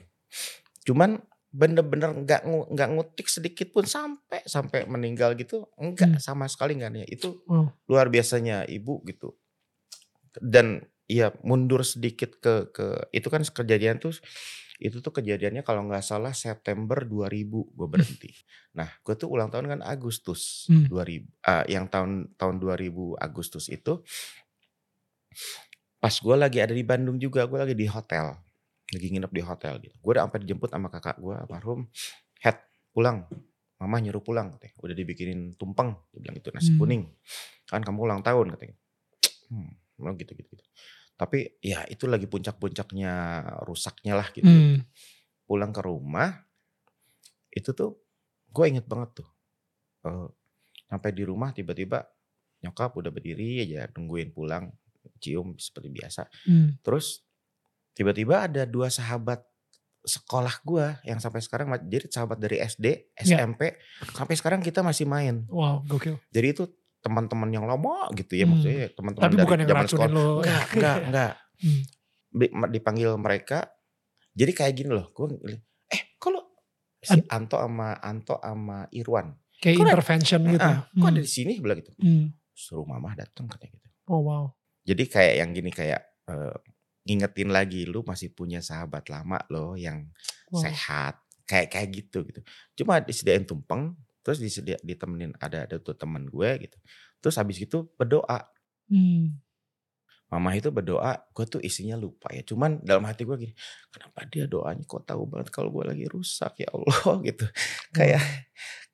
cuman 0.84 1.22
bener-bener 1.48 2.16
nggak 2.18 2.42
ngu- 2.44 2.68
nggak 2.70 2.90
ngutik 2.90 3.28
sedikit 3.28 3.70
pun 3.70 3.84
sampai 3.84 4.42
sampai 4.44 4.88
meninggal 4.88 5.36
gitu 5.36 5.70
enggak 5.78 6.18
Hmm. 6.18 6.24
sama 6.24 6.46
sekali 6.48 6.74
nggak 6.74 6.92
nih 6.92 7.06
itu 7.12 7.38
Wow. 7.46 7.70
luar 7.86 8.08
biasanya 8.08 8.66
ibu 8.66 9.04
gitu 9.06 9.36
dan 10.40 10.86
iya 11.12 11.36
mundur 11.44 11.84
sedikit 11.84 12.40
ke 12.40 12.72
ke 12.72 13.12
itu 13.12 13.28
kan 13.28 13.44
kejadian 13.44 14.00
tuh 14.00 14.16
itu 14.82 14.98
tuh 14.98 15.14
kejadiannya 15.14 15.62
kalau 15.62 15.86
nggak 15.86 16.02
salah 16.02 16.34
September 16.34 17.06
2000 17.06 17.70
gue 17.70 17.88
berhenti. 17.88 18.34
Nah, 18.74 18.90
gue 19.06 19.14
tuh 19.14 19.30
ulang 19.30 19.54
tahun 19.54 19.70
kan 19.78 19.82
Agustus 19.86 20.66
Hmm. 20.72 20.90
2000 20.90 21.30
ah, 21.46 21.62
yang 21.70 21.86
tahun 21.86 22.34
tahun 22.40 22.58
2000 22.58 23.14
Agustus 23.22 23.70
itu 23.70 24.02
pas 26.02 26.10
gue 26.18 26.36
lagi 26.36 26.58
ada 26.58 26.74
di 26.74 26.82
Bandung 26.82 27.22
juga, 27.22 27.46
gue 27.46 27.60
lagi 27.62 27.76
di 27.78 27.86
hotel. 27.86 28.34
Lagi 28.92 29.08
nginep 29.08 29.32
di 29.32 29.42
hotel 29.46 29.74
gitu. 29.86 29.96
Gue 30.02 30.12
udah 30.18 30.26
sampai 30.26 30.40
dijemput 30.44 30.70
sama 30.74 30.90
kakak 30.90 31.22
gue 31.22 31.36
almarhum, 31.38 31.86
"Head, 32.42 32.58
pulang." 32.90 33.30
Mama 33.78 33.98
nyuruh 33.98 34.22
pulang 34.22 34.54
katanya. 34.58 34.78
Udah 34.82 34.94
dibikinin 34.98 35.58
tumpeng, 35.58 35.94
dia 36.14 36.20
bilang 36.22 36.36
gitu, 36.38 36.50
nasi 36.54 36.70
Hmm. 36.74 36.80
kuning. 36.82 37.04
Kan 37.66 37.82
kamu 37.82 38.00
ulang 38.06 38.22
tahun 38.22 38.54
katanya. 38.54 38.76
Hmm, 39.50 39.74
bilang 40.02 40.18
gitu 40.18 40.34
gitu 40.34 40.50
gitu. 40.58 40.66
Tapi 41.16 41.62
ya 41.62 41.86
itu 41.86 42.10
lagi 42.10 42.26
puncak-puncaknya 42.26 43.14
rusaknya 43.70 44.18
lah 44.18 44.28
gitu. 44.34 44.50
Hmm. 44.50 44.82
Pulang 45.46 45.70
ke 45.70 45.82
rumah 45.86 46.42
itu 47.54 47.72
tuh 47.78 48.02
gue 48.50 48.66
inget 48.66 48.90
banget 48.90 49.22
tuh. 49.22 49.30
Eh, 50.08 50.28
sampai 50.90 51.10
di 51.14 51.24
rumah 51.24 51.54
tiba-tiba 51.54 52.04
nyokap 52.62 52.98
udah 52.98 53.10
berdiri 53.14 53.62
aja 53.64 53.90
nungguin 53.94 54.34
pulang 54.34 54.74
cium 55.22 55.54
seperti 55.62 55.90
biasa. 55.94 56.26
Hmm. 56.50 56.78
Terus 56.82 57.22
tiba-tiba 57.94 58.50
ada 58.50 58.66
dua 58.66 58.90
sahabat 58.90 59.46
sekolah 60.02 60.66
gue 60.66 60.88
yang 61.06 61.22
sampai 61.22 61.46
sekarang 61.46 61.70
jadi 61.86 62.10
sahabat 62.10 62.42
dari 62.42 62.58
SD, 62.58 63.14
Ya. 63.22 63.46
SMP 63.46 63.78
sampai 64.18 64.34
sekarang 64.34 64.62
kita 64.66 64.82
masih 64.82 65.06
main. 65.06 65.46
Wow, 65.46 65.86
gokil. 65.86 66.18
Jadi 66.34 66.48
itu 66.50 66.66
teman-teman 67.02 67.50
yang 67.50 67.66
lama 67.66 68.08
gitu 68.14 68.34
ya 68.34 68.46
Hmm. 68.46 68.54
maksudnya 68.54 68.86
teman-teman 68.94 69.24
Tapi 69.24 69.34
dari 69.34 69.44
bukan 69.44 69.58
yang 69.58 69.70
zaman 69.70 69.88
sekolah. 69.88 70.10
lo. 70.10 70.28
Enggak, 70.40 70.64
enggak, 70.74 70.98
enggak. 71.04 71.32
Hmm. 71.58 71.82
Di- 72.32 72.54
dipanggil 72.72 73.10
mereka. 73.18 73.60
Jadi 74.32 74.52
kayak 74.52 74.74
gini 74.74 74.92
loh, 74.92 75.10
gue 75.10 75.26
eh 75.88 76.16
kalau 76.16 76.40
si 76.98 77.20
Ad- 77.20 77.28
Anto 77.28 77.58
sama 77.58 77.98
Anto 77.98 78.36
sama 78.38 78.88
Irwan, 78.90 79.36
Kayak 79.58 79.76
Kok 79.76 79.84
ada- 79.84 79.92
intervention 79.92 80.42
gitu. 80.48 80.64
ah, 80.64 80.80
kok 80.84 80.96
Hmm. 80.96 81.10
ada 81.12 81.20
di 81.20 81.30
sini 81.30 81.54
bilang 81.58 81.78
gitu. 81.78 81.92
Hmm. 81.96 82.26
Suruh 82.52 82.82
mama 82.84 83.14
datang 83.14 83.46
katanya 83.46 83.76
gitu. 83.76 83.88
Oh 84.08 84.22
wow. 84.22 84.44
Jadi 84.82 85.04
kayak 85.06 85.34
yang 85.38 85.50
gini 85.52 85.70
kayak 85.70 86.02
eh, 86.24 86.56
ngingetin 87.04 87.50
lagi 87.50 87.84
lu 87.84 88.02
masih 88.02 88.30
punya 88.30 88.58
sahabat 88.60 89.06
lama 89.08 89.42
loh 89.48 89.74
yang 89.74 90.06
Wow. 90.48 90.62
sehat 90.62 91.18
kayak 91.44 91.68
kayak 91.68 91.90
gitu 91.92 92.24
gitu. 92.24 92.42
Cuma 92.76 93.00
disediain 93.00 93.44
tumpeng, 93.44 93.94
terus 94.22 94.38
disedia 94.42 94.78
ditemenin 94.82 95.34
ada 95.42 95.66
ada 95.66 95.78
tuh 95.82 95.94
temen 95.98 96.26
gue 96.30 96.50
gitu. 96.70 96.78
Terus 97.22 97.36
habis 97.38 97.58
itu 97.62 97.86
berdoa. 97.98 98.46
Hmm. 98.90 99.38
Mama 100.32 100.56
itu 100.56 100.72
berdoa, 100.72 101.28
gue 101.36 101.44
tuh 101.44 101.60
isinya 101.60 102.00
lupa 102.00 102.32
ya. 102.32 102.40
Cuman 102.48 102.80
dalam 102.88 103.04
hati 103.04 103.28
gue 103.28 103.36
gini, 103.36 103.54
kenapa 103.92 104.24
dia 104.32 104.48
doanya 104.48 104.80
kok 104.88 105.04
tahu 105.04 105.28
banget 105.28 105.52
kalau 105.52 105.76
gue 105.76 105.84
lagi 105.92 106.08
rusak 106.08 106.56
ya 106.64 106.72
Allah 106.72 107.20
gitu. 107.28 107.46
Kayak 107.92 108.24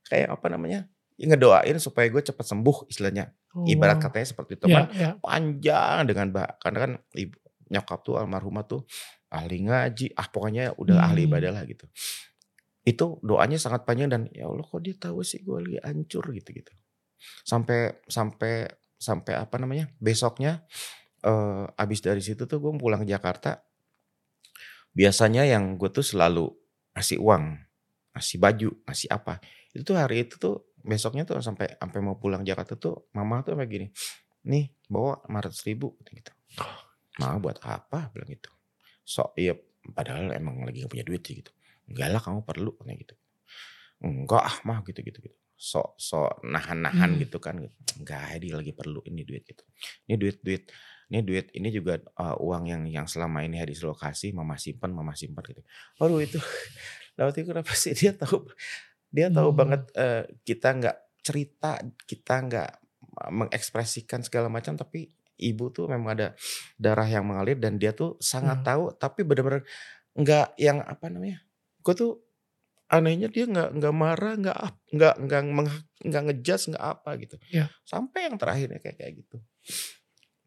kayak 0.10 0.34
apa 0.34 0.48
namanya? 0.50 0.90
Ya, 1.18 1.30
ngedoain 1.34 1.78
supaya 1.78 2.10
gue 2.10 2.26
cepat 2.26 2.46
sembuh 2.46 2.90
istilahnya. 2.90 3.30
Oh, 3.54 3.70
Ibarat 3.70 4.02
wow. 4.02 4.04
katanya 4.10 4.28
seperti 4.34 4.52
itu. 4.58 4.66
Cuman 4.66 4.86
ya. 4.98 5.14
panjang 5.22 5.98
dengan 6.10 6.28
bah 6.34 6.58
karena 6.58 6.78
kan 6.90 6.92
ibu 7.14 7.38
nyokap 7.70 8.00
tuh 8.02 8.16
almarhumah 8.18 8.64
tuh 8.66 8.82
ahli 9.28 9.68
ngaji, 9.68 10.16
ah 10.16 10.26
pokoknya 10.32 10.74
udah 10.80 11.04
ahli 11.04 11.28
Hmm. 11.28 11.30
ibadah 11.30 11.52
lah 11.54 11.64
gitu. 11.68 11.86
Itu 12.88 13.20
doanya 13.20 13.60
sangat 13.60 13.84
panjang 13.84 14.08
dan 14.08 14.22
ya 14.32 14.48
Allah 14.48 14.64
kok 14.64 14.80
dia 14.80 14.96
tahu 14.96 15.20
sih 15.20 15.44
gue 15.44 15.60
lagi 15.60 15.78
hancur 15.84 16.24
gitu-gitu. 16.32 16.72
Sampai 17.44 18.00
sampai 18.08 18.72
sampai 18.96 19.34
apa 19.36 19.60
namanya? 19.60 19.92
Besoknya 20.00 20.64
eh 21.20 21.66
abis 21.76 22.00
dari 22.00 22.24
situ 22.24 22.48
tuh 22.48 22.64
gue 22.64 22.72
pulang 22.80 23.04
ke 23.04 23.12
Jakarta. 23.12 23.60
Biasanya 24.96 25.44
yang 25.44 25.76
gue 25.76 25.92
tuh 25.92 26.02
selalu 26.02 26.48
ngasih 26.96 27.20
uang, 27.20 27.44
ngasih 28.16 28.38
baju, 28.40 28.70
ngasih 28.88 29.10
apa. 29.12 29.44
Itu 29.76 29.84
tuh 29.94 30.00
hari 30.00 30.24
itu 30.24 30.40
tuh 30.40 30.72
besoknya 30.80 31.28
tuh 31.28 31.44
sampai 31.44 31.76
sampai 31.76 32.00
mau 32.00 32.16
pulang 32.16 32.48
Jakarta 32.48 32.80
tuh 32.80 33.12
mama 33.12 33.44
tuh 33.44 33.60
kayak 33.60 33.68
gini. 33.68 33.88
Nih 34.48 34.72
bawa 34.88 35.20
500 35.28 35.68
ribu 35.68 36.00
gitu. 36.08 36.32
Mama 37.20 37.36
buat 37.44 37.60
apa 37.68 38.16
bilang 38.16 38.32
gitu. 38.32 38.50
Sok 39.04 39.36
iya 39.36 39.54
padahal 39.92 40.32
emang 40.32 40.64
lagi 40.64 40.88
gak 40.88 40.92
punya 40.96 41.04
duit 41.04 41.22
sih 41.28 41.44
gitu. 41.44 41.52
Enggak 41.88 42.08
lah 42.14 42.22
kamu 42.24 42.40
perlu 42.44 42.72
kayak 42.80 42.98
gitu. 43.08 43.16
Enggak 44.04 44.44
ah 44.46 44.58
mah 44.64 44.80
gitu 44.86 45.00
gitu 45.02 45.20
gitu. 45.24 45.38
Sok 45.58 45.98
sok 45.98 46.46
nahan-nahan 46.46 47.18
Hmm. 47.18 47.22
gitu 47.24 47.38
kan. 47.42 47.58
Enggak 47.98 48.38
dia 48.40 48.54
lagi 48.54 48.72
perlu 48.72 49.02
ini 49.10 49.26
duit 49.26 49.44
gitu. 49.44 49.64
Ini 50.06 50.16
duit 50.16 50.38
duit 50.46 50.64
ini 51.08 51.24
duit 51.24 51.48
ini 51.56 51.72
juga 51.72 51.98
uh, 52.20 52.36
uang 52.36 52.68
yang 52.68 52.84
yang 52.86 53.08
selama 53.08 53.40
ini 53.42 53.58
hadis 53.58 53.80
lokasi 53.80 54.36
mama 54.36 54.60
simpan 54.60 54.92
mama 54.92 55.16
simpan 55.16 55.40
gitu. 55.48 55.64
Aduh 55.98 56.20
itu 56.20 56.38
dapat 57.18 57.42
itu 57.42 57.48
kenapa 57.50 57.72
sih 57.74 57.96
dia 57.96 58.12
tahu 58.14 58.44
dia 59.08 59.32
tahu 59.32 59.50
Hmm. 59.50 59.58
banget 59.58 59.82
eh, 59.96 60.24
kita 60.44 60.68
nggak 60.76 60.98
cerita 61.24 61.80
kita 62.04 62.36
nggak 62.44 62.70
mengekspresikan 63.32 64.22
segala 64.22 64.52
macam 64.52 64.76
tapi 64.76 65.10
ibu 65.40 65.72
tuh 65.72 65.88
memang 65.90 66.12
ada 66.14 66.28
darah 66.76 67.08
yang 67.08 67.24
mengalir 67.26 67.56
dan 67.58 67.80
dia 67.80 67.96
tuh 67.96 68.20
sangat 68.20 68.62
Hmm. 68.62 68.68
tahu 68.68 68.84
tapi 69.00 69.24
benar-benar 69.24 69.64
nggak 70.14 70.60
yang 70.60 70.84
apa 70.84 71.08
namanya 71.08 71.40
gue 71.88 71.96
tuh 71.96 72.20
anehnya 72.92 73.32
dia 73.32 73.48
nggak 73.48 73.80
nggak 73.80 73.96
marah 73.96 74.36
nggak 74.36 74.58
nggak 74.92 75.16
nggak 75.24 75.42
nggak 76.04 76.24
ngejudge 76.28 76.76
nggak 76.76 76.84
apa 76.84 77.10
gitu. 77.24 77.36
Ya. 77.48 77.72
sampai 77.88 78.28
yang 78.28 78.36
terakhirnya 78.36 78.84
kayak 78.84 79.00
kayak 79.00 79.14
gitu. 79.24 79.38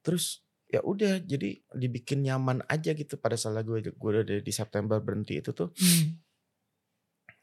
Terus 0.04 0.44
ya 0.68 0.84
udah 0.84 1.20
jadi 1.24 1.64
dibikin 1.72 2.22
nyaman 2.28 2.60
aja 2.68 2.92
gitu 2.92 3.16
pada 3.16 3.40
saat 3.40 3.64
gue 3.64 3.88
gue 3.88 4.10
udah 4.20 4.44
di 4.44 4.52
September 4.52 5.00
berhenti 5.00 5.40
itu 5.40 5.56
tuh. 5.56 5.72
Hmm. 5.80 6.20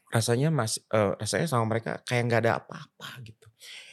rasanya 0.08 0.48
mas 0.48 0.80
eh, 0.88 1.12
rasanya 1.20 1.44
sama 1.44 1.68
mereka 1.68 2.00
kayak 2.08 2.22
nggak 2.32 2.40
ada 2.48 2.52
apa-apa 2.64 3.20
gitu. 3.28 3.44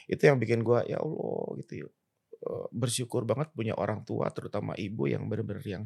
Itu 0.08 0.32
yang 0.32 0.40
bikin 0.40 0.64
gua 0.64 0.88
ya 0.88 1.04
Allah 1.04 1.60
gitu 1.60 1.92
eh, 1.92 2.66
bersyukur 2.72 3.28
banget 3.28 3.52
punya 3.52 3.76
orang 3.76 4.08
tua 4.08 4.32
terutama 4.32 4.80
ibu 4.80 5.12
yang 5.12 5.28
bener-bener 5.28 5.66
yang 5.68 5.84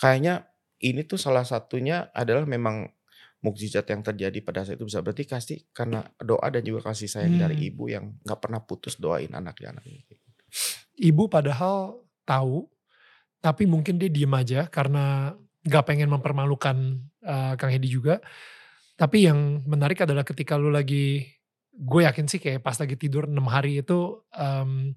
kayaknya 0.00 0.48
ini 0.80 1.04
tuh 1.04 1.20
salah 1.20 1.44
satunya 1.44 2.08
adalah 2.16 2.48
memang 2.48 2.95
mukjizat 3.46 3.86
yang 3.86 4.02
terjadi 4.02 4.38
pada 4.42 4.66
saat 4.66 4.76
itu 4.82 4.90
bisa 4.90 4.98
berarti 4.98 5.22
kasih 5.22 5.58
karena 5.70 6.02
doa 6.18 6.46
dan 6.50 6.66
juga 6.66 6.90
kasih 6.90 7.06
sayang 7.06 7.38
dari 7.38 7.54
Hmm. 7.54 7.68
ibu 7.70 7.84
yang 7.86 8.04
nggak 8.26 8.40
pernah 8.42 8.58
putus 8.58 8.98
doain 8.98 9.30
anaknya 9.30 9.70
anaknya 9.78 10.02
Ibu 10.96 11.28
padahal 11.28 12.00
tahu, 12.24 12.64
tapi 13.44 13.68
mungkin 13.68 14.00
dia 14.00 14.08
diem 14.08 14.32
aja 14.32 14.64
karena 14.66 15.36
nggak 15.62 15.84
pengen 15.84 16.08
mempermalukan 16.08 16.76
eh, 17.20 17.52
Kang 17.60 17.68
Hedi 17.68 17.86
juga. 17.92 18.18
Tapi 18.96 19.28
yang 19.28 19.60
menarik 19.68 20.00
adalah 20.08 20.24
ketika 20.24 20.56
lu 20.56 20.72
lagi, 20.72 21.28
gue 21.76 22.00
yakin 22.08 22.24
sih 22.24 22.40
kayak 22.40 22.64
pas 22.64 22.80
lagi 22.80 22.96
tidur 22.96 23.28
6 23.28 23.36
hari 23.44 23.84
itu 23.84 24.24
em, 24.32 24.96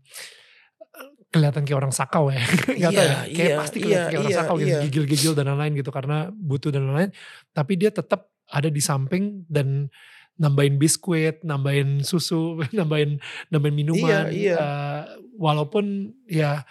kelihatan 1.30 1.62
kayak 1.68 1.80
orang 1.84 1.94
sakau 1.94 2.32
ya. 2.34 2.42
Gak 2.82 2.90
tau 2.96 3.04
ya, 3.06 3.28
Iya, 3.28 3.36
kayak 3.36 3.50
iya, 3.54 3.58
pasti 3.60 3.78
kelihatan 3.84 4.00
iya, 4.00 4.10
kayak 4.10 4.22
orang 4.24 4.32
iya, 4.34 4.40
sakau 4.42 4.56
gitu, 4.58 4.70
iya. 4.72 4.80
gigil-gigil 4.88 5.34
dan 5.38 5.46
lain-lain 5.52 5.74
gitu 5.78 5.92
karena 5.94 6.18
butuh 6.34 6.70
dan 6.74 6.82
lain-lain. 6.90 7.12
Tapi 7.54 7.74
dia 7.78 7.92
tetap 7.94 8.32
ada 8.50 8.70
di 8.70 8.82
samping 8.82 9.46
dan 9.48 9.90
nambahin 10.40 10.80
biskuit, 10.80 11.44
nambahin 11.44 12.02
susu, 12.02 12.58
nambahin 12.78 13.20
nambahin 13.52 13.76
minuman. 13.76 14.32
iya. 14.32 14.56
eh, 14.58 15.04
walaupun 15.36 16.16
ya, 16.26 16.64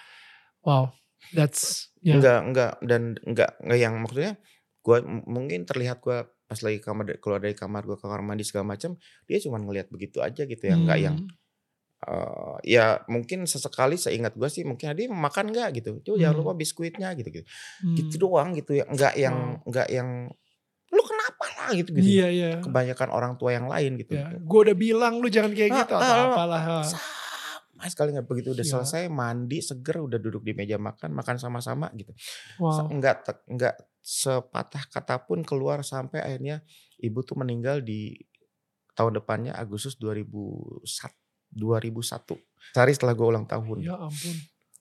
wow, 0.62 0.88
that's 1.32 1.92
ya. 2.00 2.16
Enggak, 2.16 2.40
enggak 2.48 2.72
dan 2.82 3.02
enggak 3.24 3.50
enggak 3.60 3.78
yang 3.78 3.94
maksudnya 4.00 4.32
gua 4.80 5.04
mungkin 5.04 5.68
terlihat 5.68 6.00
gua 6.00 6.24
pas 6.48 6.56
lagi 6.64 6.80
kamar 6.80 7.20
keluar 7.20 7.44
dari 7.44 7.52
kamar 7.52 7.84
gua 7.84 8.00
ke 8.00 8.08
kamar 8.08 8.24
mandi 8.24 8.40
segala 8.40 8.72
macam 8.72 8.96
dia 9.28 9.36
cuma 9.36 9.60
ngelihat 9.60 9.92
begitu 9.92 10.24
aja 10.24 10.48
gitu 10.48 10.64
ya 10.64 10.74
enggak 10.80 10.98
yang 11.04 11.16
Hmm, 11.20 11.28
eh, 12.08 12.56
ya 12.64 13.04
mungkin 13.10 13.44
sesekali 13.44 14.00
seingat 14.00 14.32
gua 14.38 14.48
sih 14.48 14.64
mungkin 14.64 14.96
dia 14.96 15.12
makan 15.12 15.52
enggak 15.52 15.76
gitu 15.82 16.00
coba 16.00 16.16
jangan 16.16 16.34
Hmm. 16.34 16.40
lupa 16.40 16.52
biskuitnya 16.56 17.12
gitu 17.20 17.28
gitu 17.28 17.44
hmm. 17.84 17.96
gitu 18.00 18.14
doang 18.16 18.56
gitu 18.56 18.80
ya 18.80 18.88
enggak 18.88 19.12
yang 19.20 19.36
Wow. 19.60 19.68
enggak 19.68 19.88
yang 19.92 20.08
lu 20.88 21.02
kenapa 21.02 21.44
lah 21.54 21.70
gitu 21.72 21.90
gitu 21.92 22.00
Iya 22.00 22.26
iya. 22.28 22.50
kebanyakan 22.58 23.08
orang 23.08 23.32
tua 23.34 23.52
yang 23.52 23.66
lain 23.66 23.96
gitu 23.96 24.14
Ya, 24.14 24.32
gue 24.32 24.58
udah 24.62 24.72
bilang 24.74 25.18
lu 25.18 25.28
jangan 25.28 25.52
kayak 25.52 25.70
gitu 25.76 25.94
atau 25.94 26.14
lu 26.16 26.24
apalah. 26.30 26.62
ah. 26.80 26.84
sama 26.84 27.86
sekali 27.86 28.10
nggak 28.10 28.26
begitu 28.26 28.48
udah 28.50 28.62
Gila. 28.62 28.74
selesai 28.82 29.06
mandi 29.06 29.58
seger 29.60 30.00
udah 30.00 30.18
duduk 30.18 30.42
di 30.42 30.50
meja 30.50 30.76
makan 30.76 31.12
makan 31.12 31.36
sama-sama 31.36 31.86
gitu 31.92 32.10
Wow. 32.58 32.90
nggak 32.90 33.16
nggak 33.46 33.74
sepatah 34.00 34.82
kata 34.88 35.22
pun 35.22 35.44
keluar 35.44 35.80
sampai 35.82 36.18
akhirnya 36.18 36.64
ibu 36.98 37.20
tuh 37.20 37.36
meninggal 37.36 37.78
di 37.78 38.18
tahun 38.92 39.14
depannya 39.14 39.52
Agustus 39.52 39.94
2001 39.94 40.82
2001 41.48 42.34
sehari 42.68 42.92
setelah 42.92 43.14
gue 43.14 43.26
ulang 43.26 43.46
tahun 43.46 43.78
Ya 43.78 43.94
ampun. 43.94 44.34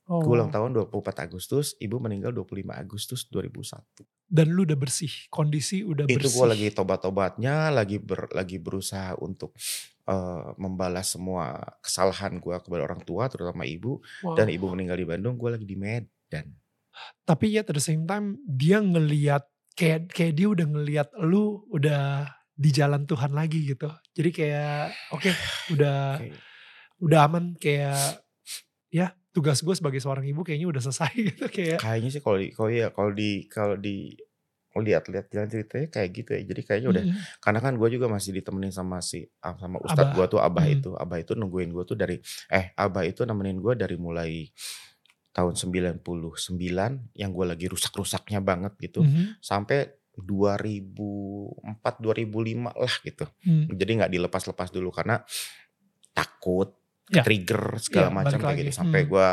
Oh, 0.07 0.23
gue 0.23 0.33
ulang 0.33 0.47
tahun 0.47 0.71
24 0.73 0.95
Agustus 1.21 1.75
ibu 1.77 1.99
meninggal 1.99 2.31
25 2.31 2.47
Agustus 2.71 3.27
2001 3.27 4.07
Dan 4.23 4.51
lu 4.51 4.63
udah 4.63 4.75
bersih, 4.75 5.11
kondisi 5.27 5.83
udah 5.83 6.03
itu 6.03 6.15
bersih. 6.17 6.31
gue 6.33 6.45
lagi 6.47 6.67
tobat-tobatnya 6.71 7.67
lagi 7.69 7.99
ber, 7.99 8.31
lagi 8.31 8.55
berusaha 8.55 9.15
untuk 9.17 9.51
eh, 10.03 10.47
membalas 10.55 11.11
semua 11.11 11.55
kesalahan 11.79 12.35
gue 12.37 12.55
kepada 12.57 12.81
orang 12.81 13.03
tua 13.03 13.27
terutama 13.27 13.63
ibu 13.63 13.99
Wow. 14.21 14.35
dan 14.35 14.47
ibu 14.47 14.67
meninggal 14.67 14.95
di 14.95 15.03
Bandung 15.05 15.35
gue 15.35 15.49
lagi 15.49 15.63
di 15.63 15.75
Medan 15.75 16.55
Tapi 17.21 17.53
ya 17.53 17.61
at 17.61 17.69
the 17.69 17.83
same 17.83 18.03
time 18.03 18.39
dia 18.41 18.79
ngeliat 18.79 19.43
kayak 19.73 20.07
kayak 20.09 20.33
dia 20.33 20.47
udah 20.47 20.65
ngeliat 20.65 21.07
lu 21.19 21.67
udah 21.69 22.25
di 22.49 22.71
jalan 22.71 23.03
Tuhan 23.03 23.31
lagi 23.31 23.67
gitu. 23.67 23.85
Jadi 24.11 24.29
kayak 24.31 24.87
oke 25.11 25.29
udah 25.75 26.17
Kayak- 26.17 26.39
udah 26.97 27.19
aman 27.21 27.45
kayak 27.53 28.23
ya 28.89 29.13
tugas 29.37 29.61
gue 29.61 29.75
sebagai 29.77 30.01
seorang 30.01 30.25
ibu 30.25 30.41
kayaknya 30.41 30.65
udah 30.65 30.81
selesai 30.81 31.13
gitu 31.29 31.45
kayak 31.47 31.77
Kayaknya 31.77 32.09
sih 32.09 32.21
kalau 32.25 32.41
kalau 32.57 32.69
ya 32.73 32.87
kalau 32.89 33.11
di 33.13 33.45
kalau 33.45 33.77
di 33.77 34.17
lihat-lihat 34.77 35.33
jalan 35.33 35.49
ceritanya 35.49 35.89
kayak 35.89 36.09
gitu 36.13 36.29
ya. 36.37 36.41
Jadi 36.45 36.61
kayaknya 36.61 36.89
udah 36.93 37.03
Mm-mm. 37.09 37.41
karena 37.41 37.59
kan 37.61 37.73
gue 37.77 37.89
juga 37.89 38.05
masih 38.05 38.29
ditemenin 38.33 38.69
sama 38.69 39.01
si 39.01 39.25
ah, 39.41 39.57
sama 39.57 39.81
ustadz 39.81 40.13
gue 40.13 40.25
tuh 40.29 40.37
abah 40.37 40.65
Hmm. 40.65 40.75
itu 40.77 40.89
abah 40.93 41.17
itu 41.17 41.33
nungguin 41.33 41.73
gue 41.73 41.81
tuh 41.81 41.97
dari 41.97 42.21
eh 42.49 42.73
abah 42.73 43.01
itu 43.01 43.25
nemenin 43.25 43.57
gue 43.57 43.73
dari 43.73 43.97
mulai 43.97 44.45
tahun 45.33 45.53
99 45.53 46.01
yang 47.13 47.29
gue 47.29 47.45
lagi 47.45 47.65
rusak-rusaknya 47.65 48.37
banget 48.41 48.73
gitu 48.77 49.01
Mhm. 49.01 49.41
sampai 49.41 49.97
2004 50.17 51.93
2005 51.97 52.69
lah 52.73 52.93
gitu. 53.01 53.25
Hmm. 53.45 53.65
Jadi 53.73 53.91
nggak 53.97 54.11
dilepas-lepas 54.13 54.69
dulu 54.69 54.89
karena 54.89 55.21
takut 56.13 56.73
Ya. 57.07 57.23
trigger 57.23 57.79
segala 57.79 58.07
Iya, 58.07 58.15
macam 58.15 58.37
kayak 58.37 58.51
lagi. 58.51 58.61
gitu 58.61 58.71
sampai 58.73 59.01
Hmm. 59.03 59.09
gue 59.09 59.27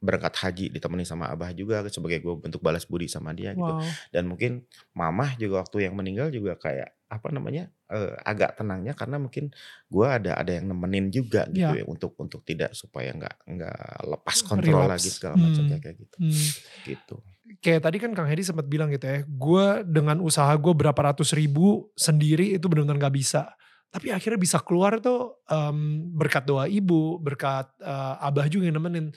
berangkat 0.00 0.34
haji 0.34 0.64
ditemani 0.72 1.04
sama 1.04 1.28
abah 1.28 1.52
juga 1.52 1.84
sebagai 1.86 2.18
gue 2.18 2.34
bentuk 2.38 2.58
balas 2.58 2.88
budi 2.88 3.04
sama 3.04 3.30
dia 3.30 3.52
gitu. 3.52 3.60
Wow. 3.60 3.84
Dan 4.08 4.24
mungkin 4.26 4.64
mamah 4.90 5.36
juga 5.36 5.60
waktu 5.60 5.84
yang 5.84 5.92
meninggal 5.92 6.32
juga 6.32 6.56
kayak 6.56 6.88
apa 7.06 7.28
namanya 7.28 7.68
eh, 7.86 8.14
agak 8.22 8.56
tenangnya 8.56 8.94
karena 8.94 9.18
mungkin 9.18 9.50
gue 9.86 10.06
ada 10.06 10.38
ada 10.38 10.52
yang 10.54 10.70
nemenin 10.70 11.10
juga 11.10 11.44
gitu 11.48 11.74
Ya. 11.74 11.74
ya 11.74 11.84
untuk 11.84 12.16
untuk 12.16 12.40
tidak 12.40 12.72
supaya 12.72 13.10
nggak 13.10 13.36
nggak 13.44 13.78
lepas 14.06 14.38
kontrol 14.40 14.80
Relapse. 14.80 14.94
lagi 14.94 15.08
segala 15.10 15.34
macam 15.36 15.60
Hmm. 15.60 15.68
kayak 15.68 15.82
kayak 15.82 15.96
gitu 15.98 16.16
Hmm. 16.16 16.46
gitu. 16.86 17.16
Kayak 17.58 17.80
tadi 17.82 17.96
kan 17.98 18.10
Kang 18.14 18.30
Hedi 18.30 18.40
sempat 18.40 18.64
bilang 18.64 18.88
gitu 18.88 19.04
ya, 19.04 19.26
gue 19.26 19.66
dengan 19.84 20.22
usaha 20.22 20.54
gue 20.54 20.70
berapa 20.70 21.00
ratus 21.02 21.34
ribu 21.34 21.90
sendiri 21.92 22.54
itu 22.54 22.64
benar-benar 22.64 22.96
gak 23.02 23.16
bisa. 23.18 23.52
Tapi 23.90 24.14
akhirnya 24.14 24.38
bisa 24.38 24.62
keluar 24.62 25.02
tuh 25.02 25.42
em, 25.50 26.06
berkat 26.14 26.46
doa 26.46 26.70
ibu, 26.70 27.18
berkat 27.18 27.74
eh, 27.82 28.14
abah 28.26 28.46
juga 28.46 28.70
yang 28.70 28.78
nemenin. 28.78 29.10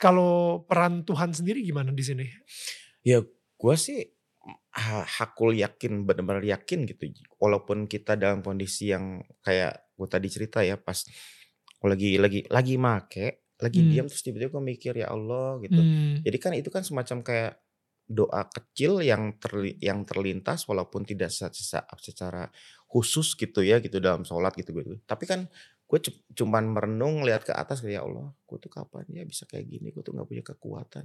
Kalau 0.00 0.64
peran 0.66 1.04
Tuhan 1.06 1.30
sendiri 1.36 1.62
gimana 1.62 1.92
di 1.94 2.02
sini? 2.02 2.26
Ya 3.04 3.22
gue 3.54 3.74
sih 3.78 4.00
ha- 4.74 5.06
hakul 5.06 5.54
yakin 5.56 6.08
benar-benar 6.08 6.42
yakin 6.44 6.88
gitu. 6.88 7.12
Walaupun 7.38 7.86
kita 7.86 8.16
dalam 8.18 8.40
kondisi 8.40 8.90
yang 8.90 9.22
kayak 9.44 9.92
gue 9.94 10.08
tadi 10.10 10.28
cerita 10.32 10.60
ya 10.66 10.74
pas 10.80 11.04
lagi 11.84 12.16
lagi 12.16 12.40
lagi 12.48 12.74
make, 12.80 13.44
lagi 13.60 13.80
Hmm. 13.84 13.90
diam 13.92 14.06
terus 14.08 14.24
tiba-tiba 14.24 14.50
gue 14.56 14.64
mikir 14.64 14.94
ya 14.98 15.12
Allah 15.12 15.60
gitu. 15.60 15.78
Hmm. 15.78 16.24
Jadi 16.24 16.36
kan 16.40 16.52
itu 16.56 16.68
kan 16.72 16.82
semacam 16.82 17.20
kayak 17.22 17.52
doa 18.04 18.44
kecil 18.52 19.00
yang 19.00 19.40
terli, 19.40 19.80
yang 19.80 20.04
terlintas 20.04 20.68
walaupun 20.68 21.08
tidak 21.08 21.32
secara, 21.32 21.88
secara 21.96 22.44
khusus 22.86 23.34
gitu 23.34 23.60
ya 23.64 23.82
gitu 23.82 23.98
dalam 23.98 24.22
sholat 24.22 24.54
gitu 24.54 24.72
gitu. 24.76 24.98
Tapi 25.04 25.24
kan 25.26 25.46
gue 25.84 25.98
cuman 26.34 26.64
merenung 26.72 27.22
lihat 27.22 27.44
ke 27.44 27.52
atas 27.52 27.84
kayak 27.84 27.98
ya 27.98 28.02
Allah, 28.02 28.32
gue 28.48 28.58
tuh 28.58 28.70
kapan 28.72 29.04
ya 29.10 29.22
bisa 29.26 29.44
kayak 29.44 29.66
gini? 29.68 29.90
Gue 29.90 30.02
tuh 30.02 30.16
nggak 30.16 30.28
punya 30.28 30.44
kekuatan. 30.44 31.04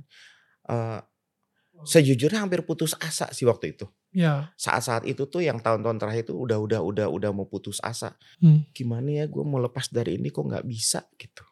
Eh 0.70 1.02
sejujurnya 1.86 2.44
hampir 2.44 2.66
putus 2.68 2.98
asa 3.00 3.32
sih 3.32 3.48
waktu 3.48 3.78
itu. 3.78 3.86
Ya. 4.10 4.52
Saat-saat 4.58 5.06
itu 5.06 5.30
tuh 5.30 5.46
yang 5.46 5.62
tahun-tahun 5.62 6.02
terakhir 6.02 6.24
itu 6.28 6.36
udah 6.36 6.58
udah 6.60 6.82
udah 6.82 7.08
udah 7.08 7.30
mau 7.32 7.46
putus 7.46 7.78
asa. 7.86 8.18
Hmm. 8.42 8.66
Gimana 8.74 9.24
ya 9.24 9.26
gue 9.30 9.44
mau 9.46 9.62
lepas 9.62 9.88
dari 9.94 10.18
ini 10.18 10.34
kok 10.34 10.44
nggak 10.44 10.66
bisa 10.66 11.06
gitu. 11.16 11.46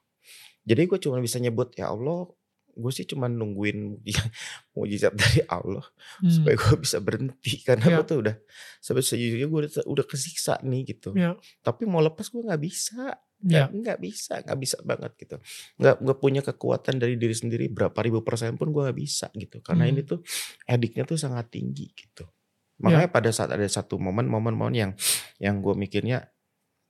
Jadi 0.67 0.82
gue 0.84 0.99
cuma 0.99 1.21
bisa 1.23 1.39
nyebut 1.39 1.71
ya 1.80 1.93
Allah, 1.93 2.28
gue 2.78 2.91
sih 2.93 3.03
cuma 3.03 3.25
nungguin 3.25 3.97
mujizat, 4.71 5.13
dari 5.21 5.41
Allah 5.49 5.84
Hmm. 6.21 6.30
supaya 6.32 6.55
gue 6.55 6.75
bisa 6.78 6.97
berhenti 6.97 7.53
karena 7.67 7.86
Ya. 7.86 7.95
gue 7.99 8.05
tuh 8.05 8.17
udah 8.21 8.36
sampai 8.80 9.01
sejujurnya 9.01 9.47
gue 9.47 9.59
udah, 9.65 9.71
udah 9.86 10.05
kesiksa 10.05 10.61
nih 10.61 10.93
gitu. 10.93 11.13
Ya. 11.13 11.34
Tapi 11.59 11.86
mau 11.86 11.99
lepas 11.99 12.25
gue 12.28 12.41
nggak 12.41 12.61
bisa, 12.61 13.17
Ya. 13.41 13.69
nggak 13.69 13.69
nggak 13.75 13.97
bisa, 14.01 14.34
nggak 14.41 14.57
bisa 14.57 14.78
banget 14.82 15.11
gitu. 15.17 15.36
Nggak 15.78 15.95
nggak 16.01 16.17
punya 16.17 16.41
kekuatan 16.41 16.95
dari 16.97 17.17
diri 17.17 17.34
sendiri 17.34 17.65
berapa 17.67 17.97
ribu 17.99 18.21
persen 18.21 18.57
pun 18.57 18.69
gue 18.69 18.82
nggak 18.82 18.97
bisa 18.97 19.30
gitu. 19.34 19.61
Karena 19.61 19.86
Hmm. 19.86 19.93
ini 19.93 20.01
tuh 20.01 20.19
ediknya 20.65 21.03
tuh 21.03 21.17
sangat 21.17 21.49
tinggi 21.49 21.89
gitu. 21.93 22.25
Ya. 22.78 22.82
Makanya 22.82 23.09
pada 23.09 23.30
saat 23.34 23.49
ada 23.49 23.65
satu 23.65 23.97
momen 23.97 24.25
momen-momen 24.25 24.73
yang 24.73 24.91
yang 25.38 25.61
gue 25.61 25.73
mikirnya 25.73 26.30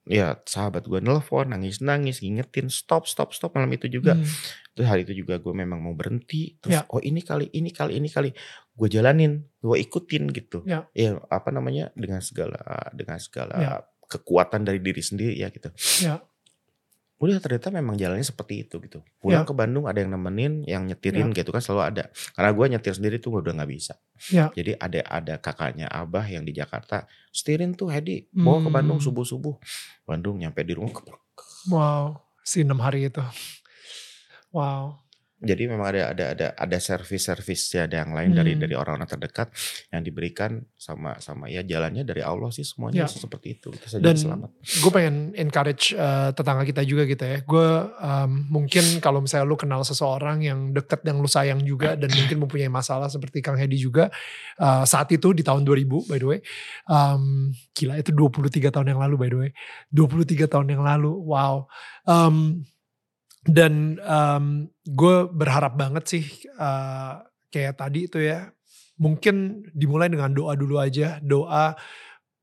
ya 0.08 0.40
sahabat 0.42 0.88
gue 0.88 0.98
nelfon 0.98 1.52
nangis 1.52 1.78
nangis 1.78 2.18
ngingetin 2.18 2.66
stop 2.66 3.04
stop 3.04 3.30
stop 3.30 3.52
malam 3.52 3.68
itu 3.70 3.86
juga 3.86 4.16
Hmm. 4.16 4.24
terus 4.72 4.88
hari 4.88 5.04
itu 5.04 5.12
juga 5.14 5.36
gue 5.36 5.52
memang 5.52 5.78
mau 5.78 5.92
berhenti 5.92 6.56
terus 6.58 6.80
Ya. 6.80 6.88
oh 6.88 6.98
ini 6.98 7.20
kali 7.20 7.52
ini 7.52 7.68
kali 7.68 8.00
ini 8.00 8.08
kali 8.08 8.32
gue 8.72 8.88
jalanin 8.88 9.44
gue 9.60 9.76
ikutin 9.78 10.32
gitu 10.32 10.64
Ya. 10.64 10.88
ya 10.96 11.20
apa 11.28 11.52
namanya 11.52 11.92
dengan 11.92 12.18
segala 12.18 12.56
dengan 12.90 13.20
segala 13.20 13.54
Ya. 13.60 13.72
kekuatan 14.08 14.64
dari 14.64 14.80
diri 14.80 15.04
sendiri 15.04 15.36
ya 15.36 15.52
gitu 15.52 15.68
Ya. 16.00 16.24
Udah 17.18 17.42
ternyata 17.42 17.68
memang 17.68 17.98
jalannya 17.98 18.22
seperti 18.22 18.62
itu 18.62 18.78
gitu 18.78 19.02
pulang 19.18 19.42
Ya. 19.42 19.48
ke 19.48 19.50
Bandung 19.50 19.90
ada 19.90 19.98
yang 19.98 20.14
nemenin 20.14 20.62
yang 20.64 20.86
nyetirin 20.86 21.34
gitu 21.34 21.50
kan 21.50 21.58
selalu 21.58 21.82
ada 21.84 22.04
karena 22.32 22.50
gue 22.54 22.66
nyetir 22.70 22.94
sendiri 22.94 23.16
tuh 23.18 23.34
udah 23.36 23.52
nggak 23.52 23.66
bisa 23.68 23.98
Ya. 24.30 24.54
jadi 24.54 24.78
ada 24.78 25.02
ada 25.02 25.34
kakaknya 25.36 25.90
abah 25.90 26.22
yang 26.24 26.42
di 26.42 26.54
Jakarta 26.54 27.10
setirin 27.28 27.74
tuh 27.74 27.90
Hedi 27.90 28.30
bawa 28.30 28.62
ke 28.62 28.70
Bandung 28.70 28.98
Hmm. 28.98 29.06
subuh 29.10 29.26
subuh 29.26 29.54
Bandung 30.02 30.38
nyampe 30.38 30.62
di 30.62 30.78
rumah. 30.78 30.94
Wow. 31.66 32.22
Si 32.40 32.62
enam 32.62 32.78
hari 32.78 33.04
itu. 33.04 33.20
Wow. 34.50 35.02
Jadi 35.38 35.70
memang 35.70 35.86
ada 35.94 36.02
ada 36.10 36.24
ada 36.34 36.46
ada 36.58 36.78
servis-servis 36.78 37.70
ya 37.70 37.86
ada 37.86 38.02
yang 38.02 38.10
lain 38.10 38.34
dari 38.34 38.52
Hmm. 38.52 38.62
dari 38.66 38.74
orang-orang 38.74 39.06
terdekat 39.06 39.54
yang 39.94 40.02
diberikan 40.02 40.58
sama 40.74 41.14
sama 41.22 41.46
ya 41.46 41.62
jalannya 41.62 42.02
dari 42.02 42.20
Allah 42.20 42.50
sih 42.50 42.66
semuanya 42.66 43.04
Ya. 43.04 43.08
seperti 43.08 43.54
itu 43.54 43.70
kita 43.70 43.86
saja 43.86 44.02
Dan 44.02 44.18
selamat 44.18 44.50
gue 44.50 44.90
pengen 44.90 45.14
encourage 45.38 45.94
eh, 45.94 46.30
tetangga 46.34 46.66
kita 46.66 46.82
juga 46.82 47.06
gitu 47.06 47.22
ya. 47.22 47.38
Gue 47.46 47.68
em, 47.96 48.30
mungkin 48.50 48.82
kalau 48.98 49.22
misalnya 49.22 49.46
lu 49.46 49.54
kenal 49.54 49.86
seseorang 49.86 50.42
yang 50.42 50.74
deket 50.74 51.06
yang 51.06 51.22
lu 51.22 51.30
sayang 51.30 51.62
juga 51.62 51.94
dan 51.94 52.10
mungkin 52.10 52.42
mempunyai 52.42 52.66
masalah 52.66 53.06
seperti 53.06 53.38
Kang 53.38 53.54
Hedi 53.54 53.78
juga 53.78 54.10
eh, 54.58 54.84
saat 54.84 55.06
itu 55.14 55.30
di 55.30 55.46
tahun 55.46 55.62
2000 55.62 56.02
by 56.10 56.18
the 56.18 56.26
way. 56.26 56.40
Em, 56.90 57.54
gila 57.72 57.94
itu 57.96 58.10
23 58.10 58.74
tahun 58.74 58.90
yang 58.90 59.00
lalu 59.00 59.14
by 59.14 59.28
the 59.30 59.38
way. 59.38 59.50
23 59.94 60.50
tahun 60.50 60.66
yang 60.66 60.82
lalu. 60.82 61.14
Wow. 61.14 61.70
Em, 62.04 62.66
dan 63.48 63.96
gue 64.84 65.16
berharap 65.32 65.74
banget 65.80 66.04
sih 66.04 66.24
eh, 66.44 67.14
kayak 67.48 67.74
tadi 67.80 68.06
itu 68.06 68.20
ya. 68.20 68.52
Mungkin 68.98 69.62
dimulai 69.72 70.10
dengan 70.10 70.34
doa 70.34 70.58
dulu 70.58 70.76
aja. 70.82 71.22
Doa 71.22 71.72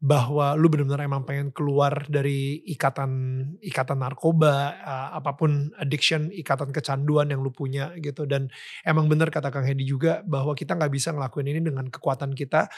bahwa 0.06 0.54
lu 0.54 0.70
benar-benar 0.70 1.02
emang 1.08 1.26
pengen 1.26 1.50
keluar 1.50 2.06
dari 2.06 2.62
ikatan 2.68 3.12
ikatan 3.58 4.06
narkoba 4.06 4.78
uh, 4.78 5.10
apa 5.18 5.34
pun 5.34 5.74
addiction 5.82 6.30
ikatan 6.30 6.70
kecanduan 6.70 7.34
yang 7.34 7.42
lu 7.42 7.50
punya 7.50 7.90
gitu 7.98 8.30
dan 8.30 8.52
emang 8.86 9.10
bener 9.10 9.34
kata 9.34 9.50
Kang 9.50 9.66
Hedi 9.66 9.82
juga 9.82 10.22
bahwa 10.28 10.54
kita 10.54 10.78
nggak 10.78 10.94
bisa 10.94 11.10
ngelakuin 11.10 11.48
ini 11.50 11.62
dengan 11.64 11.90
kekuatan 11.90 12.38
kita 12.38 12.70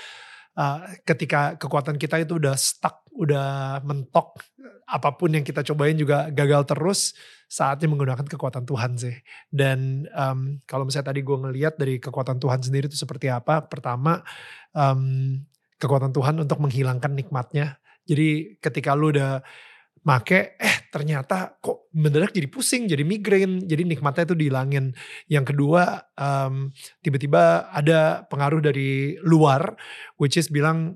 Uh, 0.58 0.82
ketika 1.06 1.54
kekuatan 1.62 2.02
kita 2.02 2.18
itu 2.18 2.42
udah 2.42 2.58
stuck 2.58 3.06
udah 3.14 3.78
mentok 3.86 4.42
apa 4.90 5.14
pun 5.14 5.30
yang 5.30 5.46
kita 5.46 5.62
cobain 5.62 5.94
juga 5.94 6.34
gagal 6.34 6.66
terus 6.66 7.14
saatnya 7.46 7.86
menggunakan 7.86 8.26
kekuatan 8.26 8.66
Tuhan 8.66 8.98
sih 8.98 9.14
dan 9.54 10.10
um, 10.18 10.58
kalau 10.66 10.90
misalnya 10.90 11.14
tadi 11.14 11.22
gue 11.22 11.38
ngeliat 11.38 11.78
dari 11.78 12.02
kekuatan 12.02 12.42
Tuhan 12.42 12.66
sendiri 12.66 12.90
itu 12.90 12.98
seperti 12.98 13.30
apa 13.30 13.70
pertama 13.70 14.26
um, 14.74 15.38
kekuatan 15.78 16.12
Tuhan 16.14 16.36
untuk 16.42 16.58
menghilangkan 16.62 17.14
nikmatnya. 17.14 17.78
Jadi 18.08 18.58
ketika 18.58 18.98
lu 18.98 19.14
udah 19.14 19.46
make, 20.08 20.56
eh 20.56 20.76
ternyata 20.88 21.60
kok 21.60 21.92
mendadak 21.92 22.32
jadi 22.32 22.48
pusing, 22.48 22.88
jadi 22.88 23.04
migrain, 23.04 23.60
jadi 23.68 23.84
nikmatnya 23.84 24.24
itu 24.32 24.36
dihilangin. 24.40 24.96
Yang 25.28 25.52
kedua, 25.52 26.08
em, 26.16 26.72
tiba-tiba 27.04 27.68
ada 27.76 28.24
pengaruh 28.32 28.64
dari 28.64 29.20
luar, 29.28 29.76
which 30.16 30.40
is 30.40 30.48
bilang, 30.48 30.96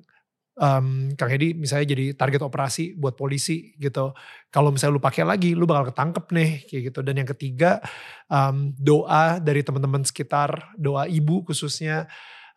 em, 0.56 1.12
Kang 1.20 1.28
Hedi 1.28 1.52
misalnya 1.60 1.92
jadi 1.92 2.16
target 2.16 2.40
operasi 2.48 2.96
buat 2.96 3.20
polisi 3.20 3.76
gitu. 3.84 4.16
Kalau 4.48 4.72
misalnya 4.72 4.96
lu 4.96 5.04
pakai 5.04 5.24
lagi, 5.28 5.52
lu 5.60 5.68
bakal 5.68 5.92
ketangkep 5.92 6.26
nih 6.32 6.52
kayak 6.72 6.82
gitu. 6.96 7.00
Dan 7.04 7.16
yang 7.20 7.30
ketiga, 7.36 7.84
em, 8.32 8.72
doa 8.80 9.44
dari 9.44 9.60
teman-teman 9.66 10.08
sekitar, 10.08 10.72
doa 10.80 11.04
ibu 11.12 11.44
khususnya. 11.44 12.08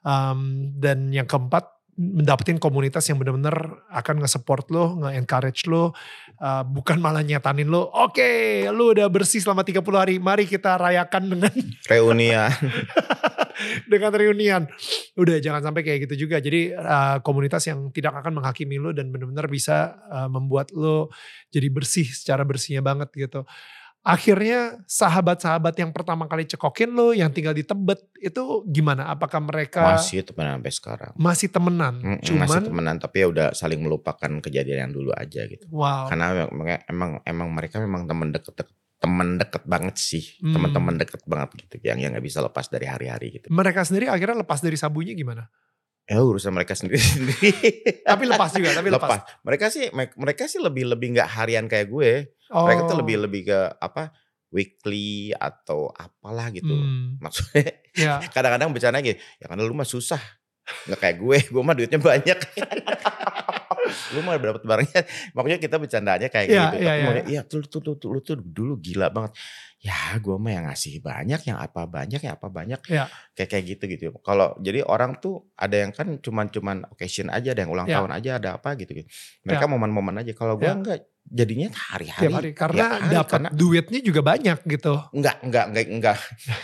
em, 0.05 0.71
dan 0.77 1.09
yang 1.17 1.25
keempat, 1.25 1.74
mendapetin 1.95 2.59
komunitas 2.59 3.07
yang 3.07 3.19
benar-benar 3.23 3.87
akan 3.91 4.23
nge-support 4.23 4.67
lo, 4.75 4.99
nge-encourage 5.03 5.71
lo, 5.71 5.95
uh, 6.43 6.63
bukan 6.67 6.99
malah 6.99 7.23
nyatanin 7.23 7.71
lo, 7.71 7.87
oke 7.91 8.67
lo 8.75 8.91
udah 8.91 9.07
bersih 9.07 9.39
selama 9.39 9.63
30 9.63 9.83
hari, 9.95 10.15
mari 10.19 10.45
kita 10.45 10.75
rayakan 10.75 11.39
dengan 11.39 11.55
reunian 11.93 12.51
dengan 13.87 14.13
reunian. 14.13 14.63
Udah 15.15 15.39
jangan 15.39 15.63
sampai 15.71 15.83
kayak 15.87 16.11
gitu 16.11 16.27
juga. 16.27 16.43
Jadi 16.43 16.75
uh, 16.75 17.23
komunitas 17.23 17.65
yang 17.71 17.91
tidak 17.95 18.19
akan 18.23 18.43
menghakimi 18.43 18.77
lo 18.79 18.91
dan 18.91 19.11
benar-benar 19.15 19.47
bisa 19.47 19.95
uh, 20.11 20.29
membuat 20.29 20.75
lo 20.75 21.11
jadi 21.55 21.71
bersih 21.71 22.07
secara 22.07 22.43
bersihnya 22.43 22.83
banget 22.83 23.11
gitu. 23.15 23.47
Akhirnya 24.05 24.85
sahabat-sahabat 24.85 25.81
yang 25.81 25.89
pertama 25.89 26.29
kali 26.29 26.45
cekokin 26.45 26.93
lo, 26.93 27.17
yang 27.17 27.33
tinggal 27.33 27.57
di 27.57 27.65
Tebet 27.65 28.05
itu 28.21 28.61
gimana? 28.69 29.09
Apakah 29.09 29.41
mereka 29.41 29.97
masih 29.97 30.21
temenan 30.21 30.61
sampai 30.61 30.73
sekarang 30.77 31.13
masih 31.17 31.49
temenan? 31.49 31.95
Mm, 32.05 32.21
Cuman, 32.21 32.45
masih 32.45 32.61
temenan 32.69 32.97
tapi 33.01 33.25
ya 33.25 33.27
udah 33.33 33.49
saling 33.57 33.81
melupakan 33.81 34.29
kejadian 34.45 34.89
yang 34.89 34.93
dulu 34.93 35.11
aja 35.17 35.49
gitu 35.49 35.65
wow. 35.73 36.05
karena 36.13 36.45
emang 36.85 37.25
emang, 37.25 37.49
mereka 37.49 37.81
memang 37.81 38.05
teman 38.05 38.29
deket 38.29 38.69
teman 39.01 39.41
deket 39.41 39.65
banget 39.65 39.97
sih 39.97 40.25
Hmm. 40.41 40.53
teman-teman 40.57 41.01
deket 41.01 41.25
banget 41.25 41.65
gitu 41.65 41.81
yang 41.85 42.01
yang 42.01 42.13
nggak 42.13 42.25
bisa 42.25 42.41
lepas 42.45 42.69
dari 42.69 42.89
hari-hari 42.89 43.41
gitu 43.41 43.49
mereka 43.53 43.85
sendiri 43.85 44.09
akhirnya 44.13 44.45
lepas 44.45 44.61
dari 44.61 44.77
sabunya 44.77 45.17
gimana? 45.17 45.49
Ya 46.05 46.21
urusan 46.21 46.53
mereka 46.53 46.73
sendiri. 46.73 47.01
Sendiri 47.01 47.71
Tapi 48.11 48.25
lepas 48.25 48.51
juga, 48.53 48.71
tapi 48.73 48.89
lepas. 48.89 49.09
lepas. 49.09 49.21
Mereka 49.41 49.67
sih 49.69 49.89
me- 49.91 50.13
mereka 50.15 50.45
sih 50.45 50.59
lebih 50.59 50.85
lebih 50.87 51.13
nggak 51.13 51.29
harian 51.31 51.65
kayak 51.65 51.89
gue. 51.89 52.11
Oh. 52.49 52.69
mereka 52.69 52.85
tuh 52.85 53.01
lebih 53.01 53.17
lebih 53.19 53.43
ke 53.47 53.59
apa 53.75 54.13
weekly 54.49 55.33
atau 55.33 55.89
apalah 55.91 56.49
gitu. 56.49 56.71
Hmm, 56.71 57.17
maksudnya 57.19 57.73
ya. 57.97 58.21
kadang-kadang 58.35 58.71
bercanda 58.71 59.01
gitu 59.01 59.17
ya 59.17 59.47
karena 59.47 59.63
lu 59.63 59.73
mah 59.73 59.85
susah. 59.85 60.21
Nggak 60.85 60.99
kayak 60.99 61.17
gue 61.19 61.39
gue 61.51 61.63
mah 61.63 61.75
duitnya 61.75 61.99
banyak. 61.99 62.39
Lu 64.13 64.21
mau 64.21 64.33
dapat 64.35 64.63
barangnya. 64.63 65.01
Makanya 65.33 65.59
kita 65.59 65.77
bercandanya 65.77 66.29
kayak 66.29 66.47
Iya, 66.47 66.57
gitu. 66.63 66.77
iya, 66.79 66.85
tapi 66.85 66.97
iya. 66.97 67.05
maunya, 67.05 67.25
iya 67.27 67.41
tuh, 67.43 67.61
tuh, 67.63 67.81
tuh, 67.81 67.95
tuh, 67.97 68.09
lu 68.11 68.21
tuh 68.21 68.37
dulu 68.37 68.77
gila 68.79 69.09
banget 69.09 69.37
ya 69.85 70.17
gue 70.17 70.33
mah 70.35 70.49
yang 70.49 70.65
ngasih 70.65 71.05
banyak 71.05 71.45
yang 71.45 71.61
apa 71.61 71.85
banyak 71.85 72.17
yang 72.17 72.35
apa 72.35 72.49
banyak 72.49 72.81
Iya. 72.89 73.05
kayak 73.37 73.49
kayak 73.53 73.65
gitu 73.69 73.85
gitu 73.85 74.07
kalau 74.25 74.57
jadi 74.57 74.81
orang 74.81 75.21
tuh 75.21 75.53
ada 75.55 75.77
yang 75.77 75.93
kan 75.93 76.17
cuman 76.17 76.49
cuman 76.49 76.89
occasion 76.89 77.29
aja 77.29 77.53
ada 77.53 77.61
yang 77.61 77.69
ulang 77.69 77.85
Iya. 77.85 78.01
tahun 78.01 78.13
aja 78.17 78.31
ada 78.41 78.49
apa 78.57 78.81
gitu 78.81 78.97
gitu 78.97 79.09
mereka 79.45 79.69
momen-momen 79.69 80.25
aja 80.25 80.33
kalau 80.33 80.57
gue 80.57 80.65
Iya. 80.65 80.77
enggak 80.81 80.99
jadinya 81.25 81.69
hari-hari 81.73 82.33
hari 82.33 82.51
karena 82.53 82.85
hari, 82.97 83.13
dapat 83.13 83.33
karena 83.33 83.49
duitnya 83.53 84.01
juga 84.01 84.21
banyak 84.21 84.59
gitu. 84.69 84.93
Enggak, 85.09 85.37
enggak, 85.41 85.65
enggak, 85.73 85.87
enggak, 85.89 86.19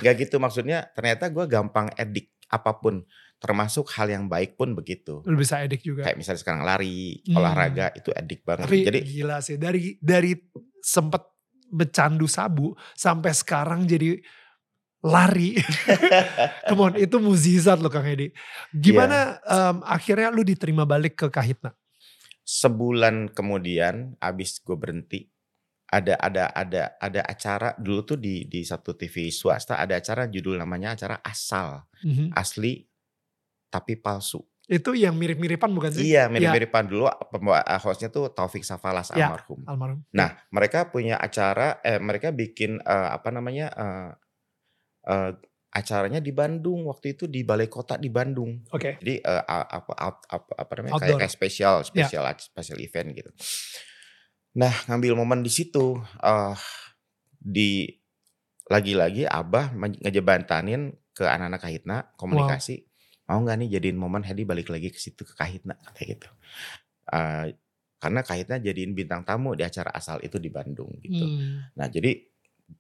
enggak 0.04 0.14
gitu 0.20 0.36
maksudnya. 0.36 0.78
Ternyata 0.92 1.32
gue 1.32 1.44
gampang 1.48 1.88
edik 1.96 2.28
apa 2.44 2.76
pun, 2.76 3.00
termasuk 3.40 3.88
hal 3.96 4.12
yang 4.12 4.28
baik 4.28 4.60
pun 4.60 4.76
begitu. 4.76 5.24
Lu 5.24 5.40
bisa 5.40 5.64
edik 5.64 5.80
juga. 5.80 6.04
Kayak 6.04 6.20
misalnya 6.20 6.40
sekarang 6.44 6.62
lari, 6.68 7.24
Hmm. 7.24 7.40
olahraga 7.40 7.88
itu 7.96 8.12
edik 8.12 8.44
banget. 8.44 8.68
Tapi 8.68 8.84
Jadi 8.84 8.98
gila 9.00 9.40
sih 9.40 9.56
dari 9.56 9.96
dari 9.96 10.36
sempet 10.84 11.24
bercandu 11.70 12.26
sabu 12.26 12.74
sampai 12.98 13.32
sekarang 13.32 13.86
jadi 13.86 14.18
lari. 15.00 15.56
Come 16.68 16.82
on, 16.84 16.94
itu 17.00 17.16
mukjizat 17.16 17.80
loh 17.80 17.88
Kang 17.88 18.04
Edi. 18.04 18.28
Gimana 18.68 19.40
Iya. 19.40 19.72
em, 19.72 19.76
akhirnya 19.86 20.28
lu 20.28 20.44
diterima 20.44 20.84
balik 20.84 21.16
ke 21.16 21.26
Kahitna? 21.32 21.72
sebulan 22.42 23.30
kemudian, 23.30 24.18
abis 24.18 24.58
gue 24.58 24.74
berhenti, 24.74 25.22
ada 25.86 26.18
ada 26.18 26.50
ada 26.50 26.82
ada 26.98 27.20
acara 27.22 27.74
dulu 27.78 28.02
tuh 28.02 28.18
di 28.18 28.46
di 28.46 28.62
satu 28.66 28.94
TV 28.94 29.30
swasta 29.30 29.78
ada 29.78 29.98
acara 29.98 30.26
judul 30.26 30.58
namanya 30.58 30.94
acara 30.98 31.18
asal 31.22 31.86
Mhm. 32.02 32.34
asli 32.34 32.82
tapi 33.70 33.98
palsu. 33.98 34.42
Itu 34.70 34.94
yang 34.94 35.18
mirip-miripan 35.18 35.66
bukan 35.74 35.90
sih? 35.90 36.14
Iya 36.14 36.30
mirip-miripan 36.30 36.86
dulu 36.86 37.10
pembawa 37.34 37.66
hostnya 37.82 38.06
tuh 38.06 38.30
Taufik 38.30 38.62
Safalas 38.62 39.10
Ya. 39.18 39.26
almarhum. 39.26 39.66
Almarhum. 39.66 40.06
Nah, 40.14 40.38
mereka 40.54 40.86
punya 40.94 41.18
acara, 41.18 41.82
eh 41.82 41.98
mereka 41.98 42.30
bikin 42.30 42.78
eh, 42.78 43.08
apa 43.10 43.34
namanya 43.34 43.66
eh, 43.74 44.10
eh, 45.10 45.30
acaranya 45.74 46.22
di 46.22 46.30
Bandung 46.30 46.86
waktu 46.86 47.18
itu 47.18 47.26
di 47.26 47.42
Balai 47.42 47.66
Kota 47.66 47.98
di 47.98 48.14
Bandung. 48.14 48.62
Oke. 48.70 48.94
Jadi 49.02 49.18
eh, 49.18 49.42
a- 49.42 49.66
apa 49.82 49.90
apa, 49.90 50.22
apa, 50.38 50.50
apa 50.54 50.72
namanya 50.78 50.94
kayak, 50.94 51.02
Outdoor. 51.02 51.18
kayak 51.26 51.34
spesial 51.34 51.74
spesial 51.82 52.24
spesial 52.38 52.78
event 52.78 53.10
gitu. 53.10 53.30
Nah, 54.54 54.74
ngambil 54.86 55.18
momen 55.18 55.42
di 55.42 55.50
situ 55.50 55.98
eh 56.22 56.58
di 57.42 57.90
lagi-lagi 58.70 59.26
Abah 59.26 59.74
ngejebantanin 59.74 60.94
ke 61.10 61.26
anak-anak 61.26 61.58
Kahitna 61.58 61.96
komunikasi 62.14 62.86
mau 63.30 63.38
nggak 63.38 63.56
nih 63.62 63.68
jadiin 63.78 63.94
momen 63.94 64.26
Hedi 64.26 64.42
balik 64.42 64.74
lagi 64.74 64.90
ke 64.90 64.98
situ 64.98 65.22
ke 65.22 65.38
Kahitna 65.38 65.78
kayak 65.94 66.18
gitu. 66.18 66.28
Eh, 67.14 67.54
karena 68.02 68.20
Kahitna 68.26 68.56
jadiin 68.58 68.90
bintang 68.90 69.22
tamu 69.22 69.54
di 69.54 69.62
acara 69.62 69.94
asal 69.94 70.18
itu 70.26 70.42
di 70.42 70.50
Bandung 70.50 70.90
gitu. 70.98 71.22
Hmm. 71.22 71.70
Nah, 71.78 71.86
jadi 71.86 72.16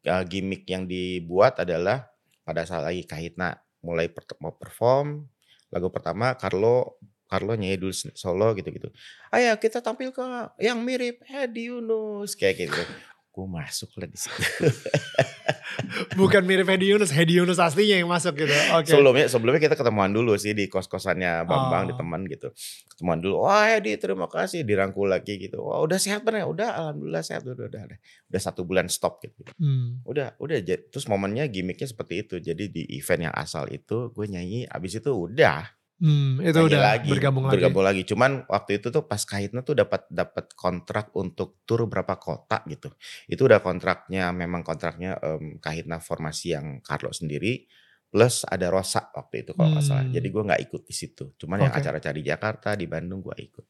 uh, 0.08 0.24
gimmick 0.24 0.64
yang 0.64 0.88
dibuat 0.88 1.60
adalah 1.60 2.08
pada 2.40 2.64
saat 2.64 2.88
lagi 2.88 3.04
Kahitna 3.04 3.52
mulai 3.84 4.08
per- 4.08 4.40
mau 4.40 4.56
perform 4.56 5.28
lagu 5.70 5.92
pertama 5.92 6.34
Carlo 6.34 6.98
Carlo 7.30 7.54
nyanyi 7.54 7.78
dulu 7.78 7.94
solo 7.94 8.58
gitu-gitu. 8.58 8.90
Ayo 9.30 9.54
kita 9.54 9.78
tampil 9.78 10.10
ke 10.10 10.24
yang 10.58 10.82
mirip 10.82 11.22
Hedi 11.22 11.70
Yunus 11.70 12.34
kayak 12.34 12.66
gitu. 12.66 12.82
Gue 13.30 13.46
masuk 13.46 13.94
lah 13.94 14.10
di 14.10 14.18
situ. 14.18 14.42
Bukan 16.18 16.42
mirip 16.42 16.66
Hedi 16.66 16.90
Yunus, 16.90 17.14
Hedi 17.14 17.38
Yunus 17.38 17.62
aslinya 17.62 18.02
yang 18.02 18.10
masuk 18.10 18.34
gitu. 18.34 18.50
Oke. 18.74 18.90
Sebelumnya 18.90 19.26
sebelumnya 19.30 19.62
kita 19.62 19.78
ketemuan 19.78 20.10
dulu 20.10 20.34
sih 20.34 20.50
di 20.50 20.66
kos-kosannya 20.66 21.46
Bambang 21.46 21.86
di 21.86 21.94
Oh. 21.94 21.98
teman 21.98 22.26
gitu. 22.26 22.50
Ketemuan 22.90 23.22
dulu. 23.22 23.46
Wah, 23.46 23.70
Hedi 23.70 23.94
terima 23.96 24.26
kasih 24.26 24.66
dirangkul 24.66 25.06
lagi 25.06 25.38
gitu. 25.38 25.62
Wah, 25.62 25.78
udah 25.78 25.98
sehat 26.02 26.26
bener. 26.26 26.50
Udah 26.50 26.74
alhamdulillah 26.74 27.22
sehat 27.22 27.46
udah 27.46 27.70
udah 27.70 27.82
udah. 27.86 27.98
Udah 28.30 28.40
satu 28.42 28.66
bulan 28.66 28.90
stop 28.90 29.22
gitu. 29.22 29.46
Hmm. 29.56 30.02
Udah, 30.02 30.34
udah. 30.42 30.58
Terus 30.66 31.06
momennya 31.06 31.46
gimmicknya 31.46 31.86
seperti 31.86 32.26
itu. 32.26 32.34
Jadi 32.42 32.66
di 32.66 32.82
event 32.98 33.30
yang 33.30 33.34
asal 33.38 33.70
itu 33.70 34.10
gue 34.10 34.26
nyanyi. 34.26 34.66
Abis 34.66 34.98
itu 34.98 35.10
udah. 35.14 35.79
Hmm, 36.00 36.40
itu 36.40 36.56
udah 36.56 36.80
lagi, 36.80 37.12
bergabung 37.12 37.44
lagi. 37.44 37.52
bergabung 37.60 37.84
lagi. 37.84 38.02
Cuman 38.08 38.48
waktu 38.48 38.80
itu 38.80 38.88
tuh 38.88 39.04
pas 39.04 39.20
Kahitna 39.20 39.60
tuh 39.60 39.76
dapat 39.76 40.08
dapat 40.08 40.56
kontrak 40.56 41.12
untuk 41.12 41.60
tur 41.68 41.84
berapa 41.84 42.16
kota 42.16 42.64
gitu. 42.72 42.88
Itu 43.28 43.44
udah 43.44 43.60
kontraknya 43.60 44.32
memang 44.32 44.64
kontraknya 44.64 45.20
em, 45.20 45.60
Kahitna 45.60 46.00
formasi 46.00 46.56
yang 46.56 46.80
Carlo 46.80 47.12
sendiri 47.12 47.68
plus 48.10 48.42
ada 48.48 48.72
Rosa 48.72 49.12
waktu 49.12 49.44
itu 49.44 49.52
kalau 49.52 49.76
nggak 49.76 49.84
salah. 49.84 50.04
Hmm. 50.08 50.16
Jadi 50.16 50.26
gue 50.32 50.42
nggak 50.48 50.62
ikut 50.72 50.82
di 50.88 50.94
situ. 50.96 51.24
Cuman 51.36 51.68
yang 51.68 51.72
Oke. 51.76 51.84
acara-acara 51.84 52.16
di 52.16 52.24
Jakarta, 52.24 52.68
di 52.74 52.86
Bandung 52.88 53.20
gue 53.20 53.36
ikut. 53.36 53.64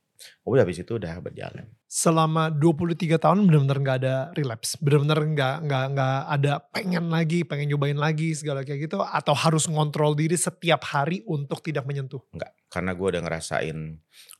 Udah 0.47 0.63
habis 0.63 0.83
itu 0.83 0.97
udah 0.97 1.17
berjalan. 1.23 1.67
Selama 1.91 2.53
23 2.53 3.19
tahun 3.19 3.49
benar-benar 3.49 3.79
nggak 3.83 3.99
ada 4.05 4.15
relapse, 4.37 4.79
benar-benar 4.79 5.21
nggak 5.25 5.57
nggak 5.67 5.85
nggak 5.97 6.19
ada 6.29 6.53
pengen 6.71 7.07
lagi, 7.11 7.43
pengen 7.43 7.67
nyobain 7.73 7.99
lagi 7.99 8.37
segala 8.37 8.63
kayak 8.63 8.91
gitu, 8.91 9.03
atau 9.03 9.35
harus 9.35 9.67
ngontrol 9.67 10.15
diri 10.15 10.39
setiap 10.39 10.87
hari 10.87 11.25
untuk 11.27 11.65
tidak 11.65 11.89
menyentuh. 11.89 12.23
Enggak, 12.31 12.55
karena 12.71 12.91
gue 12.95 13.07
udah 13.17 13.23
ngerasain 13.27 13.79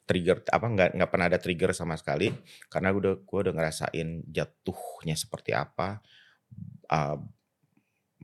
trigger 0.07 0.43
apa 0.51 0.67
nggak 0.67 0.89
nggak 0.99 1.11
pernah 1.11 1.27
ada 1.31 1.39
trigger 1.39 1.71
sama 1.71 1.95
sekali 1.95 2.35
karena 2.67 2.91
gue 2.91 2.99
udah 2.99 3.15
gue 3.23 3.39
udah 3.47 3.55
ngerasain 3.55 4.09
jatuhnya 4.27 5.15
seperti 5.15 5.55
apa 5.55 6.03
Uh, 6.91 7.15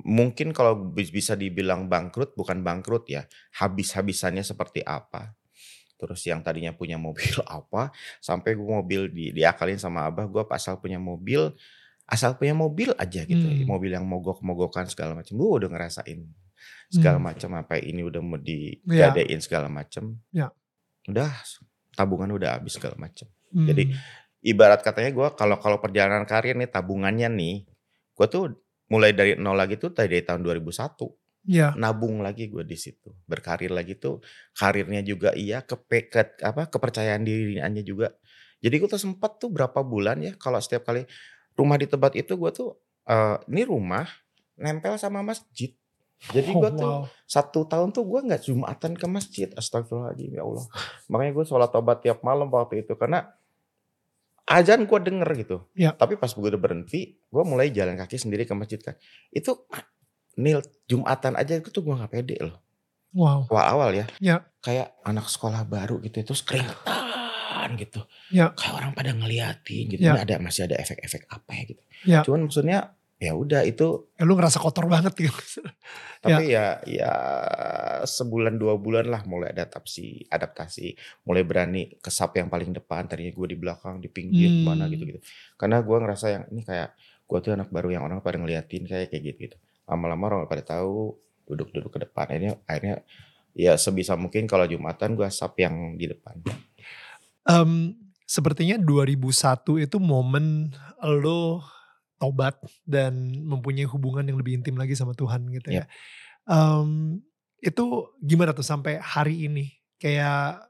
mungkin 0.02 0.50
kalau 0.50 0.90
bis- 0.90 1.14
bisa 1.14 1.38
dibilang 1.38 1.86
bangkrut 1.86 2.34
bukan 2.34 2.60
bangkrut 2.60 3.06
ya 3.06 3.22
habis-habisannya 3.62 4.42
seperti 4.42 4.82
apa 4.82 5.32
terus 5.96 6.20
yang 6.24 6.44
tadinya 6.44 6.72
punya 6.72 6.96
mobil 6.96 7.32
apa 7.48 7.90
sampai 8.20 8.52
gue 8.54 8.64
mobil 8.68 9.02
di, 9.08 9.24
diakalin 9.32 9.76
sama 9.76 10.06
abah 10.08 10.28
gue 10.28 10.42
asal 10.52 10.76
punya 10.76 11.00
mobil 11.00 11.52
asal 12.06 12.38
punya 12.38 12.54
mobil 12.54 12.94
aja 12.96 13.26
gitu 13.26 13.42
Hmm. 13.42 13.66
mobil 13.66 13.90
yang 13.90 14.06
mogok-mogokan 14.06 14.86
segala 14.86 15.18
macam 15.18 15.34
gue 15.34 15.50
udah 15.50 15.68
ngerasain 15.72 16.22
segala 16.86 17.18
Hmm. 17.18 17.26
macam 17.34 17.50
apa 17.58 17.82
ini 17.82 18.06
udah 18.06 18.22
mau 18.22 18.38
Ya. 18.38 19.10
digadein 19.10 19.40
segala 19.42 19.66
macam 19.66 20.14
Ya. 20.30 20.54
udah 21.08 21.32
tabungan 21.92 22.30
udah 22.30 22.60
habis 22.60 22.76
segala 22.78 22.94
macam 22.94 23.26
Jadi, 23.50 23.88
Hmm. 23.90 23.96
ibarat 24.44 24.84
katanya 24.84 25.10
gue 25.10 25.28
kalau 25.34 25.56
kalau 25.58 25.78
perjalanan 25.80 26.22
karir 26.28 26.54
nih 26.54 26.68
tabungannya 26.68 27.26
nih 27.26 27.56
gue 28.14 28.26
tuh 28.28 28.52
mulai 28.86 29.10
dari 29.10 29.34
nol 29.34 29.58
lagi 29.58 29.74
tuh 29.74 29.90
dari 29.90 30.22
tahun 30.22 30.46
2001 30.46 31.10
ya, 31.46 31.72
nabung 31.78 32.20
lagi 32.20 32.50
gue 32.50 32.66
di 32.66 32.76
situ. 32.76 33.14
Berkarir 33.24 33.70
lagi 33.70 33.96
tuh 33.96 34.20
karirnya 34.52 35.00
juga 35.06 35.32
iya 35.32 35.62
kepe 35.62 36.10
ke, 36.10 36.42
apa 36.42 36.66
kepercayaan 36.68 37.22
dirinya 37.22 37.82
juga. 37.82 38.12
Jadi 38.60 38.74
gue 38.82 38.88
tuh 38.90 39.00
sempat 39.00 39.38
tuh 39.38 39.48
berapa 39.48 39.80
bulan 39.86 40.20
ya 40.20 40.32
kalau 40.36 40.58
setiap 40.58 40.90
kali 40.90 41.06
rumah 41.56 41.78
di 41.78 41.86
tempat 41.86 42.12
itu 42.18 42.34
gue 42.36 42.50
tuh 42.52 42.76
eh, 43.08 43.38
ini 43.48 43.62
rumah 43.64 44.04
nempel 44.58 44.98
sama 44.98 45.22
masjid. 45.22 45.72
Jadi 46.16 46.48
Oh, 46.56 46.64
gue 46.64 46.70
tuh 46.80 46.88
wow. 46.88 47.02
satu 47.28 47.68
tahun 47.68 47.92
tuh 47.92 48.08
gue 48.08 48.20
nggak 48.24 48.42
jumatan 48.48 48.96
ke 48.96 49.06
masjid 49.06 49.48
astagfirullahaladzim 49.52 50.32
ya 50.32 50.42
Allah. 50.48 50.64
Makanya 51.12 51.32
gue 51.36 51.44
sholat 51.44 51.70
tobat 51.70 52.00
tiap 52.00 52.24
malam 52.24 52.48
waktu 52.48 52.82
itu 52.82 52.96
karena 52.96 53.36
azan 54.48 54.88
gue 54.88 54.98
denger 55.02 55.28
gitu. 55.36 55.56
Ya. 55.76 55.92
tapi 55.92 56.16
pas 56.16 56.32
gue 56.32 56.40
udah 56.40 56.60
berhenti 56.60 57.20
gue 57.20 57.42
mulai 57.44 57.68
jalan 57.68 58.00
kaki 58.00 58.16
sendiri 58.16 58.48
ke 58.48 58.54
masjid 58.56 58.80
kan. 58.80 58.96
Itu 59.28 59.68
nil 60.36 60.60
jumatan 60.86 61.34
aja 61.34 61.56
itu 61.56 61.68
tuh 61.68 61.80
gue 61.80 61.94
nggak 61.94 62.12
pede 62.12 62.36
loh 62.38 62.56
wow, 63.12 63.48
awal 63.48 63.66
awal 63.66 63.90
ya 63.92 64.06
Ya. 64.20 64.44
kayak 64.60 64.92
anak 65.02 65.26
sekolah 65.26 65.64
baru 65.64 65.98
gitu 66.00 66.20
terus 66.22 66.40
keringetan 66.40 67.74
gitu 67.76 68.04
Ya. 68.28 68.52
kayak 68.52 68.74
orang 68.74 68.90
pada 68.92 69.10
ngeliatin 69.10 69.84
gitu 69.90 70.02
Ya. 70.02 70.14
Ada 70.16 70.36
masih 70.36 70.64
ada 70.64 70.76
efek-efek 70.76 71.26
apa 71.26 71.50
ya 71.52 71.62
gitu 71.66 71.82
Ya. 72.04 72.20
cuman 72.22 72.46
maksudnya 72.46 72.92
ya 73.16 73.32
udah 73.32 73.64
itu 73.64 74.12
Ya, 74.14 74.28
lu 74.28 74.36
ngerasa 74.36 74.60
kotor 74.60 74.84
banget 74.86 75.16
gitu. 75.16 75.32
Tapi 76.20 76.52
ya 76.52 76.84
ya 76.84 77.12
sebulan 78.04 78.56
dua 78.56 78.76
bulan 78.76 79.08
lah 79.08 79.24
mulai 79.24 79.52
adaptasi 79.52 80.28
adaptasi, 80.28 80.92
mulai 81.24 81.40
berani 81.40 81.96
kesap 81.96 82.36
yang 82.36 82.48
paling 82.48 82.72
depan. 82.72 83.08
Tadinya 83.08 83.32
gue 83.32 83.48
di 83.48 83.56
belakang, 83.56 84.00
di 84.00 84.08
pinggir, 84.08 84.50
Hmm. 84.50 84.64
mana 84.68 84.84
gitu-gitu. 84.86 85.20
Karena 85.56 85.80
gue 85.80 85.96
ngerasa 85.96 86.26
yang 86.28 86.44
ini 86.50 86.60
kayak 86.60 86.92
gue 87.24 87.38
tuh 87.40 87.52
anak 87.54 87.68
baru 87.70 87.88
yang 87.90 88.04
orang 88.04 88.20
pada 88.20 88.36
ngeliatin 88.36 88.84
kayak 88.84 89.08
kayak 89.08 89.22
gitu 89.24 89.38
gitu. 89.48 89.56
Lama-lama 89.86 90.22
orang 90.28 90.50
pada 90.50 90.62
tahu 90.76 91.14
duduk-duduk 91.46 91.94
ke 91.94 91.98
depan. 92.02 92.26
Akhirnya 92.28 92.54
akhirnya 92.66 92.96
ya 93.56 93.78
sebisa 93.80 94.18
mungkin 94.18 94.44
kalau 94.44 94.68
jumatan 94.68 95.16
gue 95.16 95.26
sap 95.32 95.56
yang 95.56 95.96
di 95.96 96.10
depan. 96.10 96.42
Em, 97.46 97.94
sepertinya 98.26 98.76
2001 98.76 99.78
itu 99.80 99.96
momen 100.02 100.74
lo 101.00 101.62
tobat 102.18 102.58
dan 102.82 103.14
mempunyai 103.44 103.86
hubungan 103.86 104.26
yang 104.26 104.36
lebih 104.40 104.58
intim 104.58 104.76
lagi 104.76 104.92
sama 104.98 105.14
Tuhan 105.14 105.46
gitu 105.54 105.72
ya. 105.72 105.86
Em, 106.50 107.22
itu 107.62 107.84
gimana 108.20 108.52
tuh 108.52 108.66
sampai 108.66 109.00
hari 109.00 109.48
ini? 109.48 109.72
Kayak 109.96 110.68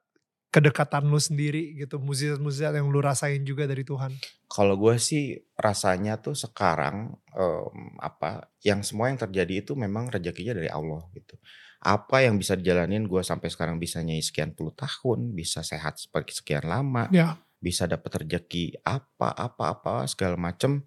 kedekatan 0.57 1.05
lu 1.13 1.21
sendiri 1.21 1.77
gitu, 1.77 2.01
mukjizat-mukjizat 2.01 2.73
yang 2.81 2.89
lu 2.89 3.05
rasain 3.05 3.45
juga 3.45 3.69
dari 3.69 3.85
Tuhan. 3.85 4.17
Kalau 4.49 4.81
gue 4.81 4.97
sih 4.97 5.37
rasanya 5.53 6.17
tuh 6.17 6.33
sekarang 6.33 7.13
em, 7.37 7.77
apa 8.01 8.49
yang 8.65 8.81
semua 8.81 9.13
yang 9.13 9.21
terjadi 9.21 9.61
itu 9.61 9.77
memang 9.77 10.09
rezekinya 10.09 10.57
dari 10.57 10.73
Allah 10.73 11.05
gitu. 11.13 11.37
apa 11.77 12.25
yang 12.25 12.41
bisa 12.41 12.57
dijalanin 12.57 13.05
gue 13.07 13.21
sampai 13.21 13.47
sekarang 13.53 13.77
bisa 13.77 14.01
nyanyi 14.01 14.25
sekian 14.25 14.57
puluh 14.57 14.73
tahun, 14.75 15.37
bisa 15.37 15.61
sehat 15.61 16.01
seperti 16.01 16.33
sekian 16.35 16.65
lama, 16.67 17.07
Ya. 17.13 17.37
bisa 17.61 17.85
dapat 17.87 18.25
rezeki 18.25 18.81
apa 18.83 19.31
apa 19.31 19.77
apa 19.77 20.09
segala 20.09 20.35
macem 20.41 20.83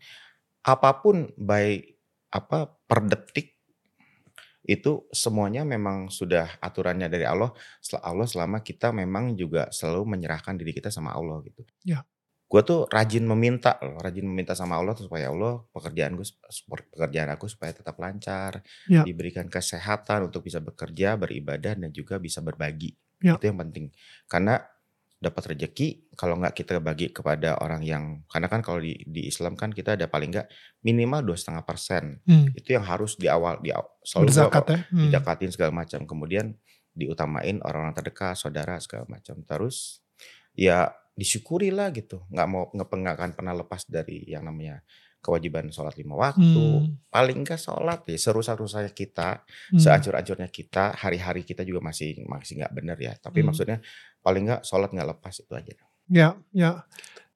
apa 0.66 0.90
pun 1.00 1.30
by 1.40 1.78
apa 2.34 2.74
per 2.90 3.06
detik 3.06 3.59
itu 4.70 5.10
semuanya 5.10 5.66
memang 5.66 6.14
sudah 6.14 6.46
aturannya 6.62 7.10
dari 7.10 7.26
Allah 7.26 7.50
Allah 8.06 8.28
selama 8.30 8.62
kita 8.62 8.94
memang 8.94 9.34
juga 9.34 9.66
selalu 9.74 10.06
menyerahkan 10.18 10.54
diri 10.62 10.78
kita 10.78 10.94
sama 10.94 11.10
Allah 11.18 11.42
gitu. 11.42 11.66
Ya. 11.82 12.06
Gue 12.50 12.66
tuh 12.66 12.90
rajin 12.90 13.26
meminta 13.30 13.78
loh, 13.86 13.98
rajin 14.02 14.26
meminta 14.26 14.58
sama 14.58 14.78
Allah 14.82 14.98
supaya 14.98 15.30
Allah 15.30 15.62
pekerjaan 15.70 16.18
gue 16.18 16.26
pekerjaan 16.94 17.30
aku 17.34 17.46
supaya 17.46 17.74
tetap 17.78 17.94
lancar, 18.02 18.66
Ya. 18.90 19.06
diberikan 19.06 19.46
kesehatan 19.50 20.30
untuk 20.34 20.46
bisa 20.50 20.58
bekerja, 20.58 21.14
beribadah 21.18 21.78
dan 21.78 21.90
juga 21.94 22.18
bisa 22.18 22.42
berbagi. 22.42 22.98
Ya. 23.22 23.38
Itu 23.38 23.50
yang 23.54 23.58
penting. 23.62 23.94
Karena 24.26 24.58
dapat 25.20 25.52
rezeki 25.52 26.16
kalau 26.16 26.40
nggak 26.40 26.56
kita 26.56 26.80
bagi 26.80 27.12
kepada 27.12 27.60
orang 27.60 27.84
yang 27.84 28.24
karena 28.26 28.48
kan 28.48 28.64
kalau 28.64 28.80
di, 28.80 28.96
di 29.04 29.28
Islam 29.28 29.60
kan 29.60 29.68
kita 29.70 30.00
ada 30.00 30.08
paling 30.08 30.32
nggak 30.32 30.48
minimal 30.82 31.22
dua 31.22 31.36
setengah 31.36 31.68
persen 31.68 32.24
Hmm. 32.24 32.48
itu 32.56 32.72
yang 32.72 32.88
harus 32.88 33.20
di 33.20 33.28
awal 33.28 33.60
di 33.60 33.70
aw- 33.70 34.00
selalu 34.00 34.26
Berzakat 34.32 34.64
ya. 34.66 34.80
Hmm. 34.90 35.52
segala 35.52 35.72
macam 35.76 36.08
kemudian 36.08 36.56
diutamain 36.90 37.60
orang-orang 37.60 37.94
terdekat 37.94 38.36
saudara 38.36 38.80
segala 38.80 39.06
macam 39.08 39.44
terus 39.44 40.00
ya 40.56 40.88
disyukurilah 41.14 41.92
gitu 41.92 42.24
nggak 42.32 42.48
mau 42.48 42.72
nggak 42.72 42.88
nggak 42.88 43.16
akan 43.16 43.32
pernah 43.36 43.54
lepas 43.54 43.84
dari 43.86 44.24
yang 44.24 44.48
namanya 44.48 44.80
kewajiban 45.20 45.68
sholat 45.68 46.00
lima 46.00 46.16
waktu 46.16 46.48
Hmm. 46.48 46.96
paling 47.12 47.44
nggak 47.44 47.60
sholat 47.60 48.08
ya 48.08 48.16
serusak-rusaknya 48.16 48.96
kita 48.96 49.44
Hmm. 49.68 49.76
seacur-acurnya 49.78 50.48
kita 50.48 50.96
hari-hari 50.96 51.44
kita 51.44 51.68
juga 51.68 51.84
masih 51.84 52.24
masih 52.24 52.64
nggak 52.64 52.72
bener 52.72 52.96
ya 52.98 53.14
tapi 53.20 53.44
Hmm. 53.44 53.52
maksudnya 53.52 53.84
paling 54.20 54.50
nggak 54.50 54.62
sholat 54.68 54.90
nggak 54.92 55.10
lepas 55.16 55.36
itu 55.40 55.54
aja 55.56 55.74
Ya, 56.10 56.42
ya. 56.50 56.90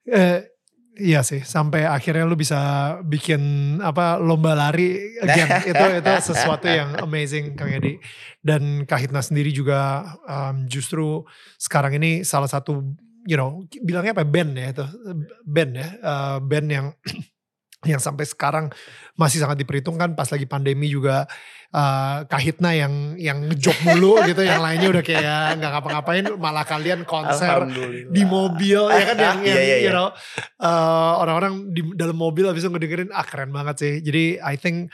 Eh, 0.09 0.49
iya 0.97 1.21
sih, 1.21 1.45
sampai 1.45 1.85
akhirnya 1.85 2.25
lu 2.25 2.33
bisa 2.33 2.57
bikin 3.05 3.77
apa 3.85 4.17
lomba 4.17 4.57
lari 4.57 5.13
again. 5.21 5.45
itu 5.71 5.85
itu 6.01 6.11
sesuatu 6.25 6.65
yang 6.65 6.97
amazing 6.97 7.53
Kang 7.53 7.69
Edi. 7.69 8.01
Dan 8.41 8.89
Kahitna 8.89 9.21
sendiri 9.21 9.53
juga 9.53 10.09
um, 10.25 10.65
justru 10.65 11.21
sekarang 11.61 12.01
ini 12.01 12.25
salah 12.25 12.49
satu 12.49 12.81
you 13.23 13.39
know, 13.39 13.63
bilangnya 13.85 14.17
apa 14.17 14.25
band 14.27 14.51
ya 14.57 14.67
itu. 14.73 14.85
Band 15.45 15.71
ya, 15.77 15.87
eh, 15.95 16.37
band 16.43 16.67
yang 16.67 16.85
yang 17.85 18.01
sampai 18.01 18.25
sekarang 18.27 18.65
masih 19.13 19.39
sangat 19.39 19.61
diperhitungkan 19.61 20.17
pas 20.17 20.25
lagi 20.27 20.49
pandemi 20.49 20.89
juga 20.89 21.29
eh, 21.69 22.17
Kahitna 22.25 22.73
yang 22.73 23.15
yang 23.15 23.45
ngejok 23.45 23.77
mulu 23.85 24.19
gitu 24.29 24.41
yang 24.41 24.59
lainnya 24.61 24.89
udah 24.89 25.03
kayak 25.05 25.61
nggak 25.61 25.71
ngapa-ngapain 25.71 26.25
malah 26.37 26.65
kalian 26.65 27.05
konser 27.05 27.69
di 28.09 28.23
mobil 28.25 28.89
ya 28.89 29.03
kan 29.13 29.17
yang, 29.17 29.39
yang 29.47 29.53
Iya, 29.53 29.61
iya, 29.61 29.77
you 29.85 29.91
iya. 29.91 29.97
know 29.97 30.09
uh, 30.59 31.13
orang-orang 31.21 31.71
di 31.71 31.81
dalam 31.93 32.17
mobil 32.17 32.49
habis 32.49 32.65
itu 32.65 32.71
ngedengerin 32.73 33.09
ah 33.13 33.25
keren 33.25 33.53
banget 33.53 33.75
sih 33.79 33.93
jadi 34.01 34.41
I 34.41 34.57
think 34.57 34.89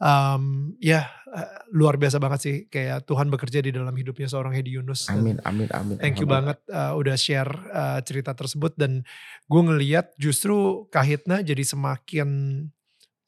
um, 0.00 0.74
ya 0.80 1.06
uh, 1.28 1.68
luar 1.70 2.00
biasa 2.00 2.16
banget 2.18 2.40
sih 2.40 2.56
kayak 2.66 3.06
Tuhan 3.06 3.28
bekerja 3.28 3.60
di 3.62 3.70
dalam 3.70 3.92
hidupnya 3.92 4.26
seorang 4.26 4.56
Hedi 4.56 4.80
Yunus 4.80 5.06
amin 5.12 5.38
amin 5.44 5.68
amin 5.70 5.96
Thank 6.00 6.18
you 6.18 6.26
Alhamdulillah. 6.26 6.56
banget 6.56 6.58
uh, 6.72 6.92
udah 6.96 7.16
share 7.20 7.52
uh, 7.70 8.00
cerita 8.02 8.32
tersebut 8.32 8.74
dan 8.74 9.04
gue 9.46 9.62
ngeliat 9.62 10.16
justru 10.16 10.88
Kahitna 10.88 11.44
jadi 11.44 11.62
semakin 11.62 12.28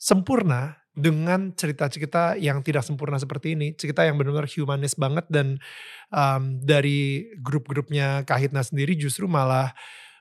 sempurna 0.01 0.83
dengan 0.93 1.57
cerita-cerita 1.57 2.37
yang 2.37 2.61
tidak 2.61 2.85
sempurna 2.85 3.17
seperti 3.17 3.57
ini. 3.57 3.73
Cerita 3.73 4.05
yang 4.05 4.21
benar-benar 4.21 4.45
humanis 4.45 4.93
banget 4.93 5.25
dan 5.33 5.57
um, 6.13 6.61
dari 6.61 7.33
grup-grupnya 7.41 8.29
Kahitna 8.29 8.61
sendiri 8.61 8.93
justru 8.93 9.25
malah 9.25 9.73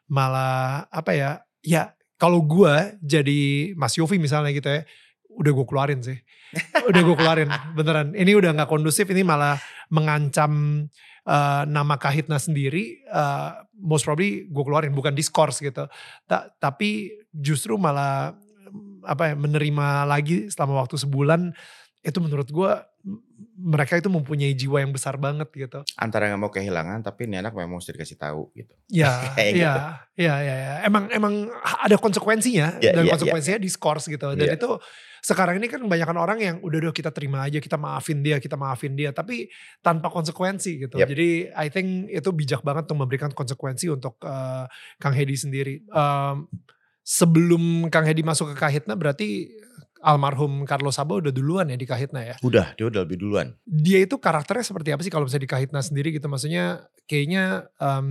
malah 0.08 0.88
apa 0.88 1.12
ya? 1.12 1.32
Ya 1.60 1.92
kalau 2.16 2.40
gue 2.40 2.96
jadi 3.04 3.74
Mas 3.76 4.00
Yofi 4.00 4.16
misalnya 4.16 4.56
gitu 4.56 4.72
ya, 4.72 4.88
udah 5.28 5.52
gue 5.52 5.66
keluarin 5.68 6.00
sih. 6.00 6.20
Udah 6.90 7.02
gue 7.02 7.16
keluarin 7.16 7.50
beneran. 7.74 8.12
Ini 8.16 8.32
udah 8.36 8.52
nggak 8.56 8.70
kondusif. 8.70 9.08
Ini 9.08 9.24
malah 9.24 9.60
mengancam 9.92 10.86
uh, 11.28 11.64
nama 11.68 11.96
Kahitna 11.96 12.38
sendiri. 12.40 13.04
uh, 13.12 13.64
most 13.82 14.06
probably 14.06 14.46
gue 14.46 14.64
keluarin 14.64 14.94
bukan 14.94 15.16
discourse 15.16 15.64
gitu. 15.64 15.88
Ta- 16.30 16.48
tapi 16.62 17.12
justru 17.34 17.76
malah 17.80 18.36
apa 19.04 19.34
ya 19.34 19.36
menerima 19.36 20.06
lagi 20.08 20.48
selama 20.48 20.86
waktu 20.86 20.96
sebulan 20.96 21.52
itu 22.02 22.18
menurut 22.18 22.50
gue 22.50 22.72
mereka 23.58 23.98
itu 23.98 24.10
mempunyai 24.10 24.54
jiwa 24.54 24.82
yang 24.82 24.90
besar 24.94 25.18
banget 25.18 25.50
gitu. 25.54 25.82
antara 25.98 26.30
nggak 26.30 26.42
mau 26.42 26.50
kehilangan 26.50 27.02
tapi 27.02 27.26
ini 27.30 27.42
anak 27.42 27.54
memang 27.54 27.78
mesti 27.78 27.94
dikasih 27.94 28.18
tahu 28.18 28.50
gitu 28.54 28.74
Ya, 28.90 29.22
Kayak 29.38 29.54
ya, 29.58 29.74
ya, 30.18 30.36
ya, 30.42 30.56
ya. 30.58 30.74
Emang 30.86 31.08
emang 31.10 31.50
ada 31.62 31.96
konsekuensinya 31.98 32.82
Ya, 32.82 32.94
dan 32.94 33.06
ya, 33.06 33.14
konsekuensinya 33.16 33.58
discourse 33.62 34.10
gitu. 34.10 34.34
Dan 34.36 34.52
Ya. 34.52 34.58
itu 34.58 34.70
sekarang 35.22 35.62
ini 35.62 35.70
kan 35.70 35.80
kebanyakan 35.80 36.18
orang 36.18 36.40
yang 36.42 36.56
udah 36.66 36.90
udah 36.90 36.94
kita 36.94 37.14
terima 37.14 37.46
aja, 37.46 37.62
kita 37.62 37.78
maafin 37.78 38.26
dia, 38.26 38.42
kita 38.42 38.58
maafin 38.58 38.98
dia, 38.98 39.14
tapi 39.14 39.48
tanpa 39.86 40.10
konsekuensi 40.10 40.82
gitu. 40.90 40.98
Yap. 40.98 41.08
Jadi 41.14 41.54
I 41.54 41.68
think 41.70 42.10
itu 42.10 42.30
bijak 42.34 42.66
banget 42.66 42.90
untuk 42.90 43.06
memberikan 43.06 43.30
konsekuensi 43.32 43.88
untuk 43.94 44.18
eh, 44.26 44.66
Kang 44.98 45.14
Hedi 45.14 45.38
sendiri. 45.38 45.86
Em, 45.88 46.50
sebelum 47.02 47.88
Kang 47.94 48.06
Hedi 48.06 48.22
masuk 48.22 48.54
ke 48.54 48.56
Kahitna 48.58 48.94
berarti 48.98 49.50
almarhum 50.02 50.66
Carlos 50.66 50.94
Sabo 50.94 51.18
udah 51.18 51.30
duluan 51.30 51.66
ya 51.66 51.78
di 51.78 51.86
Kahitna 51.86 52.22
ya. 52.24 52.36
udah 52.42 52.74
dia 52.74 52.86
udah 52.86 53.02
lebih 53.06 53.18
duluan 53.18 53.54
Dia 53.64 54.02
itu 54.02 54.18
karakternya 54.18 54.62
seperti 54.62 54.90
apa 54.90 55.02
sih 55.02 55.10
kalau 55.10 55.26
misalnya 55.26 55.46
di 55.46 55.52
Kahitna 55.52 55.80
sendiri 55.80 56.10
gitu? 56.10 56.26
Maksudnya 56.26 56.90
kayaknya 57.06 57.70
em, 57.78 58.08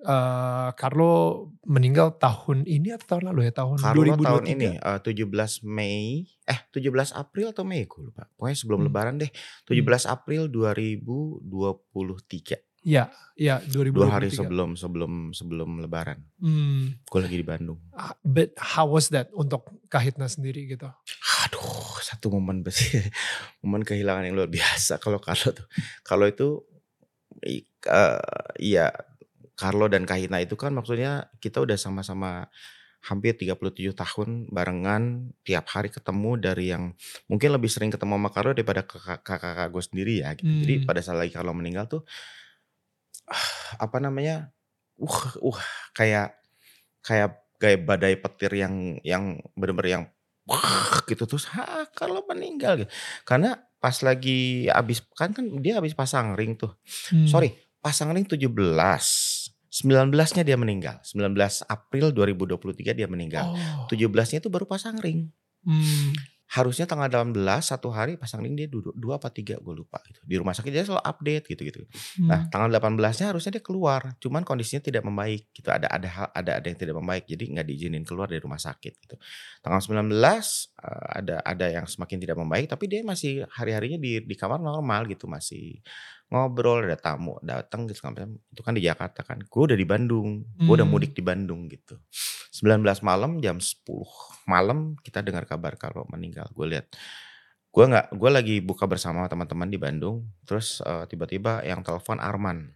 eh, 0.00 0.68
Carlo 0.74 1.46
meninggal 1.62 2.16
tahun 2.16 2.64
ini 2.64 2.90
atau 2.92 3.06
tahun 3.16 3.22
lalu 3.30 3.40
ya? 3.46 3.52
Tahun 3.54 3.76
Carlo 3.76 4.00
2023. 4.02 4.24
tahun 4.24 4.42
ini 4.48 4.64
eh, 4.76 4.98
17 4.98 5.62
Mei 5.62 6.24
eh 6.44 6.58
17 6.68 7.12
April 7.14 7.46
atau 7.52 7.62
Mei 7.62 7.84
gue 7.84 8.00
lupa 8.02 8.24
pokoknya 8.34 8.56
sebelum 8.56 8.78
Hmm. 8.80 8.86
lebaran 8.88 9.14
deh 9.16 9.30
17 9.64 10.04
April 10.06 10.48
2023 10.48 12.56
Iya, 12.80 13.12
iya 13.36 13.60
2023. 13.60 13.92
dua 13.92 14.08
hari 14.08 14.28
sebelum 14.32 14.70
sebelum 14.72 15.12
sebelum 15.36 15.70
lebaran 15.84 16.24
Hmm, 16.40 16.96
gue 16.96 17.20
lagi 17.20 17.36
di 17.36 17.44
Bandung 17.44 17.76
but 18.24 18.56
how 18.56 18.88
was 18.88 19.12
that 19.12 19.28
untuk 19.36 19.68
Kahitna 19.92 20.24
sendiri 20.26 20.64
gitu? 20.64 20.88
aduh 21.44 22.00
satu 22.00 22.32
momen 22.32 22.64
besi 22.64 22.96
momen 23.64 23.84
kehilangan 23.84 24.24
yang 24.24 24.36
luar 24.36 24.48
biasa 24.48 24.96
kalau 24.96 25.20
Carlo 25.20 25.52
tuh 25.52 25.66
kalau 26.00 26.24
itu 26.24 26.64
eh, 27.44 28.20
iya 28.60 28.88
Carlo 29.56 29.92
dan 29.92 30.08
Kahina 30.08 30.40
itu 30.40 30.56
kan 30.56 30.72
maksudnya 30.72 31.28
kita 31.36 31.60
udah 31.60 31.76
sama-sama 31.76 32.48
hampir 33.00 33.32
37 33.32 33.92
tahun 33.96 34.28
barengan 34.52 35.32
tiap 35.40 35.68
hari 35.72 35.88
ketemu 35.88 36.36
dari 36.36 36.68
yang 36.68 36.92
mungkin 37.28 37.52
lebih 37.56 37.68
sering 37.68 37.88
ketemu 37.88 38.16
sama 38.20 38.28
Carlo 38.32 38.52
daripada 38.52 38.84
kakak-kakak 38.84 39.68
gue 39.68 39.82
sendiri 39.84 40.14
ya 40.20 40.32
gitu. 40.36 40.48
Jadi 40.48 40.74
Hmm. 40.80 40.86
pada 40.88 41.00
saat 41.00 41.16
lagi 41.16 41.32
Carlo 41.32 41.52
meninggal 41.52 41.88
tuh 41.88 42.04
apa 43.84 43.96
namanya? 44.02 44.50
Uh, 45.00 45.54
uh 45.54 45.60
kayak 45.96 46.36
kayak 47.00 47.40
kayak 47.60 47.80
badai 47.84 48.16
petir 48.16 48.52
yang 48.56 48.96
yang 49.04 49.40
bener-bener 49.52 49.88
yang 50.00 50.04
wah 50.48 51.00
gitu 51.04 51.24
terus 51.28 51.48
ha 51.52 51.86
Carlo 51.92 52.24
meninggal 52.28 52.84
gitu. 52.84 52.90
Karena 53.24 53.56
pas 53.80 53.96
lagi 54.04 54.68
abis 54.68 55.00
kan 55.16 55.32
kan 55.32 55.44
dia 55.64 55.80
habis 55.80 55.96
pasang 55.96 56.36
ring 56.36 56.56
tuh. 56.56 56.76
Hmm. 57.12 57.28
Sorry, 57.28 57.56
pasang 57.80 58.12
ring 58.12 58.28
17. 58.28 58.48
19-nya 59.70 60.42
dia 60.42 60.58
meninggal. 60.58 60.98
19 61.06 61.30
April 61.70 62.10
2023 62.10 62.90
dia 62.90 63.06
meninggal. 63.06 63.54
Oh. 63.54 63.86
17-nya 63.86 64.42
itu 64.42 64.50
baru 64.50 64.66
pasang 64.66 64.98
ring. 64.98 65.30
Hmm. 65.62 66.10
Harusnya 66.50 66.82
tanggal 66.82 67.06
18 67.06 67.36
satu 67.62 67.88
hari 67.88 68.18
pasang 68.18 68.42
ring 68.42 68.58
dia 68.58 68.66
duduk 68.66 68.90
dua 68.92 69.22
apa 69.22 69.30
tiga 69.30 69.54
gue 69.56 69.70
lupa 69.70 70.02
gitu. 70.02 70.18
Di 70.20 70.34
rumah 70.34 70.50
sakit 70.50 70.66
dia 70.68 70.82
selalu 70.82 70.98
update 71.00 71.44
gitu-gitu. 71.46 71.86
Nah, 72.20 72.42
Hmm. 72.42 72.50
tanggal 72.50 72.68
18-nya 72.68 73.30
harusnya 73.30 73.54
dia 73.54 73.62
keluar, 73.62 74.18
cuman 74.18 74.42
kondisinya 74.42 74.82
tidak 74.82 75.02
membaik 75.02 75.46
gitu. 75.50 75.70
Ada 75.70 75.86
ada 75.86 76.08
hal- 76.10 76.32
ada 76.34 76.50
ada 76.58 76.66
yang 76.66 76.74
tidak 76.76 76.98
membaik, 76.98 77.24
jadi 77.24 77.44
nggak 77.46 77.66
diizinin 77.66 78.02
keluar 78.02 78.26
dari 78.26 78.42
rumah 78.42 78.58
sakit 78.58 78.92
gitu. 78.98 79.14
Tanggal 79.62 79.78
19 79.78 80.74
eh, 80.74 81.06
ada 81.22 81.38
ada 81.40 81.66
yang 81.70 81.86
semakin 81.86 82.18
tidak 82.18 82.34
membaik, 82.34 82.66
tapi 82.66 82.84
dia 82.86 83.06
masih 83.06 83.46
hari-harinya 83.46 83.96
di 83.96 84.18
di 84.20 84.34
kamar 84.34 84.58
normal 84.58 85.06
gitu, 85.06 85.30
masih 85.30 85.78
ngobrol, 86.28 86.86
ada 86.86 86.94
tamu 86.94 87.38
datang 87.42 87.86
gitu. 87.86 88.02
Itu 88.50 88.62
kan 88.62 88.74
di 88.74 88.82
Jakarta 88.82 89.22
kan. 89.22 89.42
Gue 89.46 89.66
udah 89.66 89.74
di 89.74 89.82
Bandung, 89.82 90.46
gue 90.56 90.74
udah 90.74 90.86
Hmm. 90.86 90.94
mudik 90.94 91.10
di 91.10 91.22
Bandung 91.22 91.66
gitu. 91.66 91.98
19 92.50 93.02
malam 93.02 93.38
jam 93.38 93.58
10 93.58 94.06
malam 94.50 94.98
kita 94.98 95.22
dengar 95.22 95.46
kabar 95.46 95.78
kalau 95.78 96.02
meninggal. 96.10 96.50
Gue 96.50 96.66
lihat 96.66 96.90
gue 97.70 97.84
nggak 97.86 98.18
gue 98.18 98.30
lagi 98.34 98.56
buka 98.58 98.90
bersama 98.90 99.30
teman-teman 99.30 99.70
di 99.70 99.78
Bandung. 99.78 100.26
Terus 100.42 100.82
eh, 100.82 101.06
tiba-tiba 101.06 101.62
yang 101.62 101.86
telepon 101.86 102.18
Arman. 102.18 102.74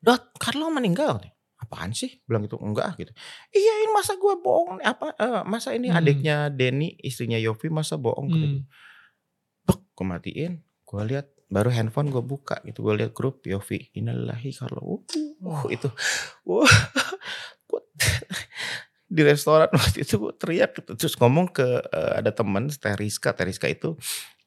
Dot 0.00 0.32
Carlo 0.40 0.72
meninggal 0.72 1.20
nih. 1.20 1.32
Apaan 1.58 1.90
sih? 1.90 2.22
Bilang 2.24 2.46
gitu. 2.46 2.56
Enggak 2.56 2.96
gitu. 2.96 3.10
Iya 3.50 3.72
ini 3.82 3.90
masa 3.90 4.14
gue 4.14 4.34
bohong 4.38 4.78
apa 4.80 5.10
eh, 5.12 5.42
masa 5.44 5.74
ini 5.74 5.90
Hmm. 5.90 5.98
adiknya 5.98 6.36
Denny 6.48 6.96
istrinya 7.02 7.36
Yofi 7.36 7.68
masa 7.68 7.98
bohong? 7.98 8.30
Gitu 8.30 8.46
Hmm. 8.46 8.62
Bek, 9.66 9.80
gue 9.92 10.06
matiin. 10.06 10.52
Gue 10.82 11.02
lihat 11.04 11.28
baru 11.50 11.68
handphone 11.68 12.08
gue 12.08 12.22
buka 12.22 12.62
gitu. 12.62 12.80
Gue 12.80 12.94
lihat 12.96 13.10
grup 13.10 13.42
Yofi. 13.42 13.90
Innalillahi 13.92 14.54
kalau 14.54 15.02
uh, 15.02 15.64
itu. 15.68 15.90
Wah. 16.46 16.64
Gua- 17.68 17.84
di 19.08 19.24
restoran 19.24 19.72
waktu 19.80 20.04
itu 20.04 20.14
gue 20.16 20.32
teriak 20.36 20.70
gitu. 20.76 20.92
terus 20.94 21.16
ngomong 21.16 21.48
ke 21.48 21.64
eh, 21.80 22.12
ada 22.20 22.30
teman 22.30 22.68
Teriska 22.68 23.32
Teriska 23.32 23.66
itu 23.66 23.96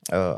eh, 0.08 0.38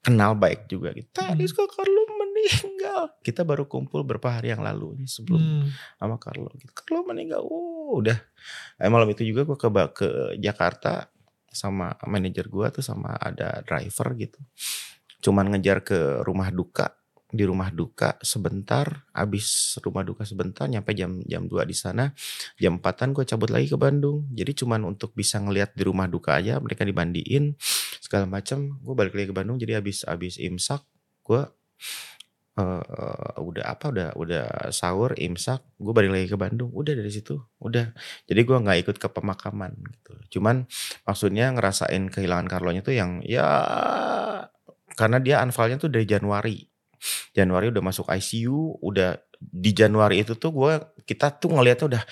kenal 0.00 0.34
baik 0.34 0.66
juga 0.66 0.94
gitu 0.94 1.10
Hmm. 1.14 1.34
Teriska 1.34 1.62
Carlo 1.66 2.02
meninggal 2.16 3.02
kita 3.22 3.42
baru 3.42 3.66
kumpul 3.66 4.02
berapa 4.02 4.38
hari 4.38 4.50
yang 4.50 4.62
lalu 4.62 4.98
ini 4.98 5.06
sebelum 5.06 5.38
Hmm. 5.38 5.66
sama 5.94 6.16
Carlo 6.18 6.50
gitu. 6.56 6.70
Carlo 6.72 7.06
meninggal. 7.06 7.42
Oh, 7.42 7.98
udah. 7.98 8.18
Eh, 8.78 8.90
malam 8.90 9.06
itu 9.10 9.22
juga 9.22 9.46
gue 9.46 9.54
ke 9.54 9.68
ke 9.94 10.08
Jakarta 10.38 11.06
sama 11.46 11.94
manajer 12.06 12.48
gue 12.48 12.66
tuh 12.72 12.82
sama 12.82 13.14
ada 13.14 13.62
driver 13.62 14.10
gitu. 14.18 14.38
Cuman 15.22 15.54
ngejar 15.54 15.86
ke 15.86 15.98
rumah 16.26 16.50
duka. 16.50 16.90
Di 17.32 17.48
rumah 17.48 17.72
duka 17.72 18.20
sebentar, 18.20 19.08
abis 19.16 19.80
rumah 19.80 20.04
duka 20.04 20.28
sebentar 20.28 20.68
nyampe 20.68 20.92
jam 20.92 21.24
jam 21.24 21.48
2 21.48 21.64
di 21.64 21.72
sana. 21.72 22.12
Jam 22.60 22.76
4-an 22.76 23.16
gue 23.16 23.24
cabut 23.24 23.48
lagi 23.48 23.72
ke 23.72 23.80
Bandung. 23.80 24.28
Jadi 24.36 24.52
cuman 24.62 24.84
untuk 24.84 25.16
bisa 25.16 25.40
ngelihat 25.40 25.72
di 25.72 25.82
rumah 25.88 26.04
duka 26.12 26.36
aja 26.36 26.60
mereka 26.60 26.84
dibandiin 26.84 27.56
segala 28.04 28.28
macam. 28.28 28.76
Gue 28.84 28.94
balik 28.94 29.16
lagi 29.16 29.32
ke 29.32 29.36
Bandung 29.36 29.56
jadi 29.56 29.80
abis 29.80 30.04
abis 30.04 30.36
imsak 30.36 30.84
gue 31.22 31.42
eh, 32.58 33.38
udah 33.38 33.64
apa 33.64 33.84
udah 33.94 34.08
udah 34.18 34.44
sahur 34.74 35.14
imsak 35.16 35.62
gue 35.78 35.92
balik 35.94 36.12
lagi 36.12 36.26
ke 36.28 36.36
Bandung 36.36 36.70
udah 36.74 36.92
dari 36.98 37.08
situ 37.08 37.38
udah 37.62 37.94
jadi 38.28 38.40
gue 38.42 38.56
nggak 38.58 38.78
ikut 38.86 38.96
ke 38.98 39.08
pemakaman 39.08 39.72
gitu 39.88 40.38
cuman 40.38 40.66
maksudnya 41.06 41.54
ngerasain 41.54 42.10
kehilangan 42.10 42.50
Carlonya 42.50 42.82
tuh 42.84 42.94
yang 42.96 43.22
ya 43.24 43.46
karena 44.92 45.18
dia 45.22 45.40
anfalnya 45.40 45.80
tuh 45.80 45.88
dari 45.88 46.04
Januari 46.04 46.71
Januari 47.34 47.68
udah 47.74 47.82
masuk 47.82 48.06
ICU 48.08 48.78
udah 48.80 49.18
di 49.38 49.70
Januari 49.74 50.22
itu 50.22 50.38
tuh 50.38 50.54
gue 50.54 50.72
kita 51.02 51.34
tuh 51.34 51.50
ngelihatnya 51.54 51.86
udah 51.98 52.02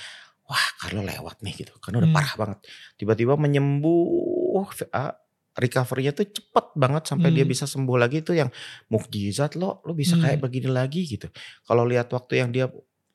wah 0.50 0.66
Carlo 0.82 1.06
lewat 1.06 1.46
nih 1.46 1.62
gitu 1.62 1.72
karena 1.78 2.02
udah 2.02 2.10
Hmm. 2.10 2.18
parah 2.18 2.34
banget 2.34 2.58
tiba-tiba 2.98 3.38
menyembuh 3.38 4.66
ah, 4.90 5.14
recovery-nya 5.54 6.10
tuh 6.10 6.26
cepet 6.26 6.66
banget 6.74 7.06
sampai 7.06 7.30
dia 7.30 7.46
Hmm. 7.46 7.52
bisa 7.54 7.70
sembuh 7.70 7.96
lagi 7.98 8.22
itu 8.22 8.34
yang 8.34 8.50
mukjizat 8.90 9.54
lo 9.54 9.78
lo 9.86 9.94
bisa 9.94 10.18
Hmm. 10.18 10.26
kayak 10.26 10.38
begini 10.42 10.70
lagi 10.70 11.06
gitu 11.06 11.30
kalau 11.62 11.86
lihat 11.86 12.10
waktu 12.10 12.42
yang 12.42 12.50
dia 12.50 12.66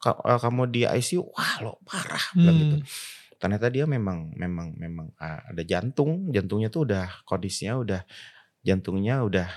eh, 0.05 0.39
kamu 0.39 0.69
di 0.71 0.81
ICU 0.87 1.27
wah 1.27 1.53
lo 1.59 1.81
parah 1.83 2.23
gitu 2.39 2.77
Hmm. 2.79 2.87
ternyata 3.35 3.67
dia 3.67 3.83
memang 3.83 4.31
memang 4.31 4.71
memang 4.79 5.07
ah, 5.19 5.43
ada 5.51 5.59
jantung 5.67 6.31
jantungnya 6.31 6.71
tuh 6.71 6.87
udah 6.87 7.23
kondisinya 7.27 7.75
udah 7.83 8.01
jantungnya 8.63 9.21
udah 9.25 9.47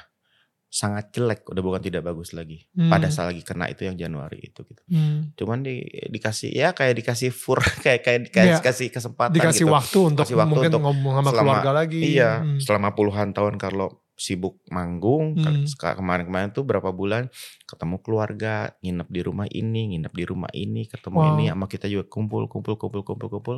sangat 0.68 1.08
jelek 1.10 1.48
udah 1.48 1.58
bukan 1.58 1.80
tidak 1.80 2.04
bagus 2.04 2.30
lagi 2.30 2.68
pada 2.70 3.08
Hmm. 3.08 3.14
saat 3.14 3.32
lagi 3.32 3.40
kena 3.40 3.66
itu 3.66 3.82
yang 3.82 3.96
Januari 3.96 4.38
itu 4.44 4.60
gitu 4.62 4.82
Hmm. 4.86 5.32
cuman 5.32 5.64
di, 5.64 5.80
dikasih 6.06 6.52
ya 6.52 6.76
kayak 6.76 6.92
dikasih 6.94 7.32
fur 7.32 7.56
kayak 7.84 8.04
kayak 8.04 8.20
dikasih 8.28 8.52
Iya. 8.52 8.60
kasih 8.60 8.88
kesempatan 8.88 9.32
Dikasih 9.34 9.64
gitu 9.64 9.72
waktu 9.72 9.98
untuk 10.04 10.24
Kasih 10.24 10.36
waktu 10.36 10.50
mungkin 10.52 10.70
untuk 10.70 10.82
ngomong 10.84 11.12
sama 11.16 11.28
selama- 11.30 11.40
keluarga 11.56 11.72
lagi. 11.74 12.00
Iya, 12.04 12.30
Hmm. 12.38 12.60
selama 12.60 12.88
puluhan 12.92 13.32
tahun 13.32 13.56
Carlo 13.56 14.04
sibuk 14.12 14.60
manggung, 14.68 15.38
Hmm. 15.38 15.64
Kemarin-kemarin 15.64 16.50
tuh 16.50 16.66
berapa 16.66 16.90
bulan 16.90 17.30
ketemu 17.64 17.96
keluarga, 18.02 18.54
nginep 18.82 19.08
di 19.08 19.20
rumah 19.22 19.46
ini, 19.48 19.94
nginep 19.94 20.12
di 20.12 20.24
rumah 20.26 20.50
ini, 20.52 20.84
ketemu 20.84 21.16
Wow. 21.16 21.28
ini, 21.32 21.44
sama 21.48 21.64
kita 21.64 21.86
juga 21.86 22.04
kumpul, 22.04 22.44
kumpul, 22.44 22.76
kumpul, 22.76 23.00
kumpul, 23.00 23.28
kumpul, 23.30 23.56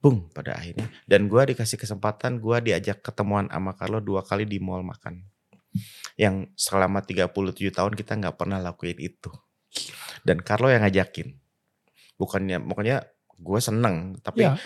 bung 0.00 0.32
pada 0.32 0.56
akhirnya. 0.56 0.90
Dan 1.04 1.28
gua 1.28 1.44
dikasih 1.44 1.76
kesempatan, 1.76 2.40
gua 2.40 2.58
diajak 2.58 3.04
ketemuan 3.04 3.46
sama 3.46 3.76
Carlo 3.76 4.00
dua 4.00 4.24
kali 4.24 4.42
di 4.42 4.58
mall 4.58 4.82
makan. 4.82 5.29
Yang 6.18 6.52
selama 6.58 7.00
37 7.02 7.70
tahun 7.70 7.92
kita 7.96 8.12
nggak 8.18 8.36
pernah 8.36 8.58
lakuin 8.60 8.98
itu. 8.98 9.30
Dan 10.26 10.42
Carlo 10.42 10.68
yang 10.68 10.82
ngajakin. 10.84 11.38
Bukannya, 12.20 12.60
pokoknya 12.60 13.06
gue 13.40 13.60
seneng, 13.62 14.20
tapi 14.20 14.44
Iya. 14.44 14.60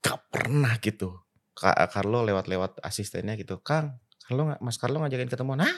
gak 0.00 0.18
pernah 0.32 0.72
gitu. 0.80 1.20
Kak 1.52 1.76
Carlo 1.92 2.24
lewat-lewat 2.24 2.80
asistennya 2.80 3.36
gitu, 3.36 3.60
Kang, 3.60 4.00
Carlo 4.24 4.56
Mas 4.64 4.80
Carlo 4.80 5.04
ngajakin 5.04 5.28
ketemuan, 5.28 5.60
hah? 5.60 5.76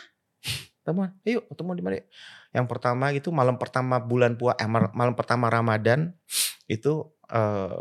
Ketemuan, 0.84 1.16
ayo 1.26 1.42
ketemu 1.50 1.70
di 1.74 1.82
mana? 1.82 1.94
Yang 2.54 2.66
pertama 2.70 3.10
itu 3.10 3.32
malam 3.34 3.56
pertama 3.58 3.98
bulan 3.98 4.38
puasa, 4.38 4.62
eh, 4.62 4.68
mal- 4.70 4.92
malam 4.94 5.16
pertama 5.18 5.50
Ramadan 5.50 6.14
itu 6.70 7.10
eh 7.26 7.80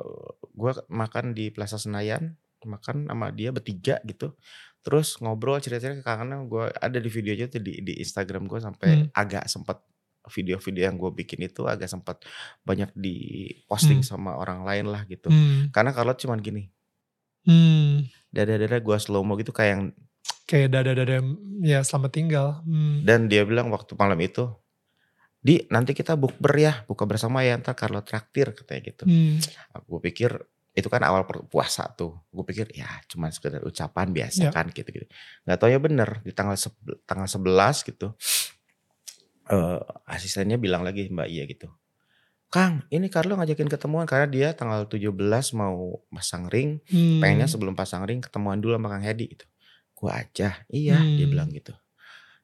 gue 0.55 0.71
makan 0.89 1.35
di 1.35 1.51
Plaza 1.51 1.75
Senayan, 1.77 2.39
makan 2.65 3.07
sama 3.07 3.29
dia 3.29 3.49
bertiga 3.49 3.99
gitu. 4.03 4.33
Terus 4.83 5.15
ngobrol 5.17 5.57
cerita-cerita 5.57 6.03
karena 6.03 6.43
gue 6.43 6.67
ada 6.69 6.99
di 6.99 7.07
videonya 7.07 7.47
tuh 7.47 7.59
di, 7.59 7.79
di 7.79 7.93
Instagram 7.99 8.45
gue 8.45 8.59
sampai 8.59 8.89
Hmm. 8.91 9.07
agak 9.15 9.47
sempat 9.47 9.79
video-video 10.23 10.87
yang 10.87 10.95
gue 10.95 11.11
bikin 11.13 11.39
itu 11.41 11.63
agak 11.63 11.87
sempat 11.87 12.23
banyak 12.61 12.91
di 12.91 13.47
posting 13.65 13.99
Hmm. 13.99 14.07
sama 14.07 14.31
orang 14.35 14.63
lain 14.63 14.87
lah 14.87 15.03
gitu. 15.05 15.27
Hmm. 15.27 15.67
Karena 15.69 15.91
kalau 15.91 16.11
cuman 16.13 16.39
gini, 16.39 16.67
Hmm. 17.43 18.07
dada-dada 18.29 18.79
gue 18.79 18.97
slow 18.97 19.19
mo 19.21 19.35
gitu 19.35 19.51
kayak 19.51 19.71
yang 19.71 19.83
Kayak 20.43 20.75
dada-dada 20.75 21.23
ya 21.59 21.79
selamat 21.81 22.11
tinggal. 22.11 22.47
Hmm. 22.63 23.03
dan 23.03 23.27
dia 23.27 23.43
bilang 23.43 23.71
waktu 23.71 23.95
malam 23.95 24.19
itu, 24.19 24.51
di 25.39 25.63
nanti 25.67 25.91
kita 25.91 26.15
bukber 26.15 26.51
ya, 26.55 26.73
buka 26.83 27.03
bersama 27.03 27.43
ya 27.43 27.55
ntar 27.55 27.75
Carlo 27.75 27.99
traktir 27.99 28.51
katanya 28.51 28.81
gitu. 28.85 29.03
Hmm. 29.03 29.39
Aku 29.73 29.99
pikir 29.99 30.35
itu 30.73 30.89
kan 30.89 31.05
awal 31.05 31.21
puasa 31.47 31.85
tuh, 31.93 32.17
gue 32.27 32.41
pikir 32.43 32.65
ya 32.73 32.89
cuma 33.05 33.29
sekedar 33.29 33.61
ucapan 33.61 34.09
biasa 34.09 34.41
Ya. 34.41 34.51
kan 34.51 34.67
gitu 34.67 34.89
gitu. 34.89 35.05
Gak 35.45 35.57
tau 35.57 35.69
ya 35.69 35.77
bener 35.77 36.19
di 36.21 36.33
tanggal 36.33 36.57
sebe- 36.57 36.97
tanggal 37.05 37.29
11 37.29 37.85
gitu, 37.85 38.17
eh 39.45 39.79
asistennya 40.07 40.57
bilang 40.57 40.81
lagi 40.81 41.07
Mbak 41.07 41.27
Iya 41.27 41.43
gitu. 41.45 41.67
Kang, 42.47 42.85
ini 42.89 43.09
Carlo 43.09 43.33
ngajakin 43.33 43.65
ketemuan 43.65 44.05
karena 44.05 44.29
dia 44.29 44.47
tanggal 44.53 44.85
17 44.85 45.09
mau 45.53 46.05
pasang 46.09 46.45
ring, 46.45 46.77
Hmm. 46.85 47.17
pengennya 47.17 47.49
sebelum 47.49 47.73
pasang 47.73 48.05
ring 48.05 48.21
ketemuan 48.21 48.61
dulu 48.61 48.77
sama 48.77 48.93
Kang 48.93 49.01
Hedi 49.01 49.33
gitu. 49.33 49.45
Gua 49.97 50.21
aja, 50.21 50.61
iya 50.69 51.01
dia 51.01 51.25
Hmm. 51.25 51.33
bilang 51.33 51.49
gitu. 51.49 51.73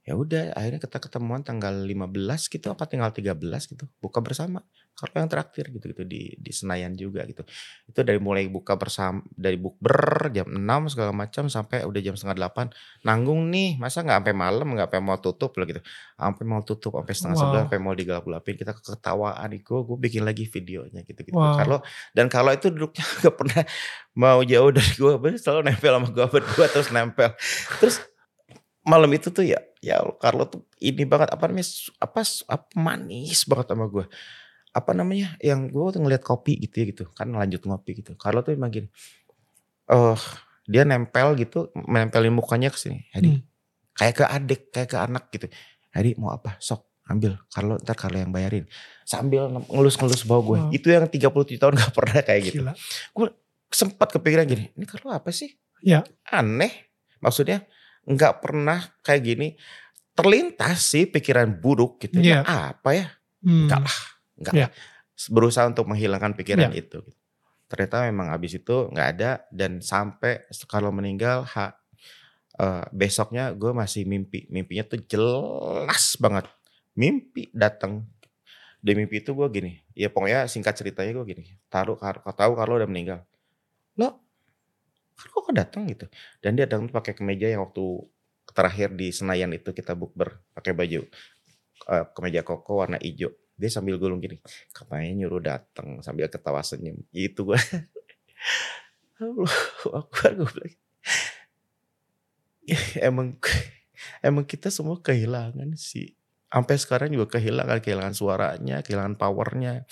Ya 0.01 0.17
udah 0.17 0.57
akhirnya 0.57 0.82
kita 0.82 0.97
ketemuan 0.97 1.45
tanggal 1.45 1.86
15 1.86 2.49
gitu 2.49 2.73
apa 2.73 2.89
tinggal 2.89 3.13
13 3.13 3.69
gitu. 3.69 3.86
Buka 4.01 4.17
bersama. 4.19 4.65
Kalau 4.99 5.15
yang 5.15 5.31
traktir 5.31 5.71
gitu-gitu 5.71 6.03
di 6.03 6.35
di 6.35 6.51
Senayan 6.51 6.91
juga 6.93 7.23
gitu. 7.23 7.47
Itu 7.87 8.03
dari 8.03 8.19
mulai 8.19 8.51
buka 8.51 8.75
bersama 8.75 9.23
dari 9.31 9.55
bukber 9.55 10.27
jam 10.29 10.51
6 10.51 10.91
segala 10.91 11.15
macam 11.15 11.47
sampai 11.47 11.87
udah 11.87 12.01
jam 12.03 12.19
setengah 12.19 12.51
8 12.51 13.07
nanggung 13.07 13.47
nih 13.47 13.79
masa 13.79 14.03
nggak 14.03 14.19
sampai 14.19 14.35
malam 14.35 14.67
nggak 14.75 14.91
sampai 14.91 14.99
mau 14.99 15.17
tutup 15.17 15.55
loh 15.55 15.63
gitu 15.63 15.79
sampai 16.13 16.43
mau 16.43 16.61
tutup 16.61 16.91
sampai 16.99 17.13
setengah 17.15 17.35
Wow. 17.35 17.43
sebelas 17.47 17.61
sampai 17.63 17.79
mau 17.79 17.93
digelap-gelapin 17.95 18.55
kita 18.59 18.71
ketawaan 18.75 19.49
itu 19.55 19.73
gue 19.87 19.97
bikin 19.97 20.27
lagi 20.27 20.43
videonya 20.45 21.07
gitu 21.07 21.19
gitu 21.23 21.31
Wow. 21.33 21.55
Carlo 21.55 21.77
dan 22.11 22.27
kalau 22.27 22.51
itu 22.51 22.67
duduknya 22.67 23.05
gak 23.23 23.35
pernah 23.39 23.63
mau 24.13 24.43
jauh 24.43 24.69
dari 24.69 24.91
gue 24.91 25.11
selalu 25.39 25.61
nempel 25.63 25.95
sama 25.95 26.07
gue 26.11 26.25
berdua 26.27 26.65
terus 26.67 26.89
nempel 26.91 27.31
terus 27.79 28.03
malam 28.83 29.07
itu 29.13 29.29
tuh 29.29 29.45
ya 29.45 29.59
ya 29.79 30.01
Carlo 30.19 30.43
tuh 30.43 30.65
ini 30.81 31.07
banget 31.07 31.31
apa 31.31 31.47
namanya 31.47 31.67
apa, 32.01 32.19
apa 32.51 32.65
manis 32.75 33.47
banget 33.47 33.71
sama 33.71 33.85
gue 33.87 34.03
apa 34.80 34.91
namanya 34.91 35.36
yang 35.39 35.67
gue 35.67 35.86
tuh 35.91 35.99
ngeliat 35.99 36.23
kopi 36.23 36.55
gitu 36.57 36.75
ya 36.80 36.86
gitu 36.89 37.03
kan 37.11 37.27
lanjut 37.30 37.59
ngopi 37.61 37.99
gitu 37.99 38.15
Carlo 38.15 38.39
tuh 38.39 38.55
emang 38.55 38.71
gini 38.71 38.88
eh 39.86 40.19
dia 40.63 40.84
nempel 40.84 41.36
gitu 41.36 41.67
menempelin 41.75 42.32
mukanya 42.32 42.69
ke 42.69 42.77
sini 42.77 43.03
Hedi 43.11 43.30
Hmm. 43.30 43.43
kayak 43.93 44.15
ke 44.15 44.23
adik 44.23 44.61
kayak 44.71 44.89
ke 44.89 44.97
anak 44.97 45.27
gitu 45.30 45.51
Hedi 45.91 46.15
mau 46.15 46.32
apa 46.32 46.55
sok 46.57 46.88
ambil 47.05 47.36
Carlo 47.47 47.75
ntar 47.77 47.93
Carlo 47.93 48.15
yang 48.15 48.30
bayarin 48.30 48.63
sambil 49.03 49.49
ngelus-ngelus 49.67 50.23
bawah 50.23 50.43
gue 50.45 50.57
Wow. 50.61 50.69
itu 50.71 50.88
yang 50.88 51.05
37 51.05 51.57
tahun 51.57 51.73
gak 51.75 51.91
pernah 51.91 52.21
kayak 52.21 52.41
gitu 52.47 52.61
Gila. 52.61 52.73
sempat 53.69 54.09
kepikiran 54.09 54.49
gini, 54.49 54.65
ini 54.73 54.86
Carlo 54.89 55.13
apa 55.13 55.30
sih? 55.30 55.53
Ya. 55.86 56.01
Aneh. 56.25 56.89
Maksudnya 57.21 57.69
nggak 58.01 58.41
pernah 58.41 58.82
kayak 59.05 59.21
gini. 59.21 59.47
Terlintas 60.17 60.89
sih 60.89 61.05
pikiran 61.05 61.45
buruk 61.53 62.01
gitu. 62.01 62.17
Nah, 62.17 62.41
apa 62.73 62.89
ya? 62.91 63.05
Hmm. 63.45 63.69
Enggak 63.69 63.86
lah. 63.86 63.97
Enggak 64.39 64.53
Iya. 64.55 64.67
lah. 64.67 64.71
Berusaha 65.29 65.65
untuk 65.67 65.85
menghilangkan 65.91 66.31
pikiran 66.33 66.71
itu. 66.71 67.03
Ternyata 67.67 68.07
memang 68.07 68.31
abis 68.31 68.57
itu 68.57 68.87
nggak 68.89 69.07
ada. 69.19 69.31
Dan 69.51 69.83
sampai 69.83 70.47
kalau 70.65 70.89
meninggal, 70.95 71.43
ha, 71.43 71.75
eh, 72.55 72.85
besoknya 72.95 73.51
gue 73.51 73.75
masih 73.75 74.07
mimpi. 74.07 74.47
Mimpinya 74.47 74.87
tuh 74.87 75.03
jelas 75.05 76.15
banget. 76.17 76.47
Mimpi 76.95 77.51
datang. 77.51 78.07
Di 78.79 78.95
mimpi 78.95 79.19
itu 79.19 79.35
gue 79.35 79.47
gini. 79.51 79.71
Ya 79.91 80.07
pokoknya 80.07 80.47
singkat 80.47 80.79
ceritanya 80.79 81.11
gue 81.11 81.25
gini. 81.35 81.43
Taruh, 81.67 81.99
tahu 81.99 82.51
Carlo 82.55 82.79
udah 82.79 82.87
meninggal. 82.87 83.27
Lo, 83.99 84.23
Carlo 85.19 85.37
kok 85.43 85.55
datang 85.55 85.83
gitu. 85.91 86.07
Dan 86.39 86.55
dia 86.55 86.63
datang 86.63 86.87
tuh 86.87 86.95
pakai 86.95 87.11
kemeja 87.11 87.51
yang 87.51 87.67
waktu 87.67 87.83
terakhir 88.55 88.95
di 88.95 89.11
Senayan 89.11 89.51
itu 89.53 89.75
kita 89.75 89.93
bukber 89.93 90.41
pakai 90.55 90.71
baju 90.73 91.05
eh, 91.91 92.05
kemeja 92.15 92.41
koko 92.41 92.81
warna 92.81 92.97
hijau. 93.03 93.35
Dia 93.60 93.68
sambil 93.68 93.99
gulung 93.99 94.24
gini, 94.24 94.39
katanya 94.72 95.12
nyuruh 95.20 95.43
datang 95.43 95.99
sambil 95.99 96.32
ketawa 96.32 96.64
senyum. 96.64 96.95
Itu 97.12 97.43
gue. 97.43 97.60
Allah, 99.20 99.55
aku 99.99 100.32
gue 100.32 100.47
bilang. 100.47 100.74
"Ih, 102.64 102.84
Emang 103.07 103.36
emang 104.24 104.47
kita 104.47 104.72
semua 104.72 104.95
kehilangan 105.03 105.76
sih. 105.76 106.16
Sampai 106.49 106.80
sekarang 106.82 107.14
juga 107.14 107.38
kehilangan, 107.38 107.84
kehilangan 107.84 108.16
suaranya, 108.16 108.82
kehilangan 108.82 109.20
powernya. 109.20 109.86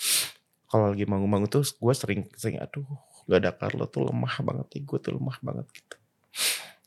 Kalau 0.68 0.90
lagi 0.90 1.06
manggung-manggung 1.06 1.52
tuh 1.60 1.64
gue 1.64 1.94
sering, 1.94 2.26
sering 2.34 2.58
aduh 2.58 2.84
gak 3.28 3.44
ada 3.44 3.52
Carlo 3.52 3.84
tuh 3.86 4.08
lemah 4.08 4.40
banget 4.40 4.66
nih, 4.74 4.82
gue 4.88 4.98
tuh 4.98 5.12
lemah 5.16 5.38
banget 5.44 5.66
gitu. 5.70 5.96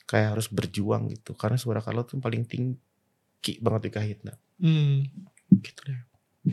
Kayak 0.09 0.37
harus 0.37 0.51
berjuang 0.51 1.07
gitu, 1.13 1.37
karena 1.37 1.55
suara 1.55 1.79
Carlo 1.79 2.03
tuh 2.03 2.19
paling 2.19 2.43
tinggi 2.43 3.53
banget 3.63 3.81
di 3.87 3.91
Kahitna. 3.93 4.33
Hmm. 4.59 5.07
Gitu 5.49 5.81
deh. 5.87 6.10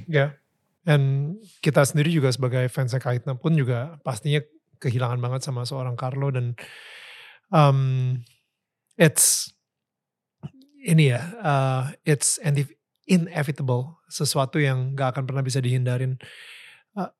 Ya. 0.08 0.36
Dan 0.84 1.34
kita 1.60 1.84
sendiri 1.84 2.08
juga 2.08 2.32
sebagai 2.32 2.64
fans 2.72 2.96
Kahitna 2.96 3.36
pun 3.36 3.52
juga 3.52 4.00
pastinya 4.00 4.40
kehilangan 4.80 5.20
banget 5.20 5.44
sama 5.44 5.68
seorang 5.68 5.98
Carlo 5.98 6.32
dan 6.32 6.56
um, 7.52 8.16
it's 8.96 9.52
ini 10.88 11.12
ya, 11.12 11.22
uh, 11.44 11.82
it's 12.08 12.40
inevitable, 13.04 14.00
sesuatu 14.08 14.56
yang 14.56 14.96
gak 14.96 15.16
akan 15.16 15.24
pernah 15.28 15.44
bisa 15.44 15.60
dihindarin. 15.60 16.16
Uh, 16.96 17.10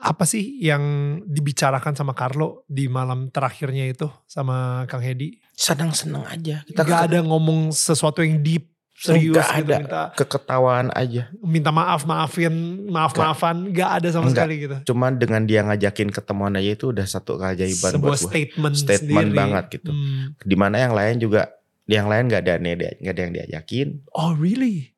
apa 0.00 0.24
sih 0.24 0.62
yang 0.64 0.80
dibicarakan 1.28 1.92
sama 1.92 2.16
Carlo 2.16 2.64
di 2.64 2.88
malam 2.88 3.28
terakhirnya 3.28 3.90
itu 3.90 4.08
sama 4.24 4.88
Kang 4.88 5.04
Hedi? 5.04 5.36
Senang-senang 5.52 6.24
aja. 6.24 6.64
Kita 6.64 6.88
gak 6.88 7.12
ada 7.12 7.20
ngomong 7.20 7.74
sesuatu 7.74 8.24
yang 8.24 8.40
deep, 8.40 8.71
serius 9.02 9.34
Gak 9.34 9.50
gitu. 9.58 9.66
ada. 9.66 9.76
Minta, 9.76 10.02
keketawaan 10.14 10.86
aja. 10.94 11.26
minta 11.42 11.74
maaf, 11.74 12.06
maafin, 12.06 12.54
maaf-maafan. 12.86 13.74
Gak 13.74 13.90
ada 13.98 14.08
sama 14.08 14.30
Enggak. 14.30 14.46
sekali 14.46 14.54
gitu. 14.62 14.76
Cuman 14.94 15.18
dengan 15.18 15.42
dia 15.42 15.66
ngajakin 15.66 16.08
ketemuan 16.08 16.54
aja 16.54 16.70
itu 16.70 16.94
udah 16.94 17.02
satu 17.02 17.34
keajaiban 17.34 17.92
Sebuah 17.92 18.06
buat 18.06 18.16
gue. 18.16 18.30
statement, 18.30 18.74
Statement 18.78 19.26
sendiri. 19.26 19.34
banget 19.36 19.64
gitu. 19.74 19.90
Hmm. 19.90 20.38
Di 20.38 20.54
mana 20.54 20.78
yang 20.78 20.94
lain 20.94 21.18
juga, 21.18 21.50
yang 21.84 22.06
lain 22.06 22.30
gak 22.30 22.46
ada, 22.46 22.54
nggak 22.56 23.10
ada 23.10 23.20
yang 23.20 23.32
diajakin. 23.34 23.88
Oh 24.14 24.30
really? 24.32 24.94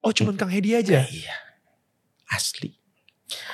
Oh 0.00 0.10
cuman 0.10 0.34
Kang 0.34 0.48
Hedi 0.48 0.72
aja? 0.72 1.02
Iya. 1.02 1.34
Asli. 2.28 2.78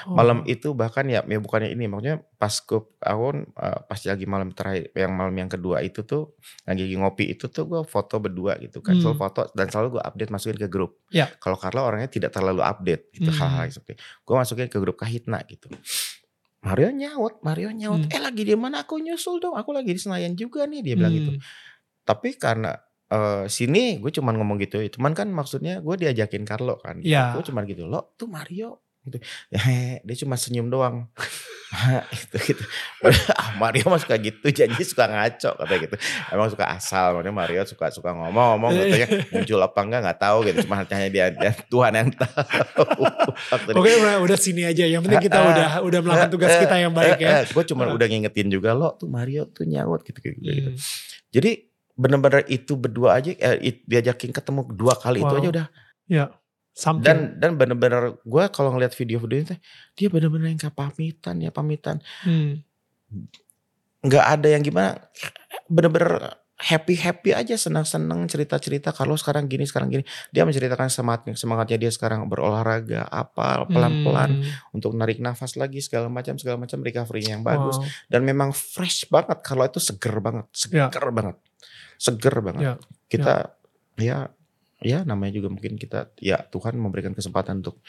Oh. 0.06 0.16
Malam 0.16 0.44
itu 0.44 0.72
bahkan 0.72 1.04
ya, 1.06 1.20
ya 1.24 1.38
bukannya 1.38 1.72
ini, 1.74 1.90
maksudnya 1.90 2.22
pas 2.38 2.52
gue, 2.52 2.80
aku 2.98 3.26
uh, 3.58 3.78
pas 3.86 4.00
lagi 4.00 4.26
malam 4.28 4.54
terakhir, 4.54 4.90
yang 4.94 5.12
malam 5.14 5.34
yang 5.34 5.50
kedua 5.50 5.82
itu 5.82 6.06
tuh, 6.06 6.38
lagi 6.68 6.84
ngopi 6.94 7.34
itu 7.34 7.50
tuh 7.50 7.64
gue 7.66 7.80
foto 7.84 8.20
berdua 8.22 8.58
gitu 8.62 8.80
kan. 8.80 8.96
Hmm. 8.96 9.02
Selalu 9.02 9.16
foto 9.18 9.40
dan 9.52 9.66
selalu 9.68 9.98
gue 9.98 10.02
update 10.02 10.30
masukin 10.30 10.58
ke 10.58 10.68
grup. 10.70 11.02
Ya. 11.10 11.26
Kalau 11.40 11.56
Carlo 11.56 11.84
orangnya 11.84 12.10
tidak 12.10 12.30
terlalu 12.34 12.62
update 12.62 13.10
gitu 13.14 13.30
Hmm. 13.30 13.38
hal-hal 13.38 13.70
seperti 13.70 14.00
Gue 14.24 14.34
masukin 14.36 14.68
ke 14.68 14.78
grup 14.80 14.96
Kahitna 15.00 15.40
gitu. 15.46 15.68
Mario 16.58 16.90
nyaut, 16.90 17.38
Mario 17.46 17.70
nyaut. 17.70 18.02
Hmm. 18.02 18.14
Eh 18.14 18.20
lagi 18.20 18.42
di 18.42 18.54
mana 18.58 18.82
aku 18.82 18.98
nyusul 18.98 19.38
dong. 19.38 19.54
Aku 19.54 19.70
lagi 19.70 19.94
di 19.94 20.00
Senayan 20.00 20.34
juga 20.34 20.66
nih 20.66 20.82
dia 20.82 20.94
bilang 20.98 21.14
gitu. 21.14 21.32
Hmm. 21.38 21.42
Tapi 22.02 22.34
karena 22.34 22.74
eh, 23.08 23.46
sini 23.46 24.02
gue 24.02 24.10
cuman 24.10 24.34
ngomong 24.36 24.58
gitu. 24.66 24.82
Cuman 24.98 25.14
kan 25.14 25.30
maksudnya 25.30 25.78
gue 25.78 25.94
diajakin 25.94 26.42
Carlo 26.42 26.76
kan. 26.82 26.98
Iya. 26.98 27.38
Gue 27.38 27.46
cuman 27.46 27.62
gitu. 27.64 27.86
Lo 27.86 28.12
tuh 28.18 28.26
Mario 28.26 28.87
gitu. 29.08 29.18
Ya, 29.48 29.60
dia 29.98 30.16
cuma 30.20 30.36
senyum 30.36 30.68
doang. 30.68 31.08
itu 32.08 32.36
gitu. 32.48 32.64
ah, 33.36 33.52
Mario 33.56 33.84
mah 33.86 34.00
suka 34.00 34.16
gitu, 34.16 34.40
janji 34.48 34.82
suka 34.84 35.04
ngaco 35.04 35.52
katanya 35.54 35.80
gitu. 35.84 35.96
Emang 36.28 36.48
suka 36.48 36.64
asal, 36.64 37.12
makanya 37.12 37.34
Mario 37.34 37.62
suka 37.64 37.92
suka 37.92 38.12
ngomong-ngomong 38.12 38.72
katanya 38.72 39.08
muncul 39.36 39.60
apa 39.60 39.80
enggak 39.82 40.00
nggak 40.00 40.18
tahu 40.18 40.38
gitu. 40.44 40.56
Cuma 40.64 40.80
hanya 40.80 41.08
dia, 41.08 41.26
dia 41.28 41.52
Tuhan 41.68 41.92
yang 41.92 42.08
tahu. 42.08 43.04
Oke 43.76 43.90
udah, 43.94 44.16
udah 44.22 44.36
sini 44.36 44.64
aja. 44.64 44.84
Yang 44.84 45.02
penting 45.04 45.24
kita 45.24 45.36
Ah, 45.36 45.44
ah. 45.44 45.50
udah 45.52 45.68
udah 45.84 46.00
melakukan 46.00 46.30
tugas 46.32 46.52
kita 46.56 46.76
yang 46.80 46.92
baik 46.92 47.20
ya. 47.20 47.44
gue 47.44 47.64
cuma 47.68 47.84
Ah. 47.84 47.92
udah 47.92 48.06
ngingetin 48.08 48.48
juga 48.48 48.72
lo 48.72 48.96
tuh 48.96 49.06
Mario 49.06 49.44
tuh 49.48 49.68
nyaut 49.68 50.00
gitu 50.02 50.18
gitu. 50.24 50.36
gitu. 50.40 50.70
Hmm. 50.72 50.80
Jadi 51.28 51.50
bener-bener 51.92 52.48
itu 52.48 52.78
berdua 52.78 53.18
aja 53.18 53.28
eh, 53.34 53.76
diajakin 53.84 54.32
ketemu 54.32 54.72
dua 54.72 54.94
kali 54.96 55.20
itu 55.20 55.28
Wow. 55.28 55.40
aja 55.42 55.48
udah. 55.52 55.66
Ya, 56.08 56.24
something. 56.78 57.02
Dan 57.02 57.18
dan 57.42 57.58
bener-bener 57.58 58.22
gue 58.22 58.44
kalau 58.54 58.70
ngeliat 58.70 58.94
video-video 58.94 59.38
itu 59.42 59.54
dia 59.98 60.06
bener-bener 60.06 60.54
yang 60.54 60.60
kayak 60.60 60.78
pamitan 60.78 61.42
ya 61.42 61.50
pamitan. 61.50 61.98
Hmm. 62.22 62.62
ada 64.06 64.46
yang 64.46 64.62
gimana 64.62 64.94
bener-bener 65.66 66.38
happy 66.58 66.98
happy 66.98 67.30
aja 67.34 67.54
senang 67.54 67.86
senang 67.86 68.26
cerita 68.26 68.58
cerita 68.58 68.90
kalau 68.90 69.14
sekarang 69.14 69.46
gini 69.46 69.62
sekarang 69.62 69.90
gini 69.90 70.02
dia 70.30 70.42
menceritakan 70.42 70.90
semangat 70.90 71.34
semangatnya 71.34 71.78
dia 71.78 71.90
sekarang 71.90 72.26
berolahraga 72.26 73.06
apa 73.06 73.62
pelan 73.66 74.02
pelan 74.02 74.30
Hmm. 74.38 74.74
untuk 74.74 74.94
narik 74.94 75.18
nafas 75.18 75.54
lagi 75.54 75.78
segala 75.78 76.06
macam 76.10 76.34
segala 76.34 76.58
macam 76.58 76.78
recovery-nya 76.82 77.38
yang 77.38 77.46
bagus 77.46 77.78
Wow. 77.78 77.86
dan 78.10 78.20
memang 78.22 78.50
fresh 78.50 79.06
banget 79.06 79.38
kalau 79.42 79.66
itu 79.66 79.78
seger 79.78 80.18
banget 80.18 80.46
Ya. 80.70 80.90
seger 80.90 81.06
banget 81.10 81.36
seger 81.98 82.34
banget 82.38 82.62
Ya, 82.62 82.74
kita 83.06 83.34
ya 83.98 84.30
ya 84.78 85.02
namanya 85.02 85.34
juga 85.38 85.48
mungkin 85.50 85.74
kita 85.74 86.14
ya 86.22 86.38
Tuhan 86.48 86.78
memberikan 86.78 87.14
kesempatan 87.14 87.60
untuk 87.66 87.82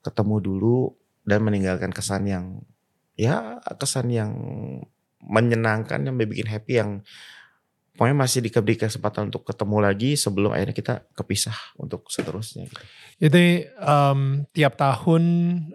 ketemu 0.00 0.36
dulu 0.40 0.76
dan 1.22 1.44
meninggalkan 1.44 1.92
kesan 1.94 2.26
yang 2.26 2.60
ya 3.14 3.60
kesan 3.78 4.08
yang 4.10 4.32
menyenangkan 5.22 6.02
yang 6.02 6.16
bikin 6.18 6.48
happy 6.50 6.82
yang 6.82 7.04
pokoknya 7.92 8.16
masih 8.24 8.40
diberi 8.40 8.74
kesempatan 8.80 9.28
untuk 9.28 9.44
ketemu 9.44 9.76
lagi 9.84 10.16
sebelum 10.16 10.56
akhirnya 10.56 10.72
kita 10.74 10.94
kepisah 11.12 11.54
untuk 11.76 12.08
seterusnya 12.08 12.64
gitu. 12.66 12.82
Itu 13.20 13.38
em, 13.68 14.20
tiap 14.50 14.74
tahun 14.80 15.22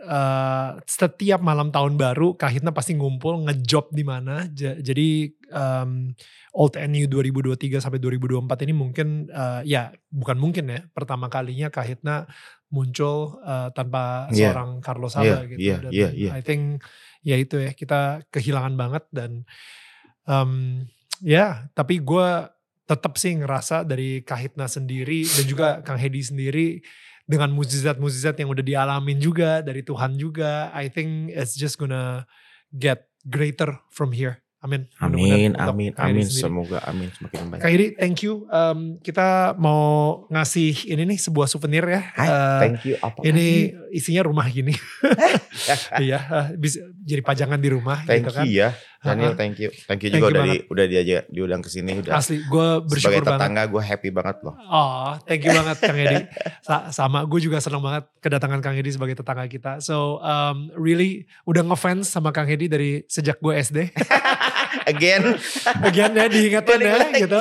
eh, 0.01 0.69
setiap 0.83 1.39
malam 1.39 1.69
tahun 1.69 1.95
baru 1.95 2.33
Kahitna 2.35 2.73
pasti 2.73 2.97
ngumpul 2.97 3.45
ngejob 3.45 3.93
di 3.93 4.03
mana. 4.03 4.49
Ja- 4.51 4.75
Jadi 4.81 5.29
em, 5.53 6.11
Old 6.57 6.73
NU 6.73 7.05
2023 7.05 7.77
sampai 7.77 8.01
2024 8.01 8.65
ini 8.65 8.73
mungkin 8.73 9.07
eh, 9.29 9.61
ya 9.69 9.93
bukan 10.09 10.41
mungkin 10.41 10.65
ya 10.73 10.81
pertama 10.89 11.29
kalinya 11.29 11.69
Kahitna 11.69 12.25
muncul 12.73 13.37
eh, 13.45 13.69
tanpa 13.77 14.25
Iya. 14.33 14.51
seorang 14.51 14.81
Carlos 14.81 15.13
Saba 15.13 15.25
Iya, 15.25 15.37
gitu. 15.45 15.59
iya, 15.61 15.75
Dan 15.85 15.91
iya, 15.93 16.09
iya. 16.17 16.31
I 16.33 16.41
think 16.41 16.81
ya 17.21 17.37
itu 17.37 17.61
ya 17.61 17.77
kita 17.77 18.25
kehilangan 18.33 18.73
banget 18.73 19.03
dan 19.13 19.45
em, 20.25 20.51
ya 21.21 21.69
tapi 21.71 22.01
gue 22.01 22.27
tetap 22.87 23.19
sih 23.19 23.35
ngerasa 23.35 23.83
dari 23.83 24.23
Kahitna 24.23 24.65
sendiri 24.65 25.27
dan 25.27 25.45
juga 25.45 25.67
Kang 25.83 25.99
Hedi 25.99 26.23
sendiri 26.23 26.67
dengan 27.27 27.51
mukjizat-mukjizat 27.51 28.39
yang 28.39 28.47
udah 28.47 28.63
dialamin 28.63 29.19
juga 29.19 29.59
dari 29.59 29.83
Tuhan 29.83 30.15
juga, 30.15 30.71
I 30.71 30.87
think 30.87 31.35
it's 31.35 31.59
just 31.59 31.75
gonna 31.75 32.23
get 32.71 33.11
greater 33.27 33.83
from 33.91 34.15
here. 34.15 34.39
Amin. 34.57 34.89
Amin, 34.97 35.53
amin, 35.53 35.91
amin. 35.93 36.25
sendiri. 36.25 36.41
Semoga 36.41 36.81
amin 36.83 37.13
semakin 37.13 37.45
baik. 37.47 37.61
Kak 37.61 37.69
Hedi, 37.69 37.87
thank 37.93 38.19
you. 38.19 38.49
Um, 38.49 38.97
kita 38.99 39.53
mau 39.55 39.85
ngasih 40.27 40.73
ini 40.87 41.05
nih 41.05 41.19
sebuah 41.19 41.45
souvenir 41.45 41.85
ya. 41.85 42.01
Hai, 42.11 42.25
Uh, 42.27 42.59
thank 42.59 42.81
you. 42.83 42.95
Apa 42.97 43.21
ini 43.21 43.47
isinya 43.91 44.25
rumah 44.25 44.45
gini. 44.47 44.73
Iya, 45.97 46.19
uh, 46.21 46.47
bisa 46.53 46.79
jadi 46.99 47.19
pajangan 47.19 47.57
di 47.57 47.69
rumah 47.69 47.99
thank 48.03 48.23
gitu 48.23 48.31
kan. 48.31 48.45
you 48.45 48.61
ya, 48.61 48.69
Daniel. 48.99 49.33
Uh-uh. 49.33 49.37
Thank 49.37 49.57
you, 49.57 49.69
thank 49.83 49.99
you 49.99 50.09
Thank 50.09 50.21
juga 50.21 50.27
you 50.29 50.33
udah 50.33 50.43
di, 50.43 50.55
udah 50.69 50.85
diajak 50.87 51.21
diundang 51.27 51.61
ke 51.61 51.69
sini 51.69 51.91
udah. 51.97 52.13
Asli, 52.13 52.39
gue 52.39 52.67
bersyukur 52.83 52.97
Sebagai 53.13 53.21
banget. 53.25 53.39
tetangga 53.41 53.63
gue 53.67 53.83
happy 53.83 54.09
banget 54.09 54.37
loh. 54.41 54.55
Oh, 54.63 55.11
thank 55.23 55.41
you 55.41 55.51
banget 55.51 55.77
Kang 55.79 55.97
Edi. 55.97 56.17
Sa- 56.67 56.87
sama, 56.89 57.25
gue 57.25 57.39
juga 57.39 57.57
senang 57.57 57.81
banget 57.81 58.05
kedatangan 58.19 58.59
Kang 58.59 58.75
Edi 58.75 58.89
sebagai 58.89 59.15
tetangga 59.15 59.45
kita. 59.45 59.71
So, 59.79 60.19
um, 60.19 60.69
really 60.73 61.25
udah 61.43 61.65
ngefans 61.65 62.07
sama 62.07 62.29
Kang 62.29 62.47
Edi 62.47 62.67
dari 62.67 63.01
sejak 63.05 63.39
gue 63.39 63.53
SD. 63.55 63.77
Again, 64.86 65.24
Again 65.84 66.11
ya, 66.15 66.26
diingetin 66.28 66.80
Balik 66.80 66.88
ya 66.88 66.95
lagi. 66.97 67.22
gitu. 67.24 67.39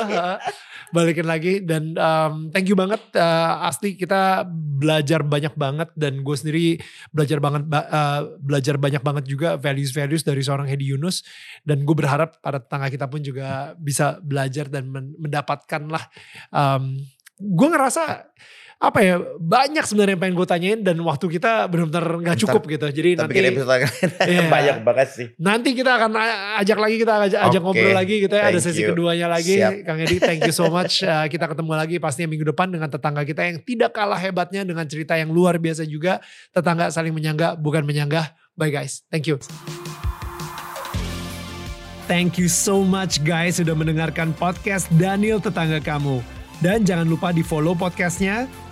Balikin 0.87 1.27
lagi 1.27 1.53
dan 1.59 1.99
um, 1.99 2.47
thank 2.47 2.63
you 2.63 2.77
banget. 2.79 3.03
Uh, 3.11 3.67
asli 3.67 3.99
kita 3.99 4.47
belajar 4.79 5.19
banyak 5.19 5.51
banget 5.59 5.91
dan 5.99 6.23
gue 6.23 6.31
sendiri 6.31 6.79
belajar 7.11 7.43
banget 7.43 7.67
ba- 7.67 7.91
uh, 7.91 8.21
belajar 8.39 8.79
banyak 8.79 9.03
banget 9.03 9.27
juga 9.27 9.59
values-values 9.59 10.23
dari 10.23 10.39
seorang 10.39 10.63
Hedi 10.63 10.95
Yunus 10.95 11.27
dan 11.67 11.83
gue 11.83 11.91
berharap 11.91 12.39
para 12.39 12.63
tetangga 12.63 12.87
kita 12.87 13.03
pun 13.11 13.19
juga 13.19 13.75
bisa 13.75 14.15
belajar 14.23 14.71
dan 14.71 14.87
men- 14.87 15.11
mendapatkan 15.19 15.91
lah. 15.91 16.07
Um, 16.55 17.03
gue 17.35 17.67
ngerasa 17.67 18.31
apa 18.77 19.01
ya 19.01 19.17
banyak 19.35 19.81
sebenarnya 19.81 20.13
yang 20.13 20.21
pengen 20.21 20.35
gue 20.37 20.45
tanyain 20.45 20.79
dan 20.85 21.01
waktu 21.01 21.25
kita 21.33 21.65
benar-benar 21.65 22.05
nggak 22.21 22.37
cukup 22.45 22.61
gitu. 22.69 22.85
Jadi 22.87 23.09
tapi 23.17 23.33
nanti 23.33 23.57
kita 23.57 23.73
Iya. 24.29 24.41
banyak 24.45 24.77
banget 24.85 25.07
sih. 25.09 25.27
Nanti 25.35 25.73
kita 25.73 25.97
akan 25.97 26.13
ajak 26.61 26.77
lagi 26.77 26.95
kita 26.95 27.13
ajak, 27.25 27.39
ajak 27.41 27.57
Oke, 27.57 27.65
ngobrol 27.73 27.97
lagi 27.97 28.15
gitu 28.21 28.35
ya 28.37 28.43
ada 28.47 28.59
sesi 28.61 28.85
you. 28.85 28.93
keduanya 28.93 29.25
lagi 29.27 29.57
Siap. 29.57 29.81
Kang 29.81 29.97
Edi 29.97 30.21
thank 30.21 30.45
you 30.45 30.53
so 30.53 30.69
much 30.77 31.01
Uh, 31.01 31.25
kita 31.25 31.47
ketemu 31.47 31.73
lagi 31.73 31.95
pastinya 31.97 32.29
minggu 32.29 32.45
depan 32.47 32.69
dengan 32.69 32.85
tetangga 32.85 33.21
kita 33.23 33.41
yang 33.41 33.57
tidak 33.59 33.91
kalah 33.91 34.15
hebatnya 34.15 34.61
dengan 34.61 34.85
cerita 34.85 35.13
yang 35.13 35.29
luar 35.29 35.57
biasa 35.57 35.81
juga 35.81 36.21
tetangga 36.51 36.87
saling 36.87 37.11
menyangga 37.11 37.55
bukan 37.55 37.81
menyanggah 37.81 38.29
bye 38.53 38.69
guys 38.69 39.01
thank 39.07 39.25
you 39.25 39.41
Thank 42.05 42.37
you 42.37 42.47
so 42.47 42.83
much 42.83 43.19
guys 43.19 43.59
sudah 43.59 43.75
mendengarkan 43.75 44.31
podcast 44.31 44.87
Daniel 44.95 45.43
Tetangga 45.43 45.83
Kamu. 45.83 46.23
Dan 46.57 46.81
jangan 46.81 47.03
lupa 47.03 47.29
di 47.29 47.43
follow 47.43 47.75
podcastnya 47.75 48.47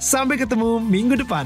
Sampai 0.00 0.40
ketemu 0.40 0.80
minggu 0.80 1.12
depan. 1.20 1.44